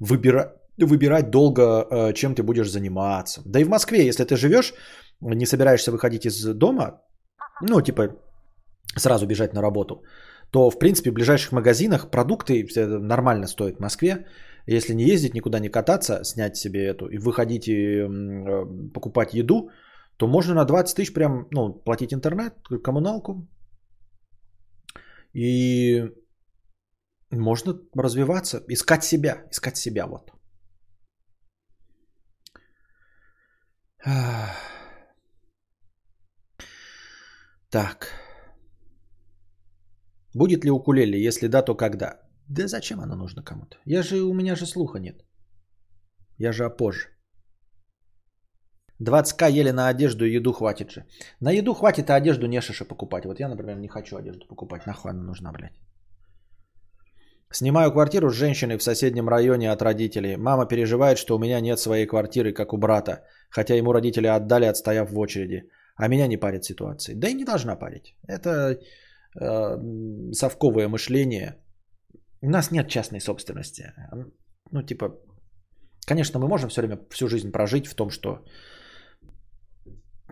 [0.00, 0.54] выбира...
[0.78, 3.42] выбирать долго, э, чем ты будешь заниматься.
[3.44, 4.72] Да и в Москве, если ты живешь,
[5.20, 7.02] не собираешься выходить из дома,
[7.62, 8.08] ну, типа,
[8.96, 9.94] сразу бежать на работу,
[10.50, 12.66] то, в принципе, в ближайших магазинах продукты
[13.00, 14.26] нормально стоят в Москве.
[14.68, 19.68] Если не ездить, никуда не кататься, снять себе эту и выходить и э, покупать еду,
[20.16, 23.48] то можно на 20 тысяч прям ну, платить интернет, коммуналку.
[25.34, 26.04] И
[27.30, 30.32] можно развиваться, искать себя, искать себя вот.
[37.70, 38.08] Так.
[40.34, 41.26] Будет ли укулеле?
[41.26, 42.20] Если да, то когда?
[42.48, 43.76] Да зачем оно нужно кому-то?
[43.84, 45.24] Я же, у меня же слуха нет.
[46.38, 47.15] Я же опозже.
[49.00, 51.04] 20к еле на одежду и еду хватит же.
[51.40, 53.24] На еду хватит, а одежду не шиша покупать.
[53.24, 54.86] Вот я, например, не хочу одежду покупать.
[54.86, 55.78] Нахуй она нужна, блядь.
[57.52, 60.36] Снимаю квартиру с женщиной в соседнем районе от родителей.
[60.36, 63.24] Мама переживает, что у меня нет своей квартиры, как у брата.
[63.50, 65.68] Хотя ему родители отдали, отстояв в очереди.
[65.96, 67.16] А меня не парит ситуация.
[67.16, 68.16] Да и не должна парить.
[68.28, 68.78] Это
[69.40, 69.78] э,
[70.32, 71.56] совковое мышление–
[72.42, 73.92] у нас нет частной собственности.
[74.70, 75.14] Ну, типа,
[76.06, 78.44] конечно, мы можем все время, всю жизнь прожить в том, что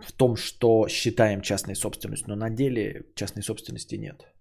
[0.02, 4.34] в том, что считаем частной собственностью, но на деле частной собственности нет.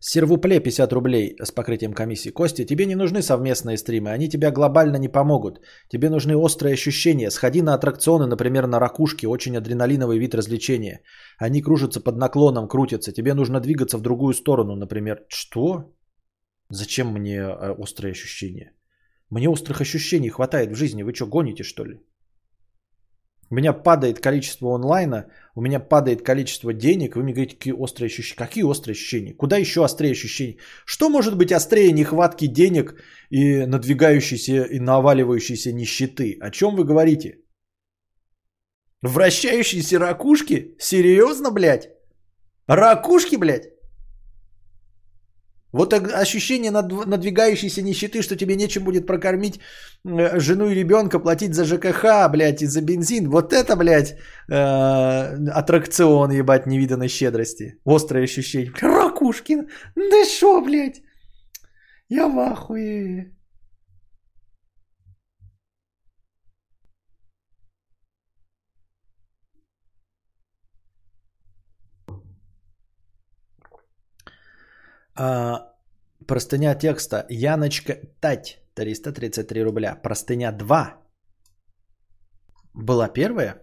[0.00, 2.30] Сервупле 50 рублей с покрытием комиссии.
[2.30, 5.60] Костя, тебе не нужны совместные стримы, они тебя глобально не помогут.
[5.88, 7.30] Тебе нужны острые ощущения.
[7.30, 11.02] Сходи на аттракционы, например, на ракушке, очень адреналиновый вид развлечения.
[11.36, 13.12] Они кружатся под наклоном, крутятся.
[13.12, 15.24] Тебе нужно двигаться в другую сторону, например.
[15.28, 15.92] Что?
[16.70, 18.77] Зачем мне э, острые ощущения?
[19.30, 21.02] Мне острых ощущений хватает в жизни.
[21.02, 22.00] Вы что, гоните что ли?
[23.50, 28.06] У меня падает количество онлайна, у меня падает количество денег, вы мне говорите, какие острые
[28.06, 28.36] ощущения.
[28.36, 29.34] Какие острые ощущения?
[29.34, 30.58] Куда еще острее ощущения?
[30.84, 32.94] Что может быть острее нехватки денег
[33.30, 36.36] и надвигающейся и наваливающейся нищеты?
[36.40, 37.38] О чем вы говорите?
[39.02, 40.74] Вращающиеся ракушки?
[40.78, 41.88] Серьезно, блядь?
[42.66, 43.77] Ракушки, блядь?
[45.72, 49.60] Вот ощущение надвигающейся нищеты, что тебе нечем будет прокормить
[50.04, 53.30] э, жену и ребенка, платить за ЖКХ, блядь, и за бензин.
[53.30, 54.16] Вот это, блядь,
[54.48, 54.54] э,
[55.50, 57.78] аттракцион, ебать, невиданной щедрости.
[57.84, 58.72] Острое ощущение.
[58.80, 61.02] Ракушкин, да шо, блядь?
[62.08, 63.37] Я в ахуе.
[75.18, 75.74] А,
[76.26, 77.26] простыня текста.
[77.28, 78.58] Яночка Тать.
[78.74, 79.96] 333 рубля.
[80.02, 80.96] Простыня 2.
[82.74, 83.56] Была первая?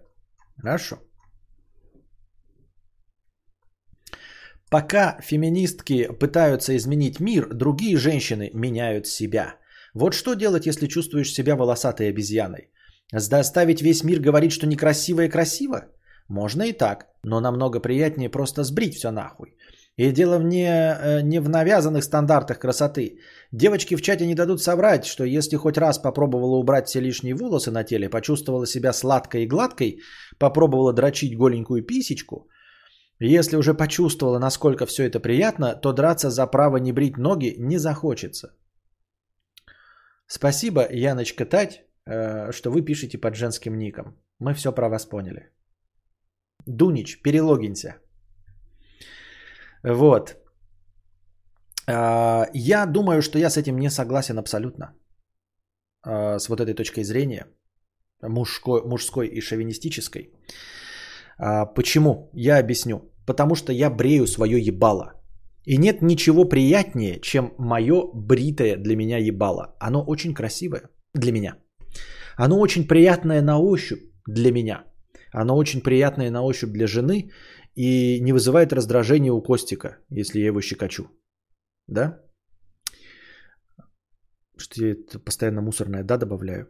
[0.61, 0.97] Хорошо.
[4.69, 9.55] Пока феминистки пытаются изменить мир, другие женщины меняют себя.
[9.93, 12.71] Вот что делать, если чувствуешь себя волосатой обезьяной?
[13.13, 15.85] Заставить весь мир говорить, что некрасиво и красиво?
[16.27, 19.55] Можно и так, но намного приятнее просто сбрить все нахуй.
[19.97, 23.19] И дело не, э, не в навязанных стандартах красоты.
[23.51, 27.71] Девочки в чате не дадут соврать, что если хоть раз попробовала убрать все лишние волосы
[27.71, 29.99] на теле, почувствовала себя сладкой и гладкой,
[30.37, 32.49] попробовала дрочить голенькую писечку,
[33.19, 37.77] если уже почувствовала, насколько все это приятно, то драться за право не брить ноги не
[37.77, 38.53] захочется.
[40.27, 44.17] Спасибо, Яночка Тать, э, что вы пишете под женским ником.
[44.39, 45.51] Мы все про вас поняли.
[46.65, 47.95] Дунич, перелогинься.
[49.85, 50.35] Вот.
[51.87, 54.93] А, я думаю, что я с этим не согласен абсолютно.
[56.01, 57.45] А, с вот этой точкой зрения,
[58.21, 60.31] мужской, мужской и шовинистической.
[61.37, 62.29] А, почему?
[62.33, 63.11] Я объясню.
[63.27, 65.13] Потому что я брею свое ебало.
[65.65, 69.75] И нет ничего приятнее, чем мое бритое для меня ебало.
[69.79, 71.55] Оно очень красивое для меня.
[72.37, 74.83] Оно очень приятное на ощупь для меня.
[75.31, 77.31] Оно очень приятное на ощупь для жены
[77.75, 81.03] и не вызывает раздражения у Костика, если я его щекочу.
[81.87, 82.21] Да?
[84.57, 86.67] Что я это постоянно мусорное «да» добавляю.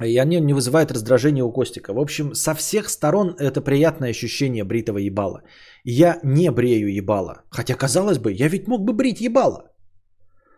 [0.00, 1.92] И они не вызывают раздражения у Костика.
[1.92, 5.42] В общем, со всех сторон это приятное ощущение бритого ебала.
[5.84, 7.42] Я не брею ебало.
[7.50, 9.70] Хотя, казалось бы, я ведь мог бы брить ебало.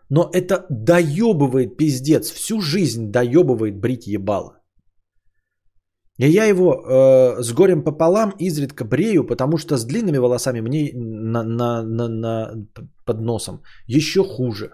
[0.09, 2.31] Но это доебывает пиздец.
[2.31, 4.54] Всю жизнь доебывает брить ебало.
[6.17, 10.91] И я его э, с горем пополам изредка брею, потому что с длинными волосами мне
[10.93, 12.67] на, на, на, на,
[13.05, 14.69] под носом еще хуже,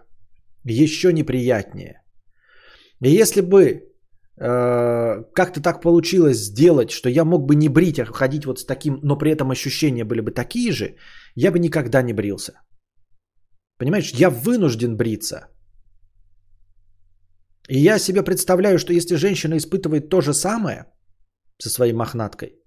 [0.64, 2.04] еще неприятнее.
[3.04, 3.64] И если бы
[4.38, 8.66] э, как-то так получилось сделать, что я мог бы не брить, а ходить вот с
[8.66, 10.96] таким, но при этом ощущения были бы такие же,
[11.36, 12.54] я бы никогда не брился.
[13.80, 15.48] Понимаешь, я вынужден бриться.
[17.68, 20.86] И я себе представляю, что если женщина испытывает то же самое–
[21.62, 22.58] со своей мохнаткой.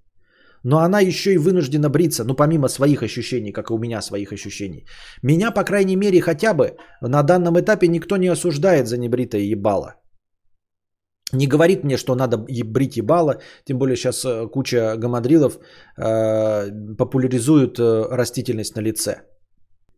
[0.64, 4.32] Но она еще и вынуждена бриться, ну помимо своих ощущений, как и у меня своих
[4.32, 4.86] ощущений.
[5.22, 9.94] Меня, по крайней мере, хотя бы на данном этапе никто не осуждает за небритое ебало.
[11.32, 15.58] Не говорит мне, что надо брить ебало, тем более сейчас э, куча гамадрилов
[15.98, 19.14] э, популяризуют э, растительность на лице.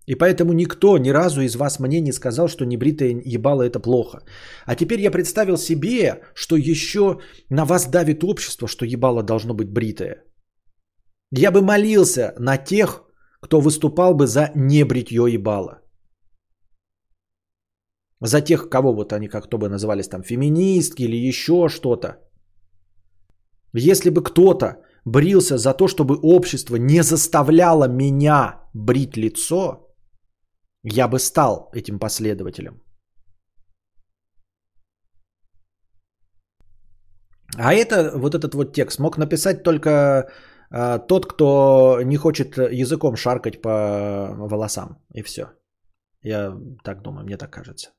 [0.07, 4.19] И поэтому никто ни разу из вас мне не сказал, что небритое ебало это плохо.
[4.65, 7.19] А теперь я представил себе, что еще
[7.51, 10.23] на вас давит общество, что ебало должно быть бритое.
[11.33, 13.03] Я бы молился на тех,
[13.41, 15.83] кто выступал бы за небритье ебало.
[18.21, 22.17] За тех, кого вот они как-то бы назывались там феминистки или еще что-то.
[23.73, 29.86] Если бы кто-то брился за то, чтобы общество не заставляло меня брить лицо,
[30.87, 32.81] я бы стал этим последователем.
[37.59, 40.29] А это, вот этот вот текст мог написать только
[40.71, 45.03] э, тот, кто не хочет языком шаркать по волосам.
[45.15, 45.47] И все.
[46.23, 47.96] Я так думаю, мне так кажется.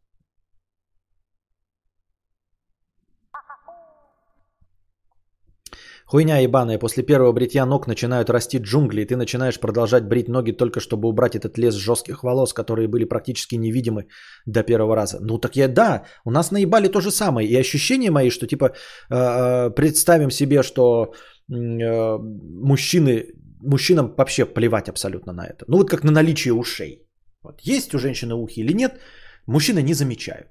[6.08, 10.54] Хуйня ебаная, после первого бритья ног начинают расти джунгли, и ты начинаешь продолжать брить ноги
[10.54, 14.08] только чтобы убрать этот лес жестких волос, которые были практически невидимы
[14.46, 15.20] до первого раза.
[15.20, 17.50] Ну так я, да, у нас наебали то же самое.
[17.50, 21.14] И ощущения мои, что типа э, э представим себе, что
[21.52, 22.18] э,
[22.64, 23.26] мужчины,
[23.62, 25.66] мужчинам вообще плевать абсолютно на это.
[25.68, 27.06] Ну вот как на наличие ушей.
[27.44, 29.00] Вот, есть у женщины ухи или нет,
[29.46, 30.48] мужчины не замечают.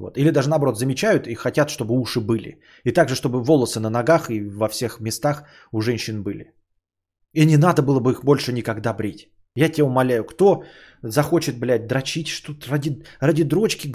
[0.00, 0.16] Вот.
[0.16, 2.60] Или даже наоборот замечают и хотят, чтобы уши были.
[2.84, 6.54] И также, чтобы волосы на ногах и во всех местах у женщин были.
[7.34, 9.28] И не надо было бы их больше никогда брить.
[9.54, 10.64] Я тебя умоляю, кто
[11.02, 13.92] захочет, блядь, дрочить что ради, ради дрочки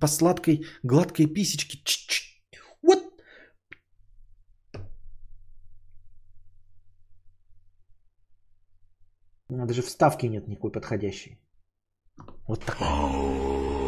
[0.00, 1.78] по сладкой, гладкой писечке.
[2.82, 2.98] Вот.
[9.48, 11.40] Даже вставки нет никакой подходящей.
[12.46, 13.81] Вот такой.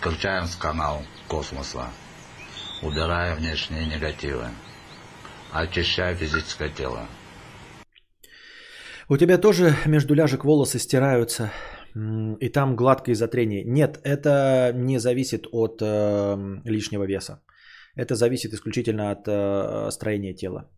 [0.00, 1.88] Подключаем с канал космоса.
[2.82, 4.44] Убирая внешние негативы.
[5.52, 7.08] Очищая физическое тело.
[9.08, 11.50] У тебя тоже между ляжек волосы стираются,
[12.40, 13.64] и там гладкое затрение.
[13.64, 17.42] Нет, это не зависит от э, лишнего веса.
[17.96, 20.70] Это зависит исключительно от э, строения тела.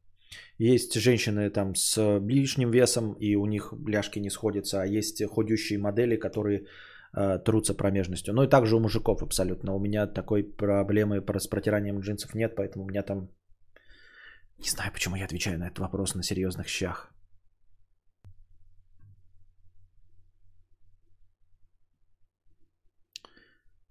[0.57, 5.79] Есть женщины там с лишним весом, и у них ляжки не сходятся, а есть ходющие
[5.79, 6.65] модели, которые
[7.13, 8.35] трутся промежностью.
[8.35, 9.75] Ну и также у мужиков абсолютно.
[9.75, 13.29] У меня такой проблемы с протиранием джинсов нет, поэтому у меня там...
[14.59, 17.13] Не знаю, почему я отвечаю на этот вопрос на серьезных щах.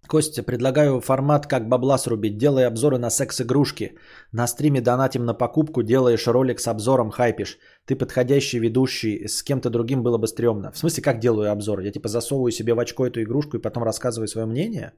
[0.10, 2.38] Костя, предлагаю формат как бабла срубить.
[2.38, 3.96] Делай обзоры на секс-игрушки.
[4.32, 7.60] На стриме донатим на покупку, делаешь ролик с обзором, хайпишь.
[7.86, 10.72] Ты подходящий ведущий, с кем-то другим было бы стрёмно.
[10.72, 11.82] В смысле, как делаю обзор?
[11.82, 14.94] Я типа засовываю себе в очко эту игрушку и потом рассказываю свое мнение?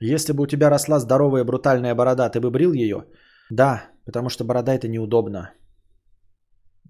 [0.00, 3.04] Если бы у тебя росла здоровая брутальная борода, ты бы брил ее?
[3.50, 5.50] Да, потому что борода это неудобно.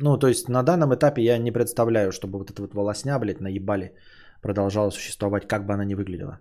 [0.02, 3.40] Ну, то есть на данном этапе я не представляю, чтобы вот эта вот волосня, блядь,
[3.40, 3.92] наебали,
[4.42, 6.38] продолжала существовать, как бы она ни выглядела.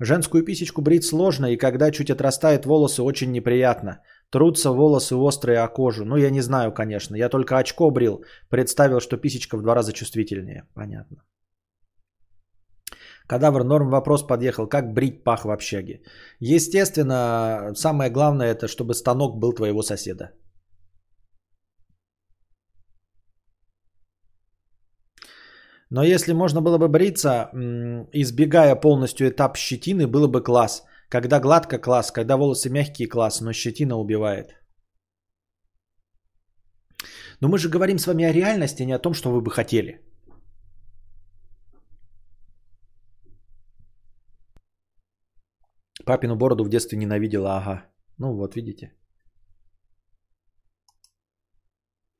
[0.00, 4.00] Женскую писечку брить сложно, и когда чуть отрастают волосы, очень неприятно.
[4.30, 6.04] Трутся волосы острые о кожу.
[6.04, 7.16] Ну, я не знаю, конечно.
[7.16, 8.24] Я только очко брил.
[8.48, 10.64] Представил, что писечка в два раза чувствительнее.
[10.74, 11.18] Понятно.
[13.26, 14.66] Кадавр норм вопрос подъехал.
[14.66, 16.00] Как брить пах в общаге?
[16.40, 20.30] Естественно, самое главное это, чтобы станок был твоего соседа.
[25.94, 27.50] Но если можно было бы бриться,
[28.12, 30.84] избегая полностью этап щетины, было бы класс.
[31.10, 34.56] Когда гладко класс, когда волосы мягкие класс, но щетина убивает.
[37.40, 39.50] Но мы же говорим с вами о реальности, а не о том, что вы бы
[39.50, 40.00] хотели.
[46.06, 47.84] Папину бороду в детстве ненавидела, ага.
[48.18, 48.94] Ну вот, видите.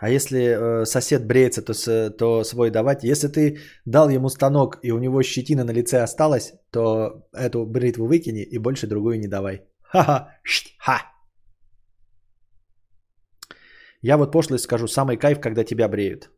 [0.02, 3.04] А если э, сосед бреется, то, то свой давать.
[3.04, 8.06] Если ты дал ему станок и у него щетина на лице осталась, то эту бритву
[8.06, 9.62] выкини и больше другую не давай.
[9.80, 10.28] Ха-ха,
[10.78, 11.02] ха.
[14.02, 16.30] Я вот пошлость скажу, самый кайф, когда тебя бреют.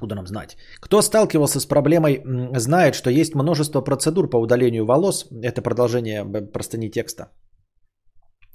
[0.00, 0.56] Откуда нам знать?
[0.80, 2.22] Кто сталкивался с проблемой,
[2.56, 5.28] знает, что есть множество процедур по удалению волос.
[5.42, 7.24] Это продолжение простыни текста.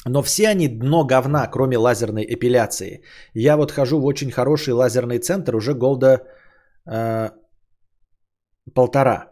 [0.07, 3.03] Но все они дно говна, кроме лазерной эпиляции.
[3.35, 6.17] Я вот хожу в очень хороший лазерный центр уже голда
[6.91, 7.29] э,
[8.73, 9.27] полтора.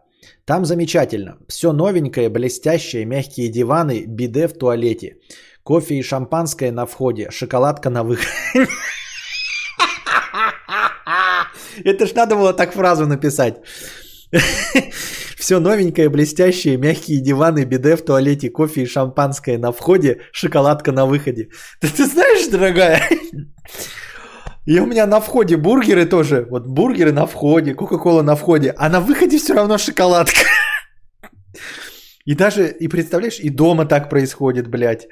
[0.46, 1.38] Там замечательно.
[1.48, 5.18] Все новенькое, блестящее, мягкие диваны, биде в туалете.
[5.64, 8.68] Кофе и шампанское на входе, шоколадка на выходе.
[11.84, 13.56] Это ж надо было так фразу написать.
[15.38, 21.06] Все новенькое, блестящее, мягкие диваны, биде в туалете, кофе и шампанское на входе, шоколадка на
[21.06, 21.50] выходе.
[21.82, 23.02] Ты, ты знаешь, дорогая,
[24.66, 26.48] и у меня на входе бургеры тоже.
[26.50, 30.46] Вот бургеры на входе, кока-кола на входе, а на выходе все равно шоколадка.
[32.26, 35.08] И даже, и представляешь, и дома так происходит, блядь.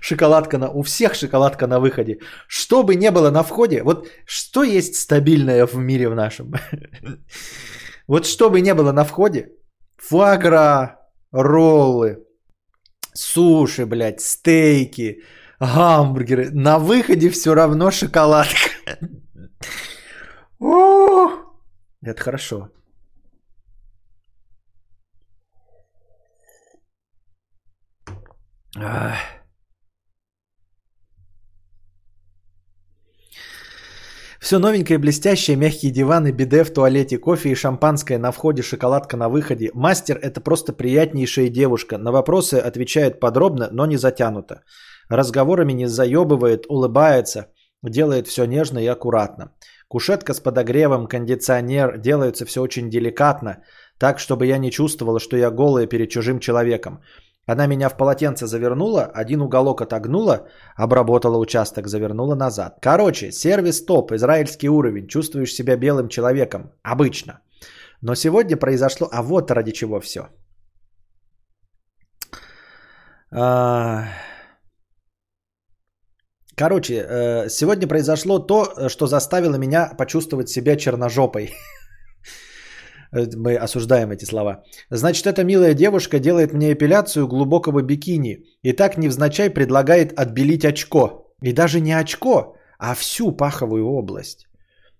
[0.00, 0.70] Шоколадка на...
[0.70, 2.18] У всех шоколадка на выходе.
[2.48, 6.52] Что бы не было на входе, вот что есть стабильное в мире в нашем?
[8.08, 9.52] Вот что бы не было на входе,
[9.96, 10.98] фуагра,
[11.30, 12.26] роллы,
[13.14, 15.22] суши, блядь, стейки,
[15.60, 16.50] гамбургеры.
[16.50, 18.70] На выходе все равно шоколадка.
[22.02, 22.70] Это хорошо.
[34.40, 39.28] Все новенькое, блестящее, мягкие диваны, биде в туалете, кофе и шампанское на входе, шоколадка на
[39.28, 39.70] выходе.
[39.74, 41.98] Мастер– это просто приятнейшая девушка.
[41.98, 44.62] На вопросы отвечает подробно, но не затянуто.
[45.08, 47.46] Разговорами не заебывает, улыбается,
[47.82, 49.52] делает все нежно и аккуратно.
[49.88, 53.62] Кушетка с подогревом, кондиционер, делается все очень деликатно,
[53.98, 57.02] так, чтобы я не чувствовала, что я голая перед чужим человеком.
[57.50, 60.46] Она меня в полотенце завернула, один уголок отогнула,
[60.76, 62.78] обработала участок, завернула назад.
[62.80, 67.40] Короче, сервис топ, израильский уровень, чувствуешь себя белым человеком, обычно.
[68.02, 70.20] Но сегодня произошло, а вот ради чего все.
[73.32, 74.04] А,
[76.54, 81.50] короче, э, сегодня произошло то, что заставило меня почувствовать себя черножопой.
[83.12, 84.62] Э, мы осуждаем эти слова.
[84.90, 91.26] Значит, эта милая девушка делает мне эпиляцию глубокого бикини и так невзначай предлагает отбелить очко.
[91.42, 94.46] И даже не очко, а всю паховую область.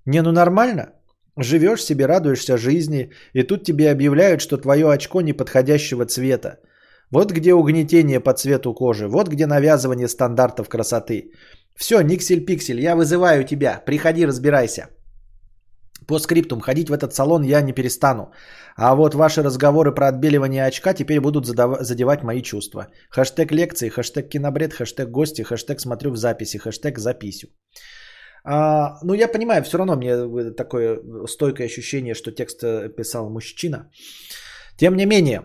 [0.07, 0.93] Не, ну нормально.
[1.37, 6.59] Живешь себе, радуешься жизни, и тут тебе объявляют, что твое очко неподходящего цвета.
[7.11, 11.33] Вот где угнетение по цвету кожи, вот где навязывание стандартов красоты.
[11.77, 14.89] Все, никсель-пиксель, я вызываю тебя, приходи, разбирайся.
[16.11, 18.33] По скриптум, ходить в этот салон я не перестану.
[18.77, 22.89] А вот ваши разговоры про отбеливание очка теперь будут задевать мои чувства.
[23.11, 27.51] Хэштег лекции, хэштег кинобред, хэштег гости, хэштег смотрю в записи, хэштег записью.
[28.45, 32.61] А, ну, я понимаю, все равно мне такое стойкое ощущение, что текст
[32.97, 33.89] писал мужчина.
[34.77, 35.43] Тем не менее,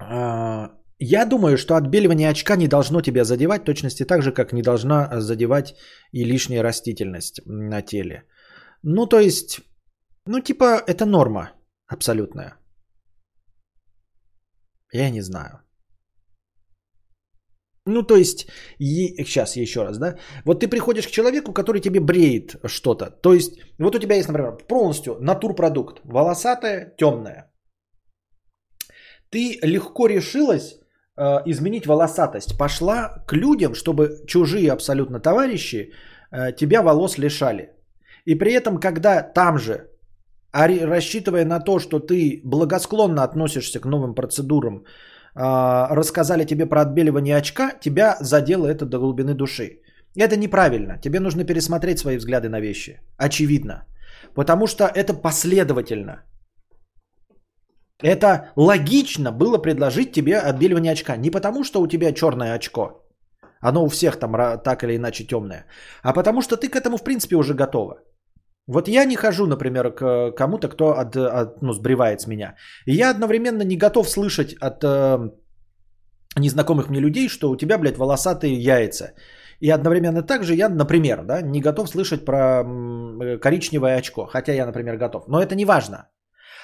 [0.00, 4.62] а, Я думаю, что отбеливание очка не должно тебя задевать, точности так же, как не
[4.62, 5.74] должна задевать
[6.12, 8.22] и лишняя растительность на теле.
[8.86, 9.60] Ну, то есть,
[10.26, 11.52] ну, типа, это норма
[11.86, 12.58] абсолютная.
[14.92, 15.60] Я не знаю.
[17.86, 18.46] Ну, то есть,
[18.78, 20.18] и, сейчас еще раз, да?
[20.44, 23.10] Вот ты приходишь к человеку, который тебе бреет что-то.
[23.10, 26.00] То есть, вот у тебя есть, например, полностью натурпродукт.
[26.04, 27.50] Волосатая, темная.
[29.30, 30.78] Ты легко решилась
[31.16, 32.58] э, изменить волосатость.
[32.58, 35.92] Пошла к людям, чтобы чужие абсолютно товарищи
[36.30, 37.70] э, тебя волос лишали.
[38.26, 39.90] И при этом, когда там же,
[40.52, 44.84] рассчитывая на то, что ты благосклонно относишься к новым процедурам,
[45.36, 49.80] а, рассказали тебе про отбеливание очка, тебя задело это до глубины души.
[50.16, 50.98] Это неправильно.
[51.00, 53.00] Тебе нужно пересмотреть свои взгляды на вещи.
[53.16, 53.86] Очевидно.
[54.34, 56.22] Потому что это последовательно.
[58.02, 61.16] Это логично было предложить тебе отбеливание очка.
[61.16, 63.04] Не потому, что у тебя черное очко.
[63.60, 64.32] Оно у всех там
[64.62, 65.66] так или иначе темное.
[66.02, 67.94] А потому что ты к этому в принципе уже готова.
[68.66, 72.54] Вот я не хожу, например, к кому-то, кто от, от, ну, сбривает с меня.
[72.86, 75.30] И я одновременно не готов слышать от э,
[76.36, 79.12] незнакомых мне людей, что у тебя, блядь, волосатые яйца.
[79.60, 82.64] И одновременно также я, например, да, не готов слышать про
[83.40, 84.26] коричневое очко.
[84.26, 85.28] Хотя я, например, готов.
[85.28, 86.08] Но это не важно.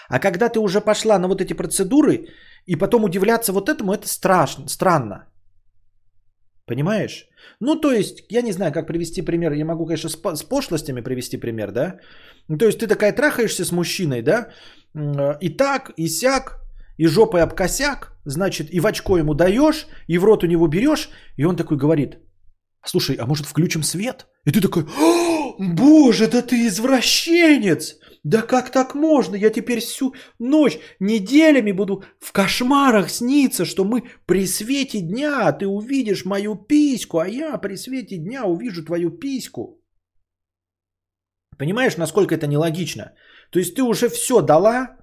[0.09, 2.27] А когда ты уже пошла на вот эти процедуры,
[2.67, 5.30] и потом удивляться вот этому, это страшно, странно.
[6.71, 7.27] Понимаешь?
[7.61, 9.53] Ну, то есть, я не знаю, как привести пример.
[9.53, 11.99] Я могу, конечно, с, пошлостями привести пример, да?
[12.49, 14.51] Ну, то есть, ты такая трахаешься с мужчиной, да?
[15.41, 16.61] И так, и сяк,
[16.97, 20.69] и жопой об косяк, значит, и в очко ему даешь, и в рот у него
[20.69, 22.19] берешь, и он такой говорит,
[22.85, 24.27] слушай, а может включим свет?
[24.47, 24.87] И ты такой,
[25.59, 27.97] боже, да ты извращенец!
[28.23, 29.37] Да как так можно?
[29.37, 35.67] Я теперь всю ночь, неделями буду в кошмарах сниться, что мы при свете дня ты
[35.67, 39.83] увидишь мою письку, а я при свете дня увижу твою письку.
[41.57, 43.13] Понимаешь, насколько это нелогично?
[43.51, 45.00] То есть ты уже все дала,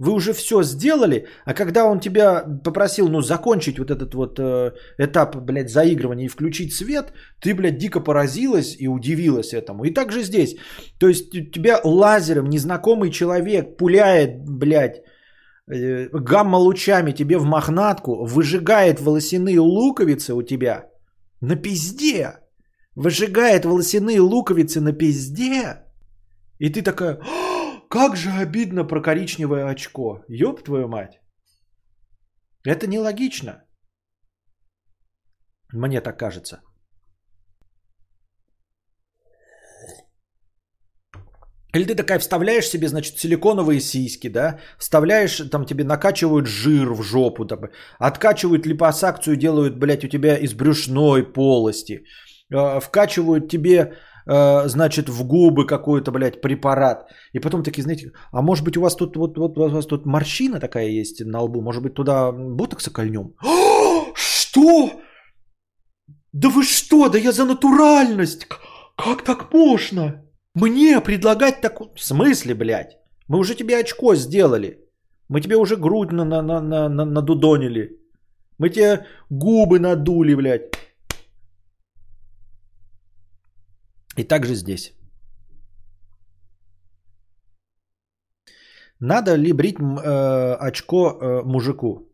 [0.00, 4.72] вы уже все сделали, а когда он тебя попросил, ну, закончить вот этот вот э,
[4.98, 7.12] этап, блядь, заигрывания и включить свет,
[7.42, 9.84] ты, блядь, дико поразилась и удивилась этому.
[9.84, 10.56] И так же здесь.
[10.98, 15.02] То есть тебя лазером незнакомый человек пуляет, блядь,
[15.70, 20.86] э, гамма-лучами тебе в мохнатку, выжигает волосяные луковицы у тебя
[21.42, 22.38] на пизде.
[22.96, 25.82] Выжигает волосяные луковицы на пизде.
[26.58, 27.20] И ты такая...
[27.90, 30.24] Как же обидно про коричневое очко.
[30.28, 31.20] Ёб твою мать.
[32.64, 33.64] Это нелогично.
[35.72, 36.62] Мне так кажется.
[41.74, 47.02] Или ты такая вставляешь себе, значит, силиконовые сиськи, да, вставляешь, там тебе накачивают жир в
[47.02, 52.04] жопу, там, откачивают липосакцию, делают, блядь, у тебя из брюшной полости,
[52.52, 57.08] э, вкачивают тебе значит, в губы какой-то, блядь, препарат.
[57.32, 60.06] И потом такие, знаете, а может быть у вас тут вот, вот у вас тут
[60.06, 63.34] морщина такая есть на лбу, может быть туда ботокса кольнем?
[64.14, 64.90] Что?
[66.32, 67.08] Да вы что?
[67.08, 68.46] Да я за натуральность.
[68.96, 70.24] Как так можно?
[70.54, 71.80] Мне предлагать так...
[71.80, 72.96] В смысле, блядь?
[73.28, 74.78] Мы уже тебе очко сделали.
[75.28, 78.00] Мы тебе уже грудь на, на, на, на, надудонили.
[78.58, 80.62] Мы тебе губы надули, блядь.
[84.16, 84.94] И также здесь.
[89.00, 92.06] Надо ли брить э, очко э, мужику?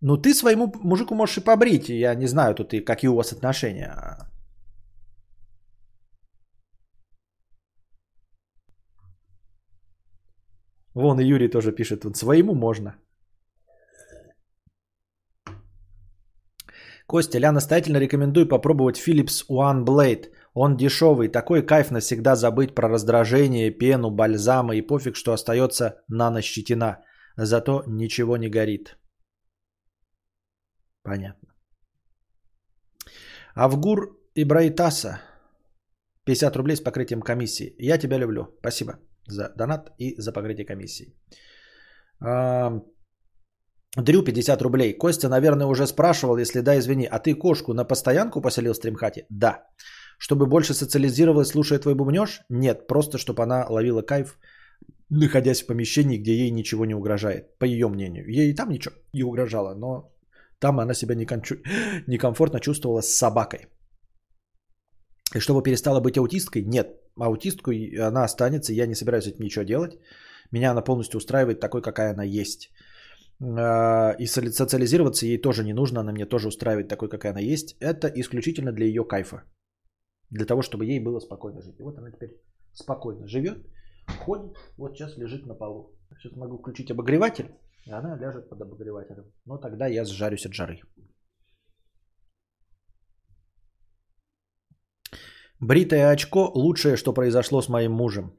[0.00, 1.88] Ну, ты своему мужику можешь и побрить.
[1.88, 3.94] Я не знаю тут и какие у вас отношения.
[10.94, 12.94] Вон и Юрий тоже пишет, вот своему можно.
[17.06, 20.32] Костя, я настоятельно рекомендую попробовать Philips One Blade.
[20.54, 27.04] Он дешевый, такой кайф навсегда забыть про раздражение, пену, бальзамы и пофиг, что остается нанощетина.
[27.36, 28.96] Зато ничего не горит.
[31.02, 31.48] Понятно.
[33.56, 35.20] Авгур Ибрайтаса.
[36.24, 37.74] 50 рублей с покрытием комиссии.
[37.78, 38.56] Я тебя люблю.
[38.60, 41.16] Спасибо за донат и за покрытие комиссии.
[43.96, 44.98] Дрю 50 рублей.
[44.98, 49.26] Костя, наверное, уже спрашивал, если да, извини, а ты кошку на постоянку поселил в стримхате?
[49.30, 49.66] Да.
[50.24, 52.40] Чтобы больше социализировалась, слушая твой бубнеж?
[52.48, 54.38] Нет, просто чтобы она ловила кайф,
[55.10, 58.24] находясь в помещении, где ей ничего не угрожает, по ее мнению.
[58.28, 60.10] Ей и там ничего не угрожало, но
[60.60, 61.14] там она себя
[62.06, 63.66] некомфортно чувствовала с собакой.
[65.34, 66.62] И чтобы перестала быть аутисткой?
[66.62, 66.86] Нет.
[67.20, 67.70] Аутистку
[68.08, 69.98] она останется, я не собираюсь этим ничего делать.
[70.50, 72.70] Меня она полностью устраивает такой, какая она есть.
[73.40, 77.76] э, и социализироваться ей тоже не нужно, она мне тоже устраивает такой, какая она есть.
[77.78, 79.42] Это исключительно для ее кайфа.
[80.34, 81.78] Для того, чтобы ей было спокойно жить.
[81.78, 82.30] И вот она теперь
[82.72, 83.58] спокойно живет,
[84.24, 85.96] ходит, вот сейчас лежит на полу.
[86.18, 87.46] Сейчас могу включить обогреватель,
[87.86, 89.24] и она ляжет под обогревателем.
[89.46, 90.80] Но тогда я сжарюсь от жары.
[95.60, 98.32] Бритое очко– лучшее, что произошло с моим мужем.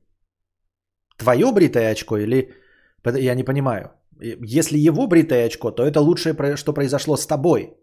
[1.18, 2.54] Твое бритое очко или...
[3.06, 3.92] Я не понимаю.
[4.20, 7.78] Если его бритое очко, то это лучшее, что произошло с тобой.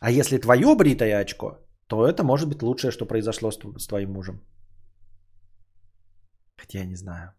[0.00, 3.86] А если твое бритое очко, то это может быть лучшее, что произошло с, тв- с
[3.86, 4.40] твоим мужем.
[6.56, 7.32] Хотя я не знаю.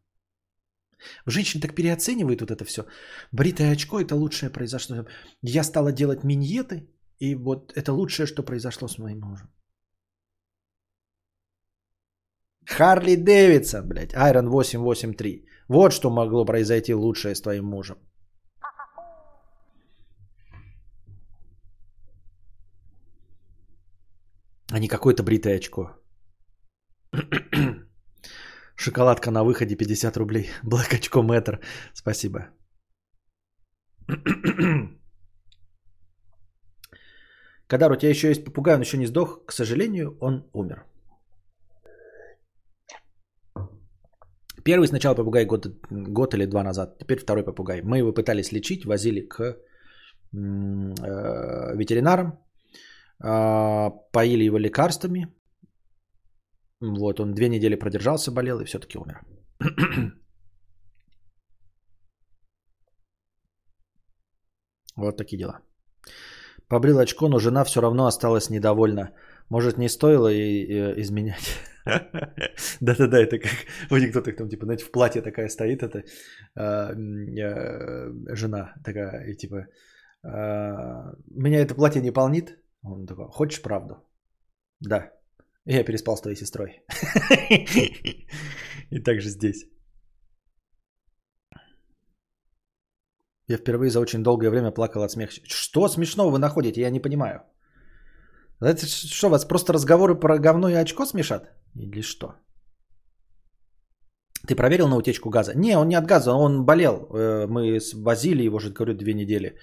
[1.25, 2.85] Женщины так переоценивают вот это все.
[3.31, 5.05] Бритое очко– это лучшее произошло.
[5.41, 6.89] Я стала делать миньеты,
[7.19, 9.47] и вот это лучшее, что произошло с моим мужем.
[12.65, 15.45] Харли Дэвидсон, блядь, Iron 883.
[15.67, 17.97] Вот что могло произойти лучшее с твоим мужем.
[24.71, 25.99] А не какое-то бритое очко.
[28.75, 30.49] Шоколадка на выходе 50 рублей.
[30.63, 31.59] Блэк очко мэтр.
[31.93, 32.39] Спасибо.
[37.67, 39.45] Кадар, у тебя еще есть попугай, он еще не сдох.
[39.45, 40.85] К сожалению, он умер.
[44.63, 47.81] Первый сначала попугай год, год или два назад, теперь второй попугай.
[47.81, 49.55] Мы его пытались лечить, возили к э,
[51.75, 52.39] ветеринарам,
[53.19, 55.27] поили его лекарствами.
[56.81, 59.21] Вот, он две недели продержался, болел и все-таки умер.
[64.95, 65.61] Вот такие дела.
[66.67, 69.11] Побрил очко, но жена все равно осталась недовольна.
[69.49, 71.59] Может, не стоило ей э, изменять?
[72.81, 73.51] Да-да-да, это как
[73.89, 76.03] в анекдотах, там, типа, знаете, в платье такая стоит эта
[76.55, 79.67] а, э, жена такая, и типа,
[80.23, 82.59] а, меня это платье не полнит?
[82.83, 83.95] Он такой, хочешь правду?
[84.79, 85.11] Да.
[85.65, 86.81] Я переспал с твоей сестрой.
[88.91, 89.65] И также здесь.
[93.49, 95.33] Я впервые за очень долгое время плакал от смеха.
[95.47, 96.81] Что смешного вы находите?
[96.81, 97.41] Я не понимаю.
[98.61, 101.49] Ш- что, вас просто разговоры про говно и очко смешат?
[101.75, 102.35] Или что?
[104.47, 105.53] Ты проверил на утечку газа?
[105.55, 107.07] Не, он не от газа, он болел.
[107.13, 109.57] Э, Мы возили его, же говорю, две недели.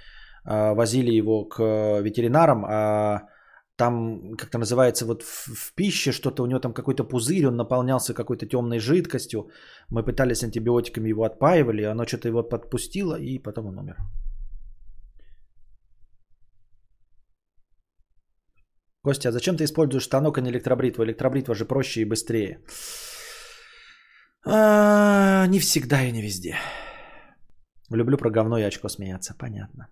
[0.46, 1.62] А, Возили его к
[2.02, 3.28] ветеринарам, а
[3.76, 8.14] там, как-то называется, вот в, в пище что-то, у него там какой-то пузырь, он наполнялся
[8.14, 9.50] какой-то темной жидкостью.
[9.90, 13.96] Мы пытались антибиотиками его отпаивали, оно что-то его подпустило, и потом он умер.
[19.02, 21.04] Костя, а зачем ты используешь станок, а не электробритву?
[21.04, 22.60] Электробритва же проще и быстрее.
[24.44, 26.56] А, не всегда и не везде.
[27.90, 29.88] Люблю про говно и очко смеяться, понятно.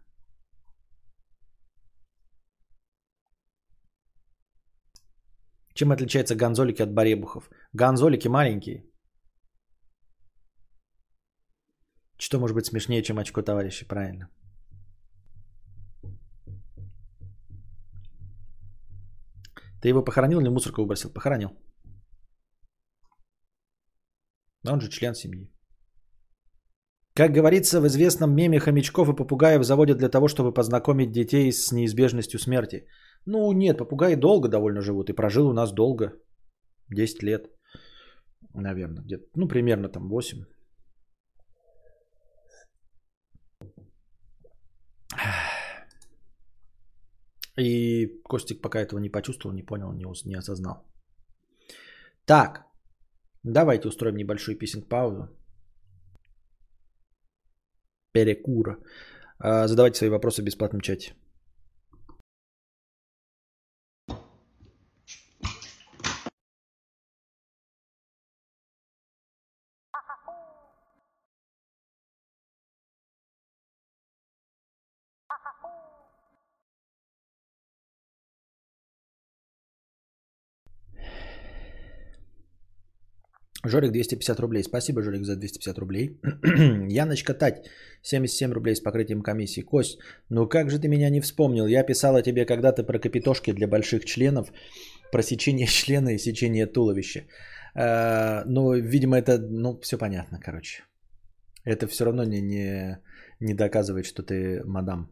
[5.74, 7.50] Чем отличаются гонзолики от баребухов?
[7.72, 8.84] Гонзолики маленькие.
[12.18, 13.86] Что может быть смешнее, чем очко товарища?
[13.86, 14.28] Правильно.
[19.82, 21.12] Ты его похоронил или мусорку выбросил?
[21.12, 21.50] Похоронил.
[24.62, 25.50] Но он же член семьи.
[27.14, 31.72] Как говорится в известном меме хомячков и попугаев заводят для того, чтобы познакомить детей с
[31.72, 32.86] неизбежностью смерти.
[33.26, 36.12] Ну нет, попугаи долго довольно живут и прожил у нас долго.
[36.90, 37.50] 10 лет.
[38.54, 39.24] Наверное, где-то.
[39.36, 40.44] Ну, примерно там 8.
[47.58, 50.84] И Костик пока этого не почувствовал, не понял, не, не осознал.
[52.26, 52.66] Так,
[53.44, 55.28] давайте устроим небольшую писинг паузу.
[58.12, 58.78] Перекура.
[59.38, 61.14] А, Задавайте свои вопросы в бесплатном чате.
[83.64, 84.62] Жорик 250 рублей.
[84.62, 86.20] Спасибо, Жорик, за 250 рублей.
[86.88, 87.66] Яночка Тать,
[88.02, 89.62] 77 рублей с покрытием комиссии.
[89.62, 89.98] Кость,
[90.30, 91.66] ну как же ты меня не вспомнил?
[91.66, 94.52] Я писала тебе когда-то про капитошки для больших членов,
[95.12, 97.24] про сечение члена и сечение туловища.
[97.74, 100.84] А, Ну, видимо, это, ну, все понятно, короче.
[101.64, 102.98] Это все равно не, не,
[103.40, 105.10] не доказывает, что ты мадам,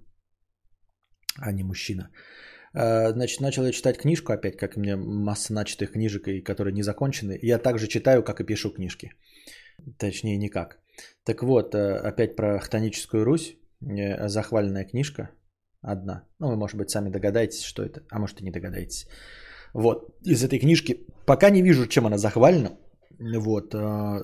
[1.39, 2.11] а не мужчина.
[2.75, 6.73] А, Значит, начал я читать книжку опять, как у меня масса начатых книжек, и которые
[6.75, 7.39] не закончены.
[7.43, 9.13] Я также читаю, как и пишу книжки.
[9.99, 10.79] Точнее, никак.
[11.25, 13.57] Так вот, э, опять про хтоническую Русь.
[13.81, 15.31] э, захваленная книжка.
[15.81, 16.23] Одна.
[16.39, 18.03] Ну, вы, может быть, сами догадаетесь, что это.
[18.11, 19.07] А может, и не догадаетесь.
[19.75, 20.17] Вот.
[20.25, 22.71] Из этой книжки пока не вижу, чем она захвалена.
[23.19, 23.75] Вот.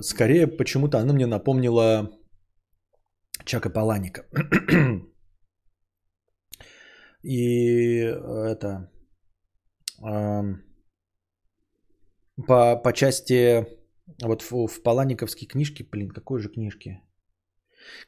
[0.01, 2.11] Скорее, почему-то она мне напомнила
[3.45, 4.27] Чака Паланика.
[7.23, 8.91] И это...
[10.03, 10.63] ам,
[12.47, 13.67] По, по части...
[14.23, 17.01] Вот в, в Паланиковской книжке, блин, какой же книжки?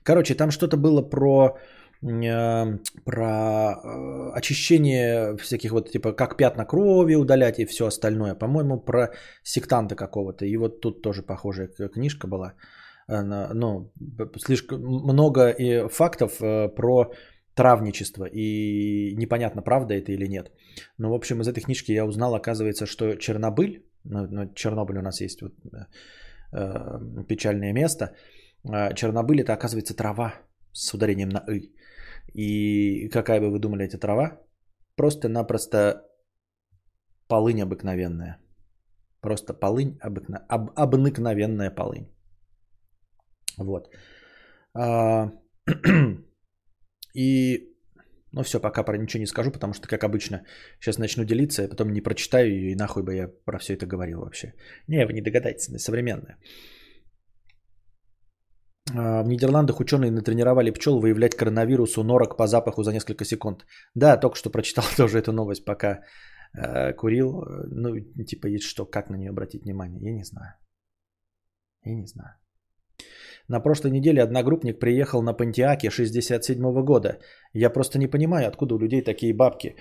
[0.02, 1.58] Короче, там что-то было про
[2.02, 8.34] э, про э, очищение всяких вот типа как пятна крови удалять и все остальное.
[8.34, 9.08] По-моему, про
[9.42, 10.46] сектанта какого-то.
[10.46, 12.54] И вот тут тоже похожая книжка была.
[13.06, 13.92] Она, ну,
[14.38, 17.12] слишком много и фактов э, про
[17.60, 18.24] травничество.
[18.24, 20.50] И непонятно, правда это или нет.
[20.98, 25.02] Но, в общем, из этой книжки я узнал, оказывается, что Чернобыль, ну, ну, Чернобыль у
[25.02, 25.86] нас есть вот, э,
[26.52, 28.14] э, печальное место,
[28.64, 30.32] а Чернобыль это, оказывается, трава
[30.72, 31.74] с ударением на «ы».
[32.34, 34.40] И какая бы вы думали эта трава?
[34.96, 36.02] Просто-напросто
[37.28, 38.38] полынь обыкновенная.
[39.20, 40.38] Просто полынь обыкна...
[40.48, 40.70] об...
[40.76, 42.08] обыкновенная полынь.
[43.58, 43.90] Вот.
[44.74, 45.30] А,
[47.14, 47.68] И,
[48.32, 50.44] ну все, пока про ничего не скажу, потому что, как обычно,
[50.80, 53.86] сейчас начну делиться, а потом не прочитаю ее, и нахуй бы я про все это
[53.86, 54.54] говорил вообще.
[54.88, 56.38] Не, вы не догадаетесь, она современная.
[58.92, 63.64] В Нидерландах ученые натренировали пчел выявлять коронавирус у норок по запаху за несколько секунд.
[63.94, 66.00] Да, только что прочитал тоже эту новость, пока
[66.54, 67.44] э, курил.
[67.70, 70.54] Ну, типа, есть что, как на нее обратить внимание, я не знаю.
[71.84, 72.34] Я не знаю.
[73.48, 77.18] На прошлой неделе одногруппник приехал на Пантиаке 67 года.
[77.52, 79.74] Я просто не понимаю, откуда у людей такие бабки.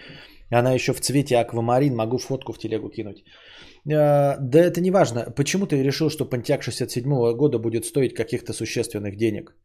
[0.52, 3.24] Она еще в цвете аквамарин, могу фотку в телегу кинуть.
[3.86, 5.32] Э, Да это не важно.
[5.36, 7.04] Почему ты решил, что Pontiac 67
[7.36, 9.56] года будет стоить каких-то существенных денег?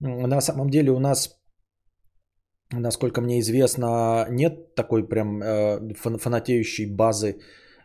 [0.00, 1.38] На самом деле у нас,
[2.72, 7.36] насколько мне известно, нет такой прям э, фан- фанатеющей базы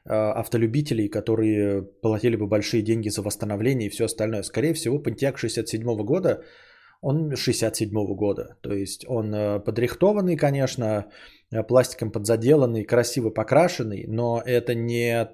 [0.05, 4.43] автолюбителей, которые платили бы большие деньги за восстановление и все остальное.
[4.43, 6.43] Скорее всего, Pontiac 67 года,
[7.01, 8.57] он 67 года.
[8.61, 11.05] То есть он э, подрихтованный, конечно,
[11.51, 15.29] э, пластиком подзаделанный, красиво покрашенный, но это не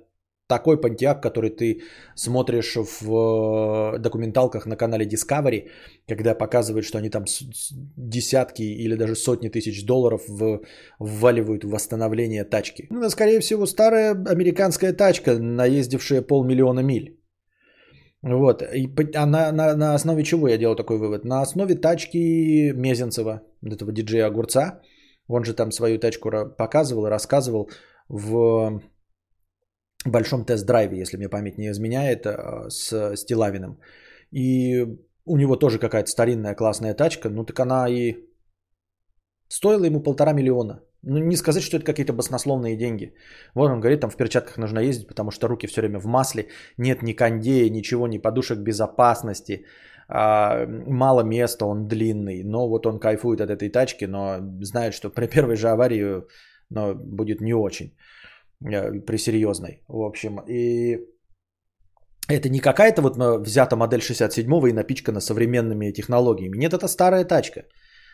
[0.48, 1.82] такой Pontiac, который ты
[2.16, 5.70] смотришь в э, документалках на канале Discovery,
[6.08, 7.26] когда показывают, что они там
[7.98, 10.62] десятки или даже сотни тысяч долларов в-
[11.00, 12.88] вваливают в восстановление тачки.
[12.92, 17.20] Ну, да, скорее всего, старая американская тачка, наездившая полмиллиона миль.
[18.22, 18.62] Вот.
[18.62, 21.26] И по- а на, на, основе чего я делал такой вывод?
[21.26, 24.82] На основе тачки Мезенцева, этого диджея Огурца.
[25.28, 27.70] Он же там свою тачку показывал и рассказывал
[28.10, 28.82] в
[30.06, 33.80] большом тест-драйве, если мне память не изменяет, э, с Стилавиным.
[34.32, 34.86] И
[35.26, 38.16] у него тоже какая-то старинная классная тачка, ну так она и
[39.48, 40.82] стоила ему полтора миллиона.
[41.02, 43.14] Ну не сказать, что это какие-то баснословные деньги.
[43.54, 46.48] Вот он говорит, там в перчатках нужно ездить, потому что руки все время в масле,
[46.78, 49.66] нет ни кондея, ничего, ни подушек безопасности,
[50.08, 52.44] а, мало места, он длинный.
[52.44, 56.24] Но вот он кайфует от этой тачки, но знает, что при первой же аварии
[56.70, 57.92] но будет не очень э,
[58.66, 59.84] при серьезной.
[59.88, 61.00] В общем, и
[62.28, 66.58] это не какая-то вот э, взята модель 67 и напичкана современными технологиями.
[66.58, 67.62] Нет, это старая тачка.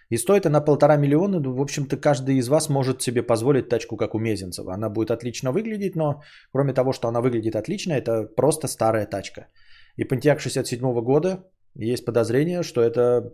[0.10, 1.40] И стоит она полтора миллиона.
[1.40, 4.73] Ну, В общем-то, каждый из вас может себе позволить тачку, как у Мезенцева.
[4.73, 6.22] Она будет отлично выглядеть, но
[6.52, 9.48] кроме того, что она выглядит отлично, это просто старая тачка.
[9.95, 11.44] И Pontiac 67 года
[11.76, 13.32] есть подозрение, что это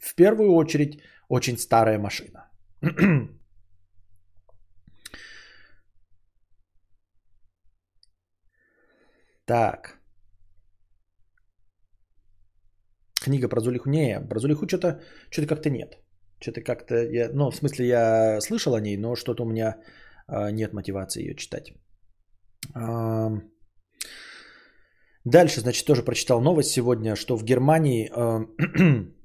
[0.00, 2.50] в первую очередь очень старая машина.
[9.50, 9.98] Так.
[13.24, 13.90] Книга про Зулиху.
[13.90, 15.00] Не, про Зулиху что-то
[15.30, 15.98] что как-то нет.
[16.40, 19.74] Что-то как-то я, ну, в смысле, я слышал о ней, но что-то у меня
[20.28, 21.72] а, нет мотивации ее читать.
[22.74, 23.50] Ам.
[25.24, 28.46] Дальше, значит, тоже прочитал новость сегодня, что в Германии а,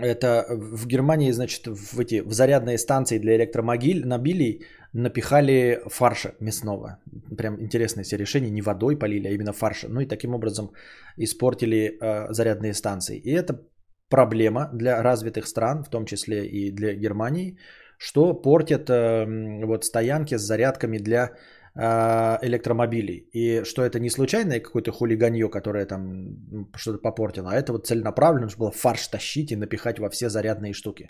[0.00, 6.98] это в Германии, значит, в эти в зарядные станции для электромобилей напихали фарша мясного.
[7.36, 9.88] Прям интересное себе решение, не водой полили, а именно фарша.
[9.88, 10.72] Ну и таким образом
[11.16, 13.18] испортили э, зарядные станции.
[13.18, 13.60] И это
[14.08, 17.58] проблема для развитых стран, в том числе и для Германии,
[17.98, 21.30] что портят э, вот стоянки с зарядками для
[21.74, 23.28] электромобилей.
[23.32, 26.36] И что это не случайное какое-то хулиганье, которое там
[26.76, 30.74] что-то попортило, а это вот целенаправленно, чтобы было фарш тащить и напихать во все зарядные
[30.74, 31.08] штуки.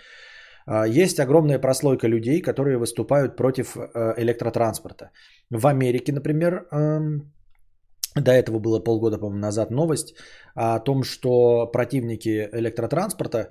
[0.67, 5.11] А, Есть огромная прослойка людей, которые выступают против э, электротранспорта.
[5.51, 7.33] В Америке, например, эм,
[8.15, 10.15] до этого было полгода, по-моему, назад новость
[10.55, 13.49] о том, что противники электротранспорта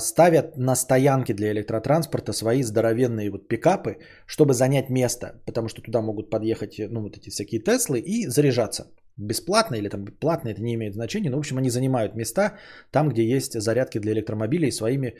[0.00, 6.00] ставят на стоянки для электротранспорта свои здоровенные вот пикапы, чтобы занять место, потому что туда
[6.00, 8.86] могут подъехать ну, вот эти всякие Теслы и заряжаться.
[9.18, 12.58] Бесплатно или там платно, это не имеет значения, но в общем они занимают места
[12.90, 15.14] там, где есть зарядки для электромобилей своими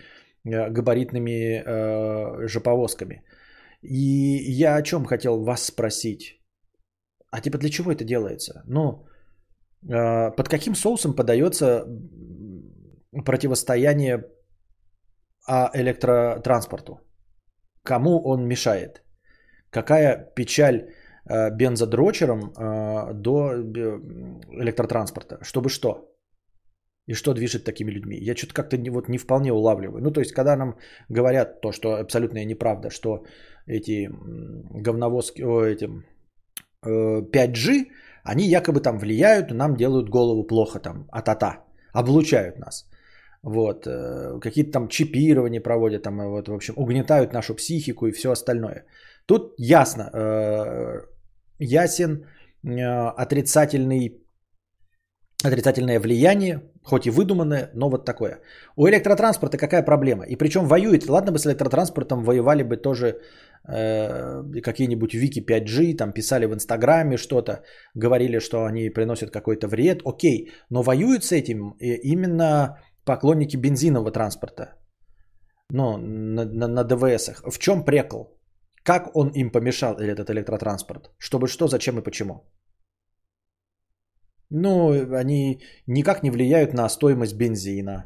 [0.45, 3.23] э, габаритными э, же повозками.
[3.83, 6.41] И я о чем хотел вас спросить?
[7.31, 8.63] А типа для чего это делается?
[8.67, 9.07] Ну,
[9.89, 11.87] э, под каким соусом подается
[13.25, 14.25] противостояние
[15.47, 17.01] а электротранспорту?
[17.83, 19.03] Кому он мешает?
[19.71, 20.77] Какая печаль
[21.29, 24.01] э, бензодрочерам э, до э,
[24.63, 25.39] электротранспорта?
[25.43, 26.13] Чтобы что?
[27.09, 28.17] И что движет такими людьми?
[28.21, 30.03] Я что-то как-то не, вот не вполне улавливаю.
[30.03, 30.77] Ну, то есть, когда нам
[31.09, 33.25] говорят то, что абсолютная неправда, что
[33.67, 34.09] эти
[34.83, 36.05] говновозки, о, этим,
[36.85, 37.87] 5G,
[38.25, 42.89] они якобы там влияют, нам делают голову плохо там, а-та-та, облучают нас.
[43.47, 48.33] Вот, э, какие-то там чипирования проводят, там, вот, в общем, угнетают нашу психику и все
[48.33, 48.85] остальное.
[49.27, 51.03] Тут ясно, э,
[51.61, 52.25] ясен
[52.65, 54.27] э, отрицательный,
[55.45, 58.41] отрицательное влияние, хоть и выдуманное, но вот такое.
[58.77, 60.25] У электротранспорта какая проблема?
[60.25, 63.21] И причем воюет, ладно бы с электротранспортом воевали бы тоже
[63.69, 67.63] э, какие-нибудь Вики 5G, там писали в Инстаграме что-то,
[67.95, 74.65] говорили, что они приносят какой-то вред, окей, но воюют с этим именно поклонники бензинового транспорта.
[75.73, 77.43] Ну, на, на, на ДВСах.
[77.51, 78.39] В чем прекол?
[78.85, 81.11] Как он им помешал, этот электротранспорт?
[81.19, 82.35] Чтобы что, зачем и почему?
[84.51, 88.05] Ну, они никак не влияют на стоимость бензина.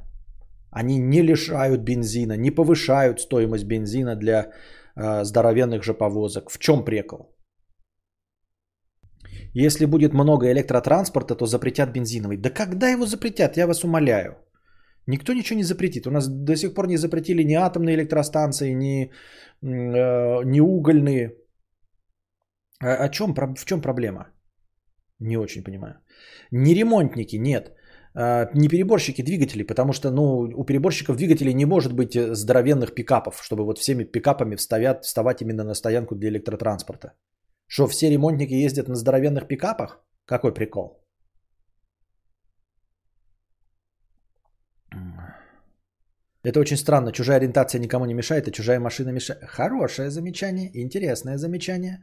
[0.70, 4.52] Они не лишают бензина, не повышают стоимость бензина для
[4.97, 6.51] э, здоровенных же повозок.
[6.51, 7.36] В чем прекол?
[9.52, 12.36] Если будет много электротранспорта, то запретят бензиновый.
[12.36, 14.36] Да когда его запретят, я вас умоляю.
[15.06, 16.06] Никто ничего не запретит.
[16.06, 19.10] У нас до сих пор не запретили ни атомные электростанции, ни,
[19.62, 21.35] э, ни угольные.
[22.82, 24.31] А, о чем, в чем проблема?
[25.18, 25.94] Не очень понимаю.
[26.51, 27.72] Не ремонтники, нет.
[28.14, 32.94] А, не переборщики двигателей, потому что ну, у переборщиков двигателей не может быть э, здоровенных
[32.94, 37.12] пикапов, чтобы вот всеми пикапами вставят, вставать именно на стоянку для электротранспорта.
[37.66, 40.05] Что, все ремонтники ездят на здоровенных пикапах?
[40.24, 41.05] Какой прикол?
[46.43, 47.12] Это очень странно.
[47.12, 49.45] Чужая ориентация никому не мешает, а чужая машина мешает.
[49.45, 51.99] Хорошее замечание, интересное замечание.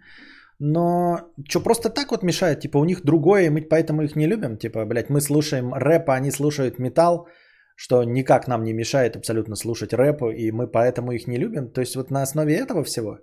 [0.59, 1.17] Но
[1.49, 2.59] что, просто так вот мешает?
[2.59, 4.57] Типа у них другое, и мы поэтому их не любим?
[4.57, 7.27] Типа, блядь, мы слушаем рэп, а они слушают металл,
[7.75, 11.71] что никак нам не мешает абсолютно слушать рэп, и мы поэтому их не любим?
[11.71, 13.19] То есть вот на основе этого всего?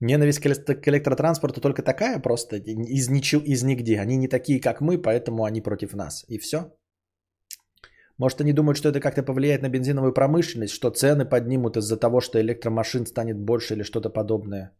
[0.00, 4.00] Ненависть к электротранспорту только такая просто, из, ничего, из нигде.
[4.00, 6.24] Они не такие, как мы, поэтому они против нас.
[6.28, 6.72] И все?
[8.18, 12.20] Может, они думают, что это как-то повлияет на бензиновую промышленность, что цены поднимут из-за того,
[12.20, 14.72] что электромашин станет больше или что-то подобное.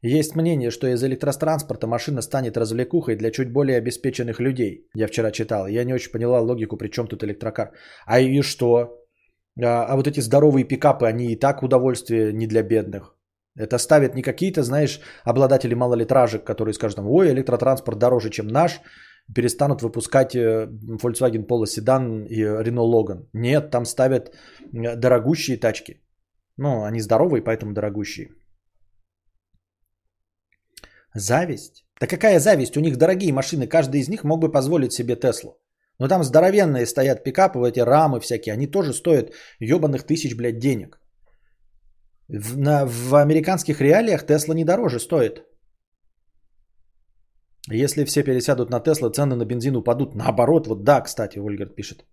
[0.00, 4.86] Есть мнение, что из электротранспорта машина станет развлекухой для чуть более обеспеченных людей.
[4.94, 5.66] Я вчера читал.
[5.66, 7.72] Я не очень поняла логику, при чем тут электрокар.
[8.06, 9.04] А и что?
[9.60, 13.16] А, а вот эти здоровые пикапы, они и так удовольствие не для бедных.
[13.56, 18.80] Это ставят не какие-то, знаешь, обладатели малолитражек, которые скажут, ой, электротранспорт дороже, чем наш,
[19.34, 20.68] перестанут выпускать э,
[21.02, 23.28] Volkswagen Polo Sedan и Renault Logan.
[23.32, 26.00] Нет, там ставят э, дорогущие тачки.
[26.56, 28.30] Ну, они здоровые, поэтому дорогущие.
[31.14, 31.84] Зависть?
[32.00, 32.76] Да какая зависть?
[32.76, 35.58] У них дорогие машины, каждый из них мог бы позволить себе Теслу.
[35.98, 41.00] Но там здоровенные стоят пикапы, эти рамы всякие, они тоже стоят ебаных тысяч, блядь, денег.
[42.28, 45.47] В, на, в американских реалиях Тесла не дороже стоит.
[47.70, 50.14] Если все пересядут на Тесла, цены на бензин упадут.
[50.14, 52.04] Наоборот, вот да, кстати, Ольгерт пишет.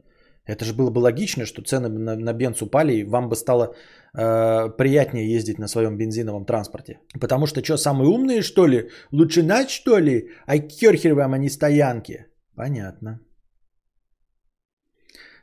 [0.48, 3.74] Это же было бы логично, что цены на, на бенз упали, и вам бы стало
[4.14, 7.00] э, приятнее ездить на своем бензиновом транспорте.
[7.20, 8.90] Потому что что, самые умные, что ли?
[9.12, 10.30] Лучше нать, что ли?
[10.46, 12.26] А керхер вам, а не стоянки.
[12.56, 13.20] Понятно.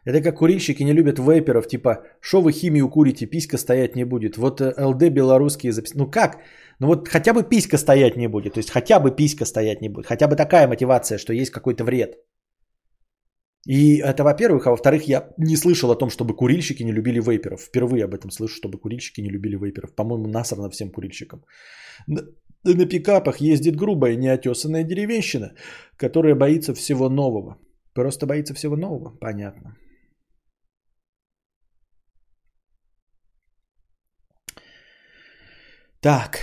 [0.04, 4.36] Это как курильщики не любят вейперов, типа, что вы химию курите, писька стоять не будет.
[4.36, 5.96] Вот э, ЛД белорусские записи.
[5.96, 6.38] Ну как?
[6.80, 8.54] Ну вот хотя бы писька стоять не будет.
[8.54, 10.06] То есть хотя бы писька стоять не будет.
[10.06, 12.16] Хотя бы такая мотивация, что есть какой-то вред.
[13.68, 14.66] И это во-первых.
[14.66, 17.60] А во-вторых, я не слышал о том, чтобы курильщики не любили вейперов.
[17.60, 19.94] Впервые об этом слышу, чтобы курильщики не любили вейперов.
[19.94, 21.44] По-моему, насрано всем курильщикам.
[22.08, 22.22] На,
[22.64, 25.54] на пикапах ездит грубая, неотесанная деревенщина,
[25.96, 27.56] которая боится всего нового.
[27.94, 29.16] Просто боится всего нового.
[29.20, 29.76] Понятно.
[36.02, 36.40] Так.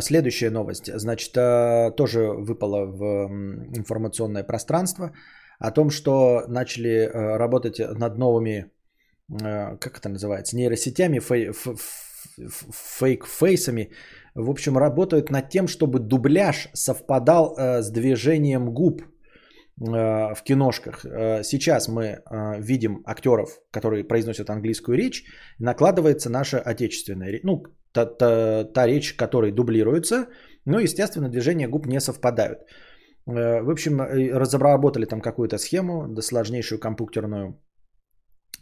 [0.00, 0.90] следующая новость.
[0.92, 3.28] Значит, э, тоже выпала в
[3.76, 5.12] информационное пространство
[5.60, 8.72] о том, что начали э, работать над новыми,
[9.30, 11.20] э, как это называется, нейросетями,
[13.00, 13.92] фейк-фейсами.
[14.34, 19.02] В общем, работают над тем, чтобы дубляж совпадал с движением губ
[19.76, 21.04] в киношках.
[21.04, 25.24] Э, Сейчас мы э, видим актеров, которые произносят английскую речь,
[25.58, 27.42] накладывается наша отечественная речь.
[27.44, 27.62] Ну,
[27.92, 30.26] та, та- та речь, которая дублируется,
[30.66, 32.58] но, естественно, движения губ не совпадают.
[33.26, 37.60] Э, В общем, э, разработали там какую-то схему, да сложнейшую компьютерную,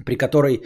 [0.07, 0.63] при которой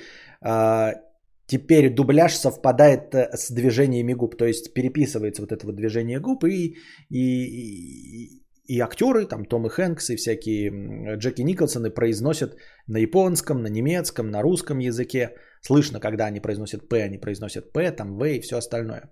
[1.47, 6.45] теперь дубляж совпадает э, с движениями губ, то есть переписывается вот это вот движение губ
[6.45, 6.77] и,
[7.11, 13.69] и, и, и актеры, там Томы Хэнксы и всякие Джеки Николсоны произносят на японском, на
[13.69, 15.31] немецком, на русском языке.
[15.61, 19.11] Слышно, когда они произносят П, они произносят П, там В и все остальное.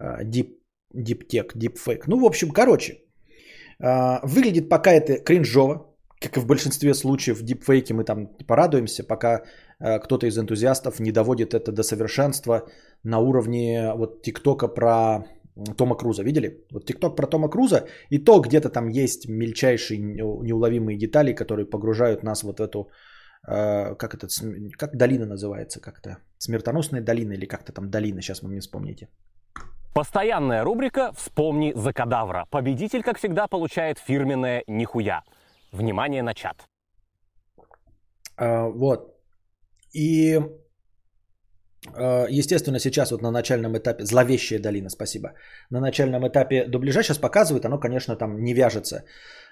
[0.00, 0.58] А, Дип,
[0.92, 2.06] диптек, дипфейк.
[2.08, 2.98] Ну, в общем, короче,
[3.80, 9.04] а, выглядит пока это кринжово, как и в большинстве случаев в дипфейке мы там порадуемся,
[9.04, 9.42] пока
[9.78, 12.68] а, кто-то из энтузиастов не доводит это до совершенства
[13.04, 15.24] на уровне вот ТикТока про
[15.76, 16.22] Тома Круза.
[16.22, 16.64] Видели?
[16.70, 21.66] Вот ТикТок про Тома Круза, и то где-то там есть мельчайшие неу- неуловимые детали, которые
[21.66, 22.90] погружают нас вот в эту,
[23.48, 24.28] а, как это,
[24.78, 29.08] как долина называется, как-то смертоносная долина или как-то там долина, сейчас вы мне вспомните.
[29.94, 32.44] Постоянная рубрика «Вспомни за кадавра».
[32.50, 35.22] Победитель, как всегда, получает фирменное «Нихуя».
[35.72, 36.66] Внимание на чат.
[38.36, 39.14] А, Вот.
[39.94, 40.38] И,
[42.28, 45.28] естественно, сейчас вот на начальном этапе, зловещая долина, спасибо,
[45.70, 49.04] на начальном этапе дубляжа сейчас показывают, оно, конечно, там не вяжется.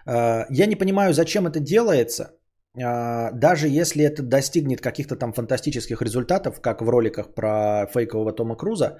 [0.06, 2.24] А, Я не понимаю, зачем это делается,
[2.82, 8.56] а, даже если это достигнет каких-то там фантастических результатов, как в роликах про фейкового Тома
[8.56, 8.98] Круза,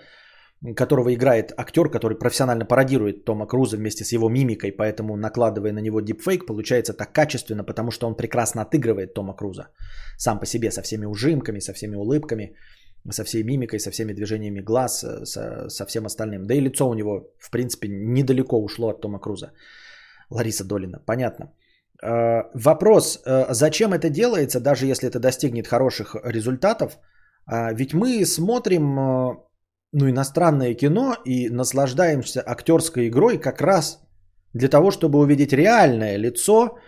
[0.76, 5.80] которого играет актер, который профессионально пародирует Тома Круза вместе с его мимикой, поэтому накладывая на
[5.80, 9.68] него дипфейк, получается так качественно, потому что он прекрасно отыгрывает Тома Круза
[10.16, 12.56] сам по себе, со всеми ужимками, со всеми улыбками,
[13.10, 16.46] со всей мимикой, со всеми движениями глаз, э, со, со всем остальным.
[16.46, 19.52] Да и лицо у него, в принципе, недалеко ушло от Тома Круза.
[20.30, 21.52] Лариса Долина, понятно.
[22.02, 26.98] Э, Вопрос, э, зачем это делается, даже если это достигнет хороших результатов?
[27.46, 28.96] А, Ведь мы смотрим
[29.92, 34.00] ну, иностранное кино и наслаждаемся актерской игрой как раз
[34.54, 36.78] для того, чтобы увидеть реальное лицо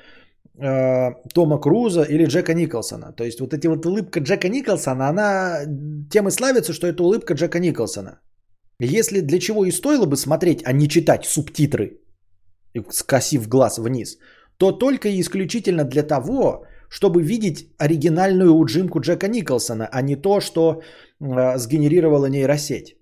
[0.59, 3.13] Тома Круза или Джека Николсона.
[3.13, 5.67] То есть вот эти вот улыбка Джека Николсона, она
[6.11, 8.21] тем и славится, что это улыбка Джека Николсона.
[8.81, 12.01] Если для чего и стоило бы смотреть, а не читать субтитры,
[12.91, 14.19] скосив глаз вниз,
[14.59, 20.41] то только и исключительно для того, чтобы видеть оригинальную уджимку Джека Николсона, а не то,
[20.41, 20.81] что
[21.21, 22.97] э, сгенерировала нейросеть.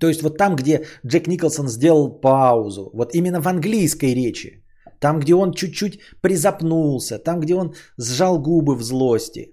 [0.00, 4.63] То есть вот там, где Джек Николсон сделал паузу, вот именно в английской речи,
[5.04, 9.50] там, где он чуть-чуть призапнулся, там, где он сжал губы в злости.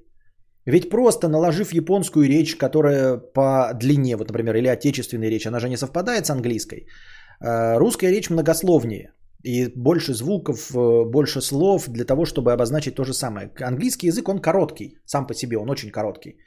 [0.65, 5.69] Ведь просто наложив японскую речь, которая по длине, вот, например, или отечественная речь, она же
[5.69, 6.85] не совпадает с английской.
[7.43, 9.13] э, Русская речь многословнее.
[9.43, 13.51] И больше звуков, э, больше слов для того, чтобы обозначить то же самое.
[13.67, 16.37] Английский язык, он короткий, сам по себе, он очень короткий.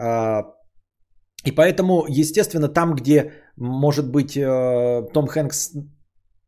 [0.00, 0.42] А,
[1.44, 5.72] И поэтому, естественно, там, где, может быть, э, Том Хэнкс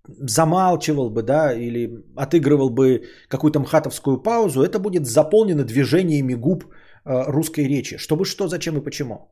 [0.08, 7.32] замалчивал бы, да, или отыгрывал бы какую-то мхатовскую паузу, это будет заполнено движениями губ э,
[7.32, 7.96] русской речи.
[7.96, 9.28] Чтобы что, зачем и почему.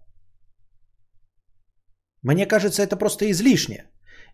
[2.22, 3.84] Мне кажется, это просто излишне.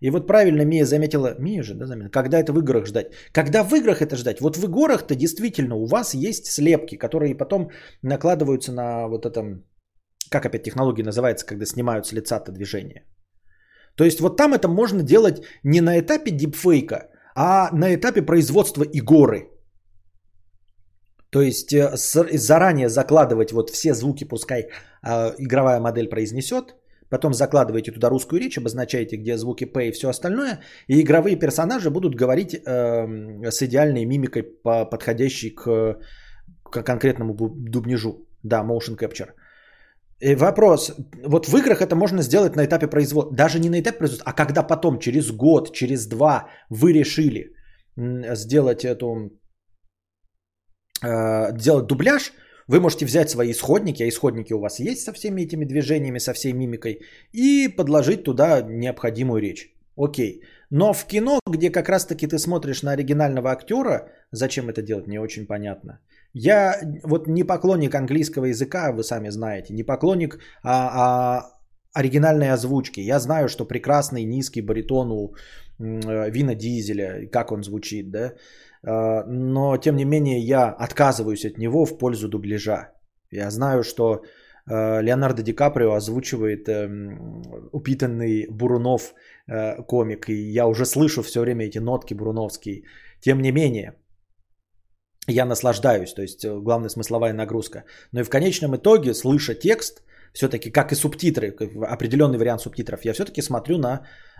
[0.01, 3.13] И вот правильно Мия заметила, Мия же, да, заметила, когда это в играх ждать?
[3.33, 4.41] Когда в играх это ждать?
[4.41, 7.71] Вот в играх-то действительно у вас есть слепки, которые потом
[8.03, 9.65] накладываются на вот этом,
[10.31, 13.03] как опять технология называется, когда снимают с лица-то движение.
[13.99, 18.85] То есть вот там это можно делать не на этапе дипфейка, а на этапе производства
[18.85, 19.49] игоры.
[21.31, 26.77] То есть э, заранее закладывать вот все звуки, пускай э, игровая модель произнесет,
[27.11, 31.91] потом закладываете туда русскую речь, обозначаете, где звуки П и все остальное, и игровые персонажи
[31.91, 35.99] будут говорить э, с идеальной мимикой, по- подходящей к,
[36.63, 38.29] к конкретному дубнежу.
[38.45, 39.31] Да, motion capture.
[40.21, 40.93] И вопрос,
[41.25, 44.33] вот в играх это можно сделать на этапе производства, даже не на этапе производства, а
[44.33, 47.55] когда потом, через год, через два, вы решили
[47.97, 49.31] сделать эту,
[51.03, 52.33] э, делать дубляж,
[52.67, 56.33] вы можете взять свои исходники, а исходники у вас есть со всеми этими движениями, со
[56.33, 57.01] всей мимикой,
[57.33, 59.73] и подложить туда необходимую речь.
[59.97, 60.43] Окей.
[60.71, 65.19] Но в кино, где как раз-таки ты смотришь на оригинального актера, зачем это делать, не
[65.19, 66.01] очень понятно.
[66.35, 71.59] Я вот не поклонник английского языка, вы сами знаете, не поклонник, а, а
[71.99, 73.01] оригинальной озвучки.
[73.01, 75.35] Я знаю, что прекрасный низкий баритон у
[75.79, 78.35] э, Вина Дизеля, как он звучит, да.
[78.87, 82.93] Э, но, тем не менее, я отказываюсь от него в пользу дубляжа.
[83.31, 84.23] Я знаю, что
[84.71, 86.69] э, Леонардо Ди Каприо озвучивает
[87.73, 89.15] упитанный Бурунов
[89.87, 92.83] комик, и я уже слышу все время эти нотки буруновские.
[93.21, 93.95] Тем не менее,
[95.29, 97.85] я наслаждаюсь, то есть главная смысловая нагрузка.
[98.13, 100.03] Но и в конечном итоге, слыша текст,
[100.33, 101.55] все-таки, как и субтитры,
[101.93, 103.89] определенный вариант субтитров, я все-таки смотрю на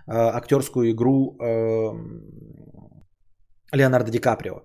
[0.07, 1.93] э, актерскую игру э,
[3.73, 4.63] Леонардо Ди Каприо.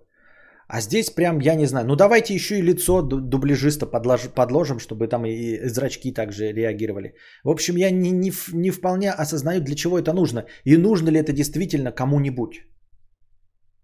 [0.68, 5.08] А здесь прям, я не знаю, ну давайте еще и лицо дубляжиста подлож, подложим, чтобы
[5.08, 7.16] там и зрачки также реагировали.
[7.44, 10.45] В общем, я не, не, не вполне осознаю, для чего это нужно.
[10.64, 12.64] И нужно ли это действительно кому-нибудь.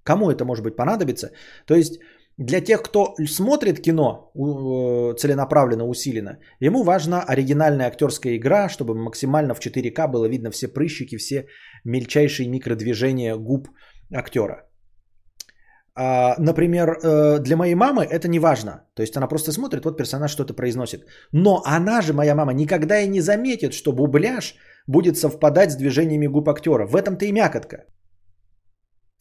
[0.03, 1.31] Кому это может быть понадобится.
[1.67, 1.99] То есть
[2.39, 9.53] для тех, кто смотрит кино э, целенаправленно, усиленно, ему важна оригинальная актерская игра, чтобы максимально
[9.53, 11.47] в 4К было видно все прыщики, все
[11.83, 13.67] мельчайшие микродвижения губ
[14.15, 14.69] актера.
[15.95, 18.85] А, например, э, для моей мамы это не важно.
[18.95, 21.01] То есть она просто смотрит, вот персонаж что-то произносит.
[21.33, 24.55] Но она же, моя мама, никогда и не заметит, что бубляж
[24.87, 26.85] будет совпадать с движениями губ актера.
[26.85, 27.85] В этом-то и мякотка.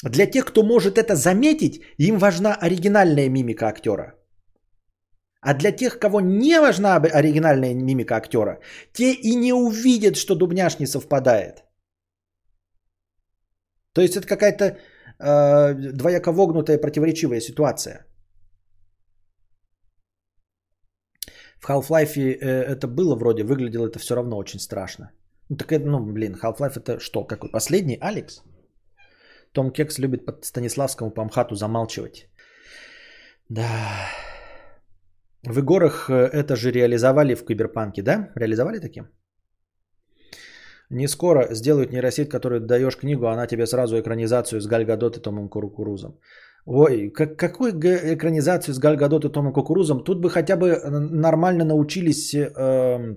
[0.05, 4.15] Для тех, кто может это заметить, им важна оригинальная мимика актера.
[5.41, 8.61] А для тех, кого не важна оригинальная мимика актера,
[8.93, 11.65] те и не увидят, что дубняш не совпадает.
[13.93, 16.33] То есть это какая-то э, двояко
[16.79, 18.07] противоречивая ситуация.
[21.61, 25.11] В Half-Life э, это было вроде, выглядело это все равно очень страшно.
[25.49, 28.43] Ну так это, ну блин, Half-Life это что, какой последний, Алекс?
[29.53, 32.29] Том Кекс любит под Станиславскому по МХАТу замалчивать.
[33.49, 33.66] Да.
[35.43, 38.31] В игорах э, это же реализовали в Киберпанке, да?
[38.37, 39.09] Реализовали таким?
[40.91, 45.20] Не скоро сделают нейросеть, которую даешь книгу, а она тебе сразу экранизацию с Гальгадот и
[45.20, 46.19] Томом Кукурузом.
[46.65, 50.05] Ой, как, какую экранизацию с Гальгадот и Томом Кукурузом?
[50.05, 53.16] Тут бы хотя бы нормально научились э, э,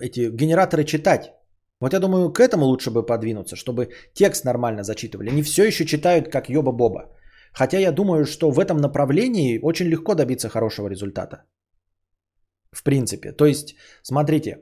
[0.00, 1.32] эти генераторы читать.
[1.80, 5.30] Вот я думаю, к этому лучше бы подвинуться, чтобы текст нормально зачитывали.
[5.30, 7.10] Они все еще читают как Йоба-Боба.
[7.52, 11.44] Хотя я думаю, что в этом направлении очень легко добиться хорошего результата.
[12.72, 13.32] В принципе.
[13.32, 14.58] То есть, смотрите,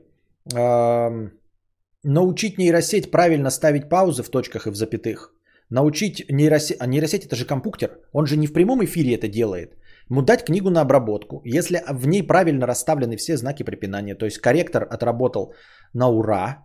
[2.03, 5.33] научить нейросеть правильно ставить паузы в точках и в запятых.
[5.69, 9.77] Научить нейросеть, а нейросеть это же компьютер, он же не в прямом эфире это делает.
[10.09, 14.37] Ему дать книгу на обработку, если в ней правильно расставлены все знаки препинания, то есть
[14.37, 15.53] корректор отработал
[15.93, 16.62] на ура,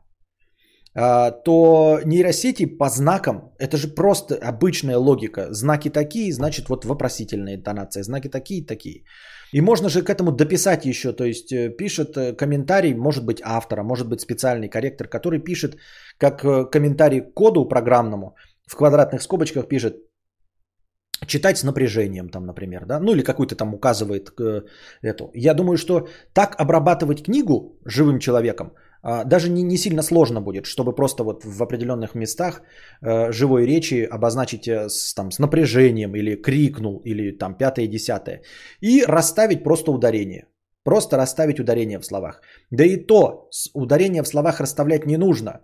[0.94, 5.52] то нейросети по знакам, это же просто обычная логика.
[5.52, 8.02] Знаки такие, значит вот вопросительная интонация.
[8.02, 9.04] Знаки такие, такие.
[9.52, 13.40] И можно же к этому дописать еще, то есть э, пишет э, комментарий, может быть
[13.42, 15.78] автора, может быть специальный корректор, который пишет
[16.18, 18.36] как э, комментарий к коду программному,
[18.66, 19.96] в квадратных скобочках пишет
[21.26, 24.64] читать с напряжением, там, например, да, ну или какой-то там указывает к
[25.02, 25.30] эту.
[25.34, 28.87] Я думаю, что так обрабатывать книгу живым человеком– а,
[29.24, 32.62] даже не, не сильно сложно будет, чтобы просто вот в определенных местах
[33.00, 38.42] э, живой речи обозначить э, с, там, с напряжением или крикнул, или там пятое, десятое.
[38.80, 40.46] И расставить просто ударение.
[40.84, 42.40] Просто расставить ударение в словах.
[42.70, 45.60] Да и то, ударение в словах расставлять не нужно.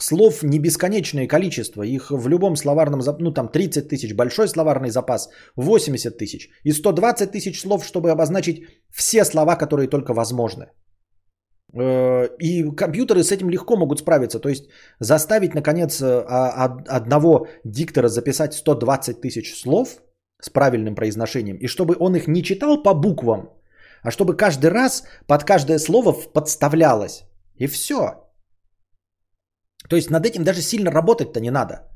[0.00, 1.82] Слов не бесконечное количество.
[1.82, 6.48] Их в любом словарном, ну там 30 тысяч, большой словарный запас, 80 тысяч.
[6.64, 10.66] И 120 тысяч слов, чтобы обозначить все слова, которые только возможны.
[11.74, 14.40] Э, и компьютеры с этим легко могут справиться.
[14.40, 14.68] То есть
[15.00, 20.02] заставить, наконец, э, а, одного диктора записать 120 тысяч слов
[20.40, 23.50] с правильным произношением, и чтобы он их не читал по буквам,
[24.02, 27.24] а чтобы каждый раз под каждое слово подставлялось.
[27.56, 27.98] И все.
[29.88, 31.88] То есть над этим даже сильно работать-то не надо.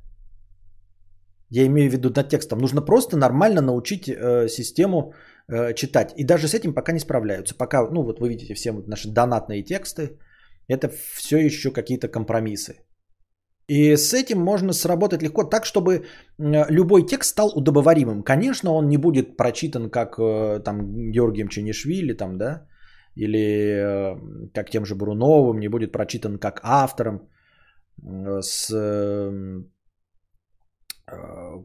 [1.50, 2.58] Я имею в виду над текстом.
[2.58, 5.12] Нужно просто нормально научить э, систему
[5.48, 6.12] Э, читать.
[6.16, 7.54] И даже с этим пока не справляются.
[7.54, 10.18] Пока, ну вот вы видите все наши донатные тексты,
[10.68, 12.74] это все еще какие-то компромиссы.
[13.68, 16.04] И с этим можно сработать легко так, чтобы
[16.38, 18.22] любой текст стал удобоваримым.
[18.22, 22.66] Конечно, он не будет прочитан как э, там Георгием Ченишвили, там, да,
[23.14, 27.28] или э, как тем же Бруновым, не будет прочитан как автором
[28.40, 28.68] с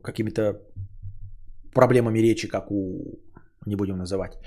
[0.03, 0.61] какими-то
[1.73, 3.19] проблемами речи, как у
[3.65, 4.38] не будем называть.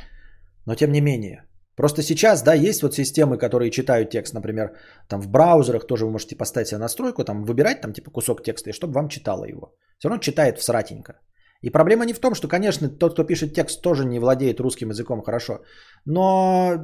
[0.66, 1.44] Но тем не менее.
[1.76, 4.76] Просто сейчас, да, есть вот системы, которые читают текст, например,
[5.08, 8.70] там в браузерах тоже вы можете поставить себе настройку, там выбирать там типа кусок текста,
[8.70, 9.74] и чтобы вам читало его.
[9.98, 11.14] Все равно читает в сратенько.
[11.62, 14.90] И проблема не в том, что, конечно, тот, кто пишет текст, тоже не владеет русским
[14.90, 15.58] языком хорошо.
[16.04, 16.74] Но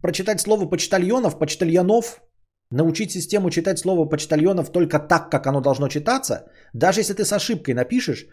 [0.00, 2.22] прочитать слово почтальонов, почтальонов,
[2.70, 7.32] научить систему читать слово почтальонов только так, как оно должно читаться, даже если ты с
[7.32, 8.26] ошибкой напишешь,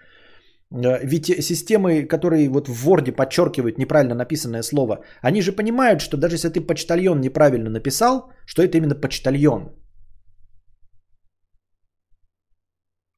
[0.72, 6.36] ведь системы, которые вот в Word подчеркивают неправильно написанное слово, они же понимают, что даже
[6.36, 9.76] если ты почтальон неправильно написал, что это именно почтальон.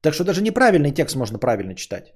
[0.02, 2.14] Так что даже неправильный текст можно правильно читать.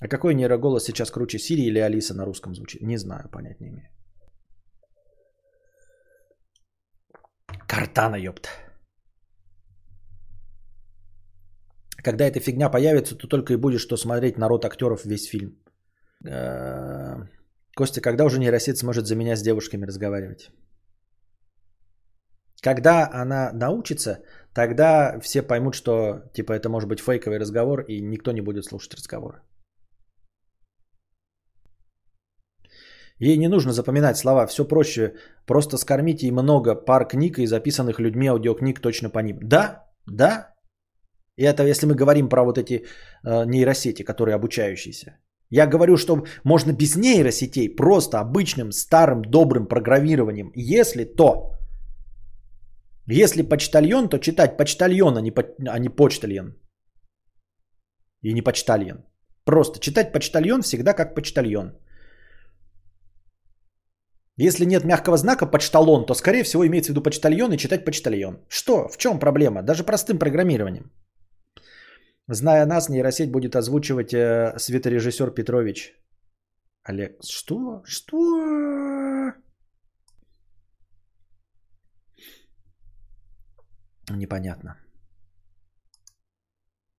[0.00, 2.82] А какой нейроголос сейчас круче, Сири или Алиса на русском звучит?
[2.82, 3.88] Не знаю, понять не имею.
[7.66, 8.48] Картана, ёпта.
[12.08, 15.50] Когда эта фигня появится, то только и будешь что смотреть народ актеров весь фильм.
[16.26, 17.26] Э,
[17.76, 20.50] Костя, когда уже нейросеть сможет за меня с девушками разговаривать?
[22.62, 24.22] Когда она научится,
[24.54, 28.94] тогда все поймут, что типа это может быть фейковый разговор, и никто не будет слушать
[28.94, 29.42] разговор.
[33.20, 35.12] Ей не нужно запоминать слова, все проще.
[35.46, 39.40] Просто скормите ей много пар книг и записанных людьми аудиокниг точно по ним.
[39.42, 40.54] Да, да.
[41.38, 45.18] И это если мы говорим про вот эти э, нейросети, которые обучающиеся.
[45.50, 50.50] Я говорю, что можно без нейросетей, просто обычным старым добрым программированием.
[50.54, 51.52] Если то,
[53.06, 56.54] если почтальон, то читать почтальон, а не, по, а не почтальон.
[58.24, 59.04] И не почтальон.
[59.44, 61.72] Просто читать почтальон всегда как почтальон.
[64.36, 68.40] Если нет мягкого знака почталон, то скорее всего имеется в виду почтальон и читать почтальон.
[68.48, 68.88] Что?
[68.88, 69.62] В чем проблема?
[69.62, 70.90] Даже простым программированием.
[72.30, 75.94] Зная нас, нейросеть будет озвучивать э, светорежиссер Петрович.
[76.82, 77.82] Олег, что?
[77.84, 79.32] Что?
[84.10, 84.76] Непонятно.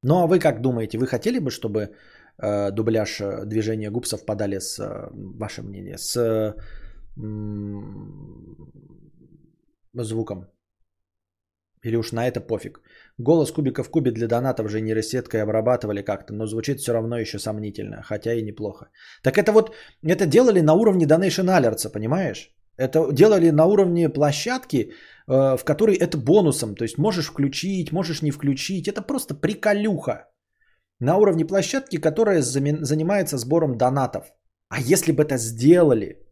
[0.03, 1.95] Ну а вы как думаете, вы хотели бы, чтобы
[2.41, 6.53] э, дубляж э, движения губ совпадали с э, ваше мнение, с э,
[9.93, 10.47] звуком.
[11.85, 12.81] Или уж на это пофиг.
[13.18, 17.39] Голос кубика в кубе для донатов же нейросеткой обрабатывали как-то, но звучит все равно еще
[17.39, 18.89] сомнительно, хотя и неплохо.
[19.23, 19.73] Так это вот,
[20.03, 22.51] это делали на уровне Donation Alerts, понимаешь?
[22.77, 24.91] Это делали на уровне площадки,
[25.27, 26.76] э, в которой это бонусом.
[26.76, 28.88] То есть можешь включить, можешь не включить.
[28.88, 30.30] Это просто приколюха.
[30.99, 34.34] На уровне площадки, которая занимается сбором донатов.
[34.69, 36.28] А если бы это сделали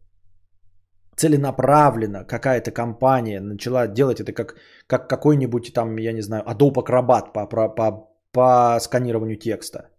[1.18, 7.32] целенаправленно какая-то компания начала делать это как, как какой-нибудь там, я не знаю, Adobe Acrobat
[7.32, 9.90] по, по, по, по сканированию текста.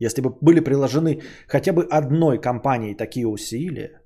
[0.00, 4.02] Если бы были приложены хотя бы одной компанией такие усилия,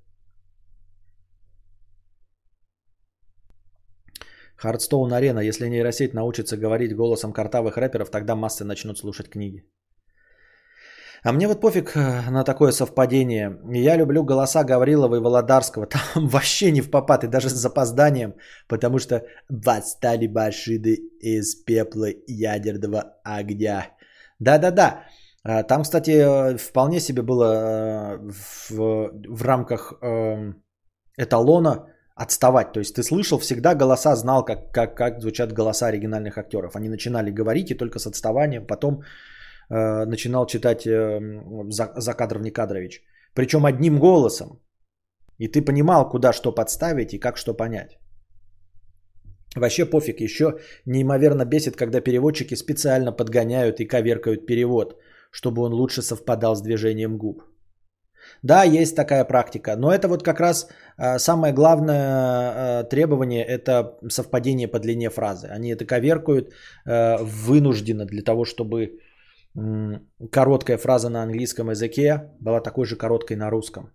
[4.63, 5.41] Хардстоун Арена.
[5.41, 9.65] Если нейросеть научится говорить голосом картавых рэперов, тогда массы начнут слушать книги.
[11.25, 13.59] А мне вот пофиг э, на такое совпадение.
[13.71, 15.87] Я люблю голоса Гаврилова и Володарского.
[16.15, 18.35] Там вообще не в попад и даже с запозданием,
[18.69, 23.91] потому что восстали башиды из пепла ядерного огня.
[24.41, 25.05] Да-да-да.
[25.45, 28.31] А, там, кстати, э, вполне себе было э,
[28.71, 30.53] в, в рамках э,
[31.17, 32.73] эталона отставать.
[32.73, 36.77] То есть ты слышал всегда голоса, знал, как, как, как звучат голоса оригинальных актеров.
[36.77, 38.67] Они начинали говорить и только с отставанием.
[38.67, 39.03] Потом
[39.73, 41.21] Э, начинал читать э,
[41.71, 43.03] за, за кадров Никадрович.
[43.35, 44.61] Причем одним голосом.
[45.39, 47.99] И ты понимал, куда что подставить и как что понять.
[49.57, 54.99] Вообще пофиг, еще неимоверно бесит, когда переводчики специально подгоняют и коверкают перевод,
[55.31, 57.43] чтобы он лучше совпадал с движением губ.
[58.43, 60.69] Да, есть такая практика, но это вот как раз
[60.99, 65.49] э, самое главное э, требование– это совпадение по длине фразы.
[65.49, 66.53] Они это коверкают
[66.85, 68.99] вынужденно для того, чтобы
[69.55, 73.93] короткая фраза на английском языке была такой же короткой на русском.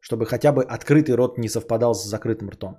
[0.00, 2.78] Чтобы хотя бы открытый рот не совпадал с закрытым ртом.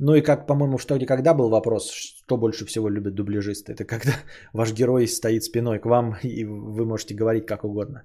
[0.00, 3.72] Ну и как, по-моему, что где когда был вопрос, что больше всего любят дубляжисты?
[3.72, 4.12] Это когда
[4.52, 8.04] ваш герой стоит спиной к вам, и вы можете говорить как угодно.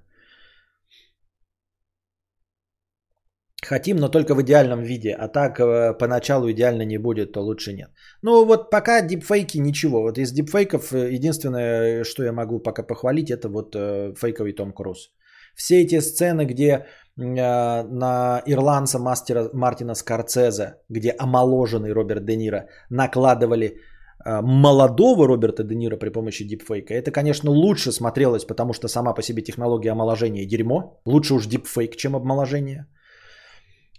[3.68, 5.12] Хотим, но только в идеальном виде.
[5.18, 7.88] А так э, поначалу идеально не будет, то лучше нет.
[8.22, 10.02] Ну вот пока дипфейки ничего.
[10.02, 14.72] Вот из дипфейков э, единственное, что я могу пока похвалить, это вот э, фейковый Том
[14.72, 15.10] Круз.
[15.56, 16.86] Все эти сцены, где
[17.16, 23.80] на ирландца мастера Мартина Скорцезе, где омоложенный Роберт Де Ниро накладывали
[24.42, 29.22] молодого Роберта Де Ниро при помощи дипфейка, это, конечно, лучше смотрелось, потому что сама по
[29.22, 31.00] себе технология омоложения дерьмо.
[31.06, 32.86] Лучше уж дипфейк, чем обмоложение.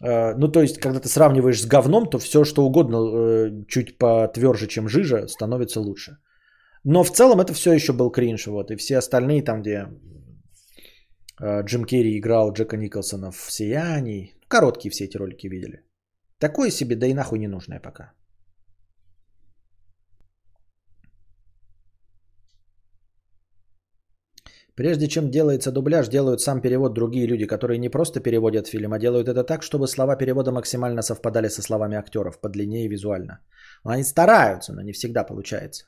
[0.01, 3.97] Э, ну, то есть, когда ты сравниваешь с говном, то все, что угодно, э, чуть
[3.97, 6.17] потверже, чем жижа, становится лучше.
[6.83, 8.47] Но в целом это все еще был кринж.
[8.47, 9.87] Вот, и все остальные там, где
[11.41, 14.33] э, Джим Керри играл Джека Николсона в «Сиянии».
[14.47, 15.83] Короткие все эти ролики видели.
[16.39, 18.13] Такое себе, да и нахуй не нужное пока.
[24.77, 28.99] Прежде чем делается дубляж, делают сам перевод другие люди, которые не просто переводят фильм, а
[28.99, 33.39] делают это так, чтобы слова перевода максимально совпадали со словами актеров, по длине и визуально.
[33.83, 35.85] Они стараются, но не всегда получается.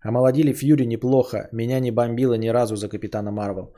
[0.00, 1.48] Омолодили Фьюри неплохо.
[1.52, 3.74] Меня не бомбило ни разу за Капитана Марвел.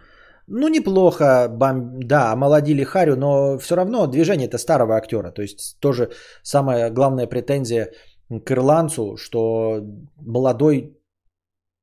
[0.47, 2.01] Ну, неплохо, бом...
[2.01, 5.31] да, омолодили Харю, но все равно движение это старого актера.
[5.31, 6.11] То есть тоже
[6.43, 7.91] самая главная претензия
[8.31, 9.83] к ирландцу, что
[10.17, 10.97] молодой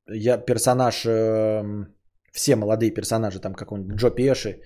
[0.08, 1.86] я персонаж э,
[2.36, 4.60] все молодые персонажи, там как он Джо Пеши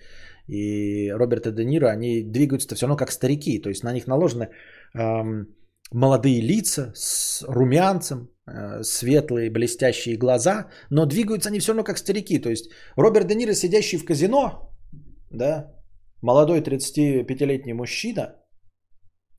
[0.48, 4.50] и Роберта Де Ниро, они двигаются все равно как старики, то есть на них наложены
[4.96, 5.48] эм,
[5.92, 12.40] молодые лица с румянцем, э, светлые блестящие глаза, но двигаются они все равно как старики,
[12.40, 14.72] то есть Роберт Де Ниро, сидящий в казино,
[15.32, 15.72] да,
[16.22, 18.36] молодой 35-летний мужчина,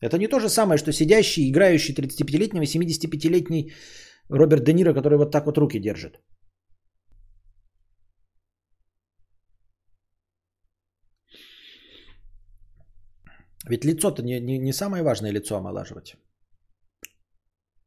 [0.00, 3.72] это не то же самое, что сидящий, играющий 35-летнего, 75-летний
[4.28, 6.20] Роберт Де Ниро, который вот так вот руки держит.
[13.68, 16.16] Ведь лицо-то не, не, не самое важное лицо омолаживать.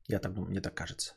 [0.10, 1.16] Я так думаю, мне так кажется.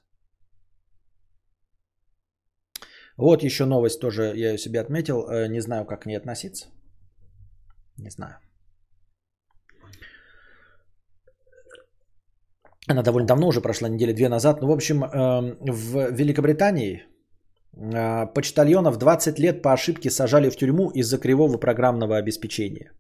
[3.18, 5.26] Вот еще новость тоже я ее себе отметил.
[5.28, 6.66] Э, не знаю, как к ней относиться.
[7.98, 8.38] Не знаю.
[12.88, 14.62] Она довольно давно уже прошла, недели две назад.
[14.62, 17.02] Ну, в общем, эм, в Великобритании
[17.72, 22.92] э, почтальонов 20 лет по ошибке сажали в тюрьму из-за кривого программного обеспечения.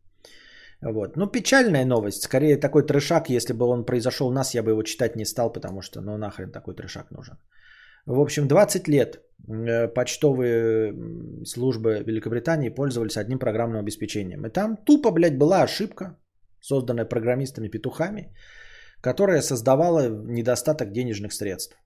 [0.82, 1.16] Вот.
[1.16, 2.22] Ну, печальная новость.
[2.22, 5.52] Скорее такой трешак, если бы он произошел у нас, я бы его читать не стал,
[5.52, 7.38] потому что, ну, нахрен такой трешак нужен.
[8.06, 10.94] В общем, 20 лет э, почтовые
[11.44, 14.46] службы Великобритании пользовались одним программным обеспечением.
[14.46, 16.16] И там тупо, блядь, была ошибка,
[16.60, 18.32] созданная программистами-петухами,
[19.00, 21.76] которая создавала недостаток денежных средств.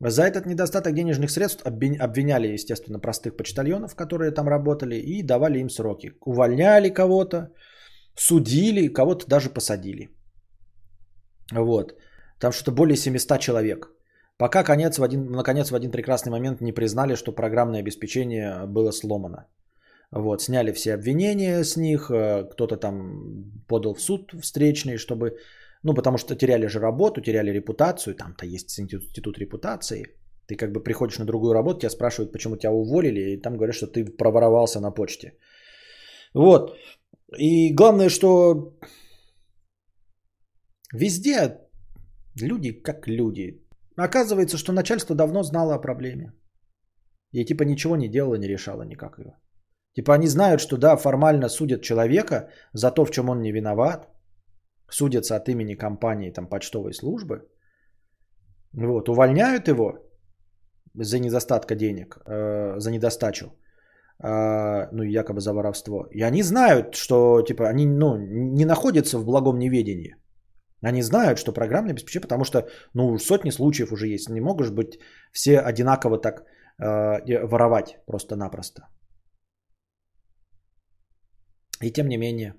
[0.00, 5.70] За этот недостаток денежных средств обвиняли, естественно, простых почтальонов, которые там работали, и давали им
[5.70, 6.12] сроки.
[6.20, 7.48] Увольняли кого-то,
[8.16, 10.08] судили, кого-то даже посадили.
[11.52, 11.94] Вот.
[12.40, 13.92] Там что-то более 700 человек.
[14.38, 18.92] Пока конец в один, наконец в один прекрасный момент не признали, что программное обеспечение было
[18.92, 19.46] сломано.
[20.12, 25.36] Вот, сняли все обвинения с них, э, кто-то там подал в суд встречный, чтобы,
[25.82, 30.04] ну, потому что теряли же работу, теряли репутацию, там-то есть институт репутации.
[30.46, 33.74] Ты как бы приходишь на другую работу, тебя спрашивают, почему тебя уволили, и там говорят,
[33.74, 35.32] что ты проворовался на почте.
[36.34, 36.76] Вот.
[37.38, 38.78] И главное, что
[40.92, 41.58] везде
[42.40, 43.62] люди как люди.
[43.96, 46.32] Оказывается, что начальство давно знало о проблеме.
[47.32, 49.32] И типа ничего не делало, не решало никак ее.
[49.96, 54.08] Типа они знают, что да, формально судят человека за то, в чем он не виноват.
[54.90, 57.48] Судятся от имени компании, там, почтовой службы.
[58.72, 59.98] Вот, увольняют его
[60.94, 63.46] за недостатка денег, э, за недостачу.
[64.18, 66.06] А, ну, якобы за воровство.
[66.10, 70.16] И они знают, что, типа, они, ну, не находятся в благом неведении.
[70.82, 74.28] Они знают, что программное обеспечение, потому что, ну, сотни случаев уже есть.
[74.28, 74.98] Не могут быть
[75.32, 76.44] все одинаково так
[76.78, 78.88] э, воровать просто-напросто.
[81.82, 82.54] И тем не менее.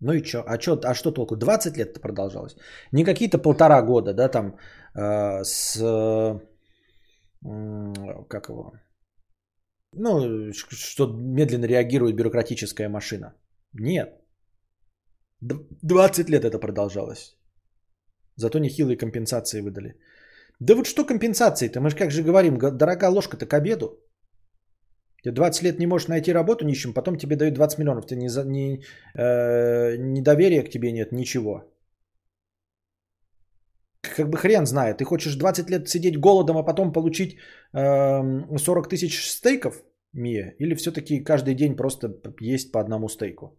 [0.00, 0.42] Ну и что?
[0.46, 1.36] А, чё, а что толку?
[1.36, 2.56] 20 лет это продолжалось?
[2.92, 4.56] Не какие-то полтора года, да, там
[4.94, 5.76] э, с
[7.42, 8.72] как его,
[9.92, 13.34] ну, что медленно реагирует бюрократическая машина.
[13.72, 14.08] Нет.
[15.40, 17.36] 20 лет это продолжалось.
[18.36, 19.94] Зато нехилые компенсации выдали.
[20.60, 21.80] Да вот что компенсации-то?
[21.80, 23.98] Мы же как же говорим, дорогая ложка-то к обеду.
[25.22, 28.06] Ты 20 лет не можешь найти работу нищим, потом тебе дают 20 миллионов.
[28.06, 28.84] Ты не, не,
[29.14, 31.69] э, недоверия к тебе нет, ничего
[34.20, 34.98] как бы хрен знает.
[34.98, 37.38] Ты хочешь 20 лет сидеть голодом, а потом получить
[37.72, 39.82] э, 40 тысяч стейков,
[40.12, 40.54] Мия?
[40.58, 42.08] Или все-таки каждый день просто
[42.40, 43.58] есть по одному стейку?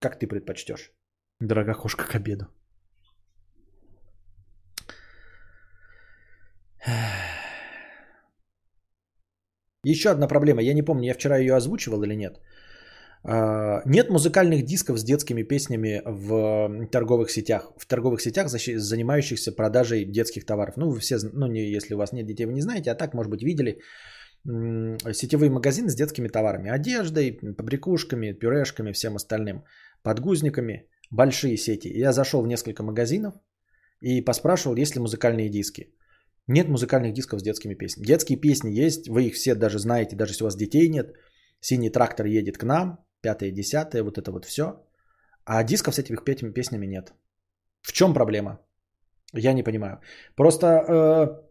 [0.00, 0.92] Как ты предпочтешь?
[1.40, 2.46] Дорога кошка к обеду.
[9.84, 10.62] Еще одна проблема.
[10.62, 12.40] Я не помню, я вчера ее озвучивал или нет.
[13.28, 17.72] А, нет музыкальных дисков с детскими песнями в торговых сетях.
[17.76, 20.76] В торговых сетях, занимающихся продажей детских товаров.
[20.76, 23.14] Ну, вы все, ну, не, если у вас нет детей, вы не знаете, а так,
[23.14, 23.80] может быть, видели
[24.44, 26.70] сетевые магазины с детскими товарами.
[26.70, 29.64] Одеждой, побрякушками, пюрешками, всем остальным.
[30.02, 30.88] Подгузниками.
[31.10, 31.88] Большие сети.
[31.88, 33.34] Я зашел в несколько магазинов.
[34.00, 35.94] и поспрашивал, есть ли музыкальные диски.
[36.46, 38.06] Нет музыкальных дисков с детскими песнями.
[38.06, 41.12] Детские песни есть, вы их все даже знаете, даже если у вас детей нет.
[41.60, 44.64] Синий трактор едет к нам, пятое, десятое, вот это вот все.
[45.44, 46.16] А дисков с этими
[46.52, 47.12] песнями нет.
[47.82, 48.58] В чем проблема?
[49.32, 50.00] Я не понимаю.
[50.36, 51.46] Просто э,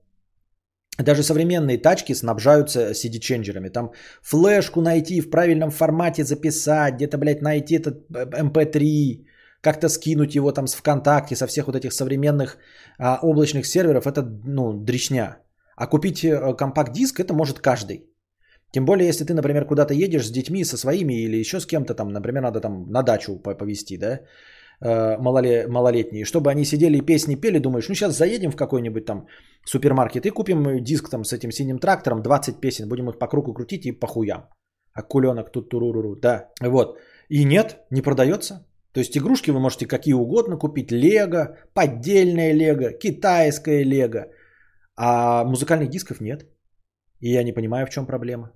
[1.03, 3.69] даже современные тачки снабжаются CD-ченджерами.
[3.69, 9.25] Там флешку найти, в правильном формате записать, где-то, блядь, найти этот э, MP3,
[9.61, 12.57] как-то скинуть его там с ВКонтакте, со всех вот этих современных
[12.99, 15.37] а, облачных серверов, это, ну, дричня.
[15.75, 18.05] А купить э, компакт-диск это может каждый.
[18.71, 21.93] Тем более, если ты, например, куда-то едешь с детьми, со своими или еще с кем-то
[21.93, 24.19] там, например, надо там на дачу по- повезти, да,
[24.81, 29.05] э, малоле- малолетние, чтобы они сидели и песни пели, думаешь, ну сейчас заедем в какой-нибудь
[29.05, 29.27] там
[29.65, 33.53] супермаркет и купим диск там с этим синим трактором, 20 песен, будем их по кругу
[33.53, 34.49] крутить и по хуям.
[34.93, 36.49] Акуленок тут туруруру, да.
[36.61, 36.97] Вот.
[37.29, 38.65] И нет, не продается.
[38.93, 40.91] То есть игрушки вы можете какие угодно купить.
[40.91, 44.27] Лего, поддельное лего, китайское лего.
[44.95, 46.45] А музыкальных дисков нет.
[47.25, 48.51] И я не понимаю, в чем проблема.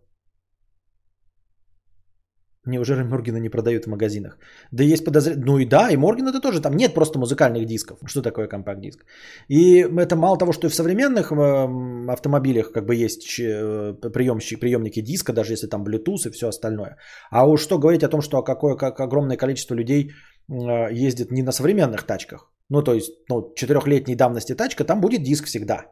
[2.68, 4.38] Неужели Моргина не продают в магазинах?
[4.72, 5.44] Да есть подозрение.
[5.46, 6.62] Ну и да, и Моргин это тоже.
[6.62, 7.98] Там нет просто музыкальных дисков.
[8.06, 9.06] Что такое компакт-диск?
[9.48, 14.60] И это мало того, что и в современных эм, автомобилях как бы есть э, приемщик,
[14.60, 16.98] приемники диска, даже если там Bluetooth и все остальное.
[17.32, 20.12] А уж что говорить о том, что какое как огромное количество людей
[20.48, 22.52] э, ездит не на современных тачках.
[22.70, 25.86] Ну, то есть, ну, четырехлетней давности тачка, там будет диск всегда.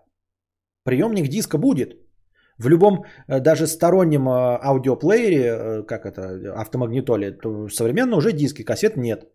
[0.84, 2.07] Приемник диска будет.
[2.60, 8.64] В любом, э, даже стороннем э, аудиоплеере, э, как это, автомагнитоле, то современно уже диски,
[8.64, 9.28] кассет нет.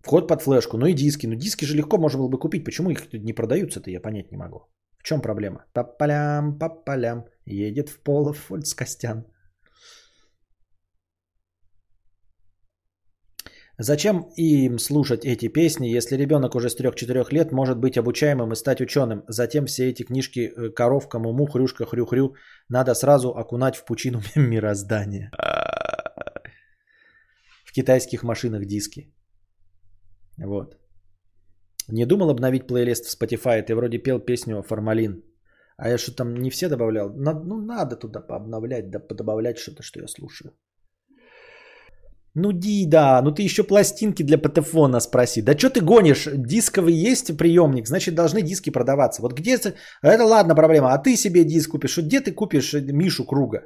[0.00, 1.26] Вход под флешку, ну и диски.
[1.26, 2.64] Ну диски же легко можно было бы купить.
[2.64, 4.58] Почему их не продаются-то, я понять не могу.
[4.98, 5.64] В чем проблема?
[5.72, 9.24] По полям, по полям, едет в полов Фолькскостян.
[13.78, 18.56] Зачем им слушать эти песни, если ребенок уже с 3-4 лет может быть обучаемым и
[18.56, 19.22] стать ученым?
[19.28, 22.34] Затем все эти книжки э, коровка, муму, хрюшка, хрю-хрю
[22.70, 25.30] надо сразу окунать в пучину мироздания.
[27.66, 29.12] В китайских машинах диски.
[30.38, 30.76] Вот.
[31.88, 33.62] Не думал обновить плейлист в Spotify?
[33.62, 35.22] Ты вроде пел песню «Формалин».
[35.76, 37.12] А я что там не все добавлял?
[37.14, 40.52] На- Ну, надо туда пообновлять, да подобавлять что-то, что я слушаю.
[42.38, 45.42] Ну, Ди, да, ну ты еще пластинки для патефона спроси.
[45.42, 46.28] Да что ты гонишь?
[46.36, 49.22] Дисковый есть приемник, значит должны диски продаваться.
[49.22, 49.74] Вот где это?
[50.02, 51.96] Ладно проблема, а ты себе диск купишь.
[51.96, 53.60] Где ты купишь э, Мишу Круга?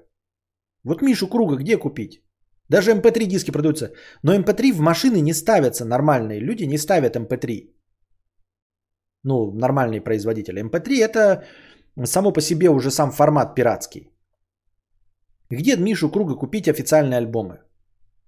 [0.84, 2.22] Вот Мишу Круга где купить?
[2.68, 3.90] Даже MP3 диски продаются.
[4.22, 6.38] Но MP3 в машины не ставятся нормальные.
[6.38, 7.74] Люди не ставят MP3.
[9.24, 10.62] Ну, нормальные производители.
[10.62, 11.44] MP3 это
[12.04, 14.12] само по себе уже сам формат пиратский.
[15.50, 17.58] Где Мишу Круга купить официальные альбомы?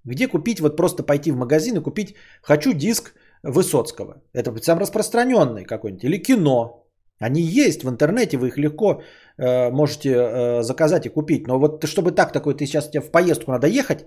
[0.04, 4.22] Где купить, вот просто пойти в магазин и купить «хочу диск Высоцкого».
[4.32, 6.04] Это сам распространенный какой-нибудь.
[6.04, 6.86] Или кино.
[7.20, 9.02] Они есть в интернете, вы их легко
[9.38, 11.46] э, можете э, заказать и купить.
[11.46, 14.06] Но вот чтобы так такой, ты сейчас тебе в поездку надо ехать,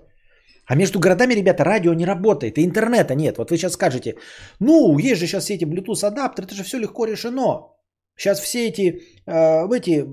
[0.66, 3.38] а между городами, ребята, радио не работает, и интернета нет.
[3.38, 4.16] Вот вы сейчас скажете,
[4.60, 7.72] ну, есть же сейчас все эти Bluetooth адаптеры, это же все легко решено.
[8.16, 10.04] Сейчас все эти, э, эти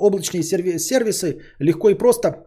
[0.00, 2.46] облачные серви- сервисы легко и просто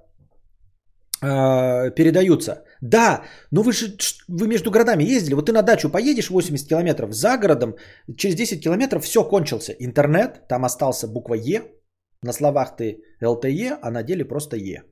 [1.22, 2.64] э, передаются.
[2.82, 5.36] Да, но вы же вы между городами ездили.
[5.36, 7.76] Вот ты на дачу поедешь 80 километров за городом,
[8.18, 9.74] через 10 километров все кончился.
[9.80, 11.62] Интернет, там остался буква Е.
[12.22, 14.84] На словах ты LTE, а на деле просто Е.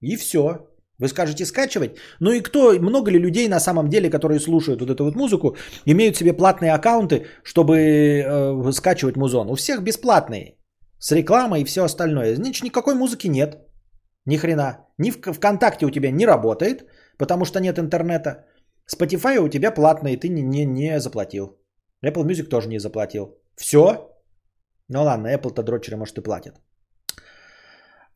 [0.00, 0.68] И все.
[1.00, 1.96] Вы скажете скачивать.
[2.20, 5.56] Ну и кто, много ли людей на самом деле, которые слушают вот эту вот музыку,
[5.86, 9.50] имеют себе платные аккаунты, чтобы э, скачивать музон?
[9.50, 10.54] У всех бесплатные.
[10.98, 12.36] С рекламой и все остальное.
[12.36, 13.58] Значит, никакой музыки нет.
[14.26, 14.86] Ни хрена.
[14.98, 16.84] Ни в ВКонтакте у тебя не работает,
[17.18, 18.46] потому что нет интернета.
[18.86, 21.58] Spotify у тебя платный, ты не, не, не заплатил.
[22.04, 23.38] Apple Music тоже не заплатил.
[23.56, 24.10] Все?
[24.88, 26.60] Ну ладно, Apple-то дрочеры, может, и платят.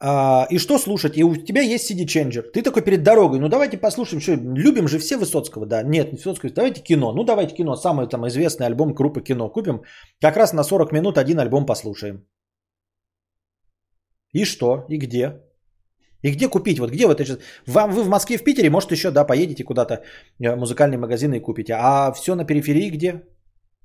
[0.01, 1.17] А, и что слушать?
[1.17, 2.43] И у тебя есть CD-ченджер.
[2.53, 3.41] Ты такой перед дорогой.
[3.41, 5.67] Ну давайте послушаем, что любим же все Высоцкого.
[5.67, 6.53] Да, нет, не Высоцкого.
[6.53, 7.13] Давайте кино.
[7.13, 7.77] Ну давайте кино.
[7.77, 9.83] Самый там известный альбом группы кино купим.
[10.21, 12.27] Как раз на 40 минут один альбом послушаем.
[14.33, 14.85] И что?
[14.89, 15.48] И где?
[16.23, 16.79] И где купить?
[16.79, 17.39] Вот где вот это?
[17.67, 19.95] Вам вы в Москве, в Питере, может еще, да, поедете куда-то
[20.41, 21.75] э, музыкальные магазины и купите.
[21.75, 23.23] А все на периферии где?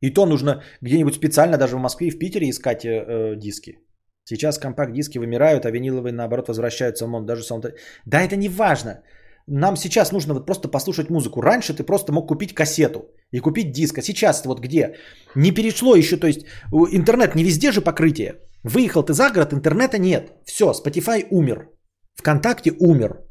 [0.01, 3.77] И то нужно где-нибудь специально даже в Москве и в Питере искать э, э, диски.
[4.25, 7.25] Сейчас компакт-диски вымирают, а виниловые, наоборот, возвращаются в моду.
[7.25, 7.65] Даже саунд...
[8.05, 9.03] Да, это не важно.
[9.47, 11.41] Нам сейчас нужно вот просто послушать музыку.
[11.41, 13.97] Раньше ты просто мог купить кассету и купить диск.
[13.97, 14.95] А сейчас вот где?
[15.35, 16.45] Не перешло еще, то есть
[16.91, 18.35] интернет не везде же покрытие.
[18.63, 20.31] Выехал ты за город, интернета нет.
[20.45, 21.72] Все, Spotify умер.
[22.15, 23.21] ВКонтакте умер.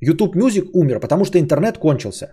[0.00, 2.26] YouTube Music умер, потому что интернет кончился.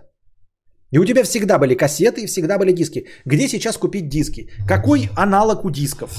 [0.92, 3.06] И у тебя всегда были кассеты и всегда были диски.
[3.24, 4.48] Где сейчас купить диски?
[4.68, 6.10] Какой аналог у дисков?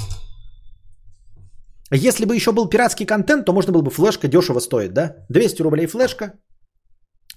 [1.91, 5.25] Если бы еще был пиратский контент, то можно было бы флешка дешево стоит, да?
[5.30, 6.33] 200 рублей флешка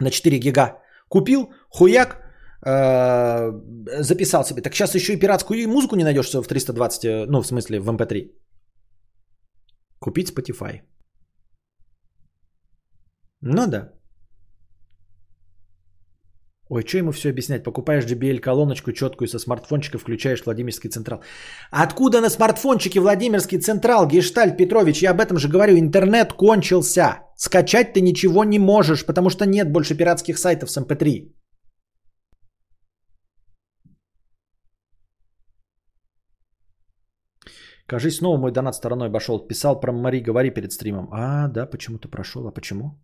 [0.01, 0.79] на 4 гига.
[1.09, 2.17] Купил, хуяк,
[2.67, 3.53] э,
[4.03, 4.63] записал себе.
[4.63, 7.89] Так сейчас еще и пиратскую музыку не найдешь в 320, э, ну в смысле в
[7.89, 8.23] MP3.
[8.23, 8.31] Эм
[10.01, 10.81] Купить Spotify.
[13.43, 13.93] Ну да.
[16.73, 17.65] Ой, что ему все объяснять?
[17.65, 21.21] Покупаешь JBL колоночку четкую со смартфончика, включаешь Владимирский Централ.
[21.73, 25.03] Откуда на смартфончике Владимирский Централ, Гештальт, Петрович?
[25.03, 25.79] Я об этом же говорю.
[25.79, 27.23] Интернет кончился.
[27.37, 31.05] Скачать ты ничего не можешь, потому что нет больше пиратских сайтов с MP3.
[31.05, 31.35] Эм
[37.87, 39.49] Кажись, снова мой донат стороной обошел.
[39.49, 41.09] Писал про Мари, говори перед стримом.
[41.13, 42.47] А, да, почему-то прошел.
[42.47, 43.01] А почему?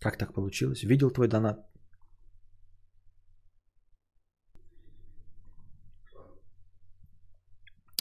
[0.00, 0.82] Как так получилось?
[0.82, 1.70] Видел твой донат?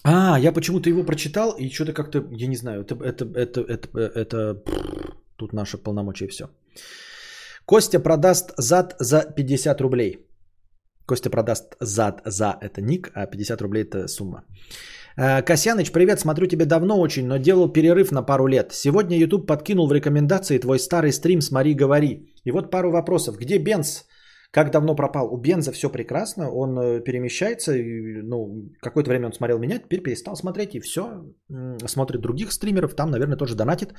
[0.04, 4.00] А, я почему-то его прочитал и что-то как-то, я не знаю, это, это, это, это,
[4.00, 4.64] это,
[5.36, 6.50] тут наше полномочия и все.
[7.66, 10.29] Костя продаст зад за 50 рублей.
[11.10, 14.44] Костя продаст зад за это ник, а 50 рублей это сумма.
[15.18, 18.74] Э, Касьяныч, привет, смотрю тебя давно очень, но делал перерыв на пару лет.
[18.74, 22.32] Сегодня YouTube подкинул в рекомендации твой старый стрим «Смотри, говори».
[22.46, 23.38] И вот пару вопросов.
[23.40, 24.06] Где Бенз?
[24.52, 25.34] Как давно пропал?
[25.34, 30.36] У Бенза все прекрасно, он э, перемещается, ну, какое-то время он смотрел меня, теперь перестал
[30.36, 31.24] смотреть и все,
[31.88, 33.94] смотрит других стримеров, там, наверное, тоже донатит.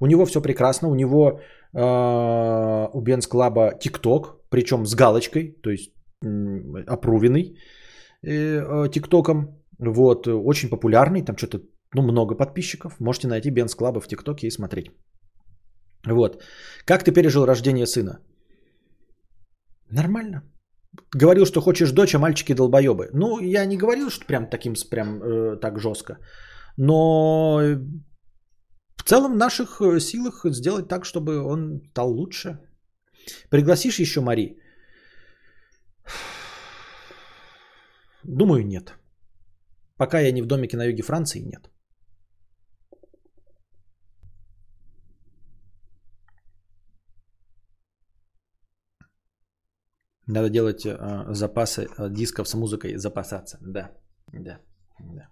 [0.00, 1.40] У него все прекрасно, у него
[1.74, 7.58] э, у Бенз Клаба ТикТок, причем с галочкой, то есть опрувенный
[8.22, 11.58] э, ТикТоком, вот, очень популярный, там что-то,
[11.94, 13.00] ну, много подписчиков.
[13.00, 14.90] Можете найти Бенс Клаба в ТикТоке и смотреть.
[16.06, 16.42] Вот.
[16.84, 18.18] Как ты пережил рождение сына?
[19.90, 20.42] Нормально.
[21.14, 23.10] Говорил, что хочешь дочь, а мальчики долбоебы.
[23.12, 26.18] Ну, я не говорил, что прям таким, прям э, так жестко.
[26.76, 27.60] Но
[28.96, 32.58] в целом в наших э, силах сделать так, чтобы он стал лучше.
[33.50, 34.56] Пригласишь еще Мари?
[38.24, 38.94] Думаю, нет.
[39.96, 41.70] Пока я не в домике на юге Франции, нет.
[50.28, 53.58] Надо делать э, запасы э, дисков с музыкой, запасаться.
[53.60, 53.90] Да,
[54.32, 54.58] да,
[54.98, 55.28] да.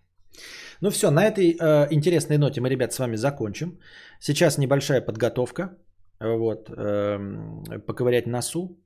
[0.81, 3.79] Ну все, на этой э, интересной ноте мы, ребят, с вами закончим.
[4.21, 5.77] Сейчас небольшая подготовка.
[6.21, 8.79] Вот, э, поковырять носу,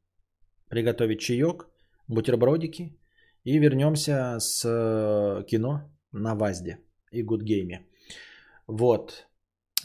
[0.70, 1.68] приготовить чаек,
[2.09, 2.99] бутербродики
[3.45, 6.78] и вернемся с э, кино на ВАЗДе
[7.12, 7.87] и Гудгейме.
[8.67, 9.28] Вот.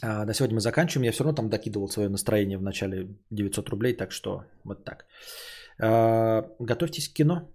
[0.02, 1.06] А, на сегодня мы заканчиваем.
[1.06, 5.06] Я все равно там докидывал свое настроение в начале 900 рублей, так что вот так.
[5.78, 7.48] А, готовьтесь к кино,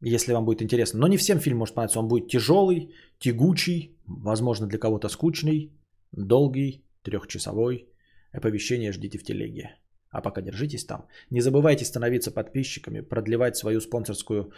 [0.00, 1.00] если вам будет интересно.
[1.00, 2.00] Но не всем фильм может понравиться.
[2.00, 5.72] Он будет тяжелый, тягучий, возможно для кого-то скучный,
[6.12, 7.88] долгий, трехчасовой.
[8.32, 9.76] Оповещение ждите в телеге.
[10.12, 11.06] А пока держитесь там.
[11.30, 14.52] Не забывайте становиться подписчиками, продлевать свою спонсорскую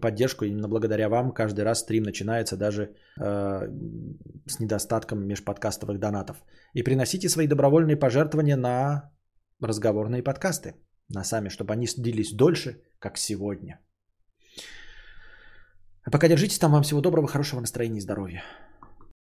[0.00, 0.44] поддержку.
[0.44, 3.68] Именно благодаря вам каждый раз стрим начинается даже э,
[4.46, 6.42] с недостатком межподкастовых донатов.
[6.74, 9.12] И приносите свои добровольные пожертвования на
[9.60, 10.74] разговорные подкасты.
[11.14, 13.78] На сами, чтобы они длились дольше, как сегодня.
[16.06, 16.72] А пока держитесь там.
[16.72, 18.42] Вам всего доброго, хорошего настроения и здоровья.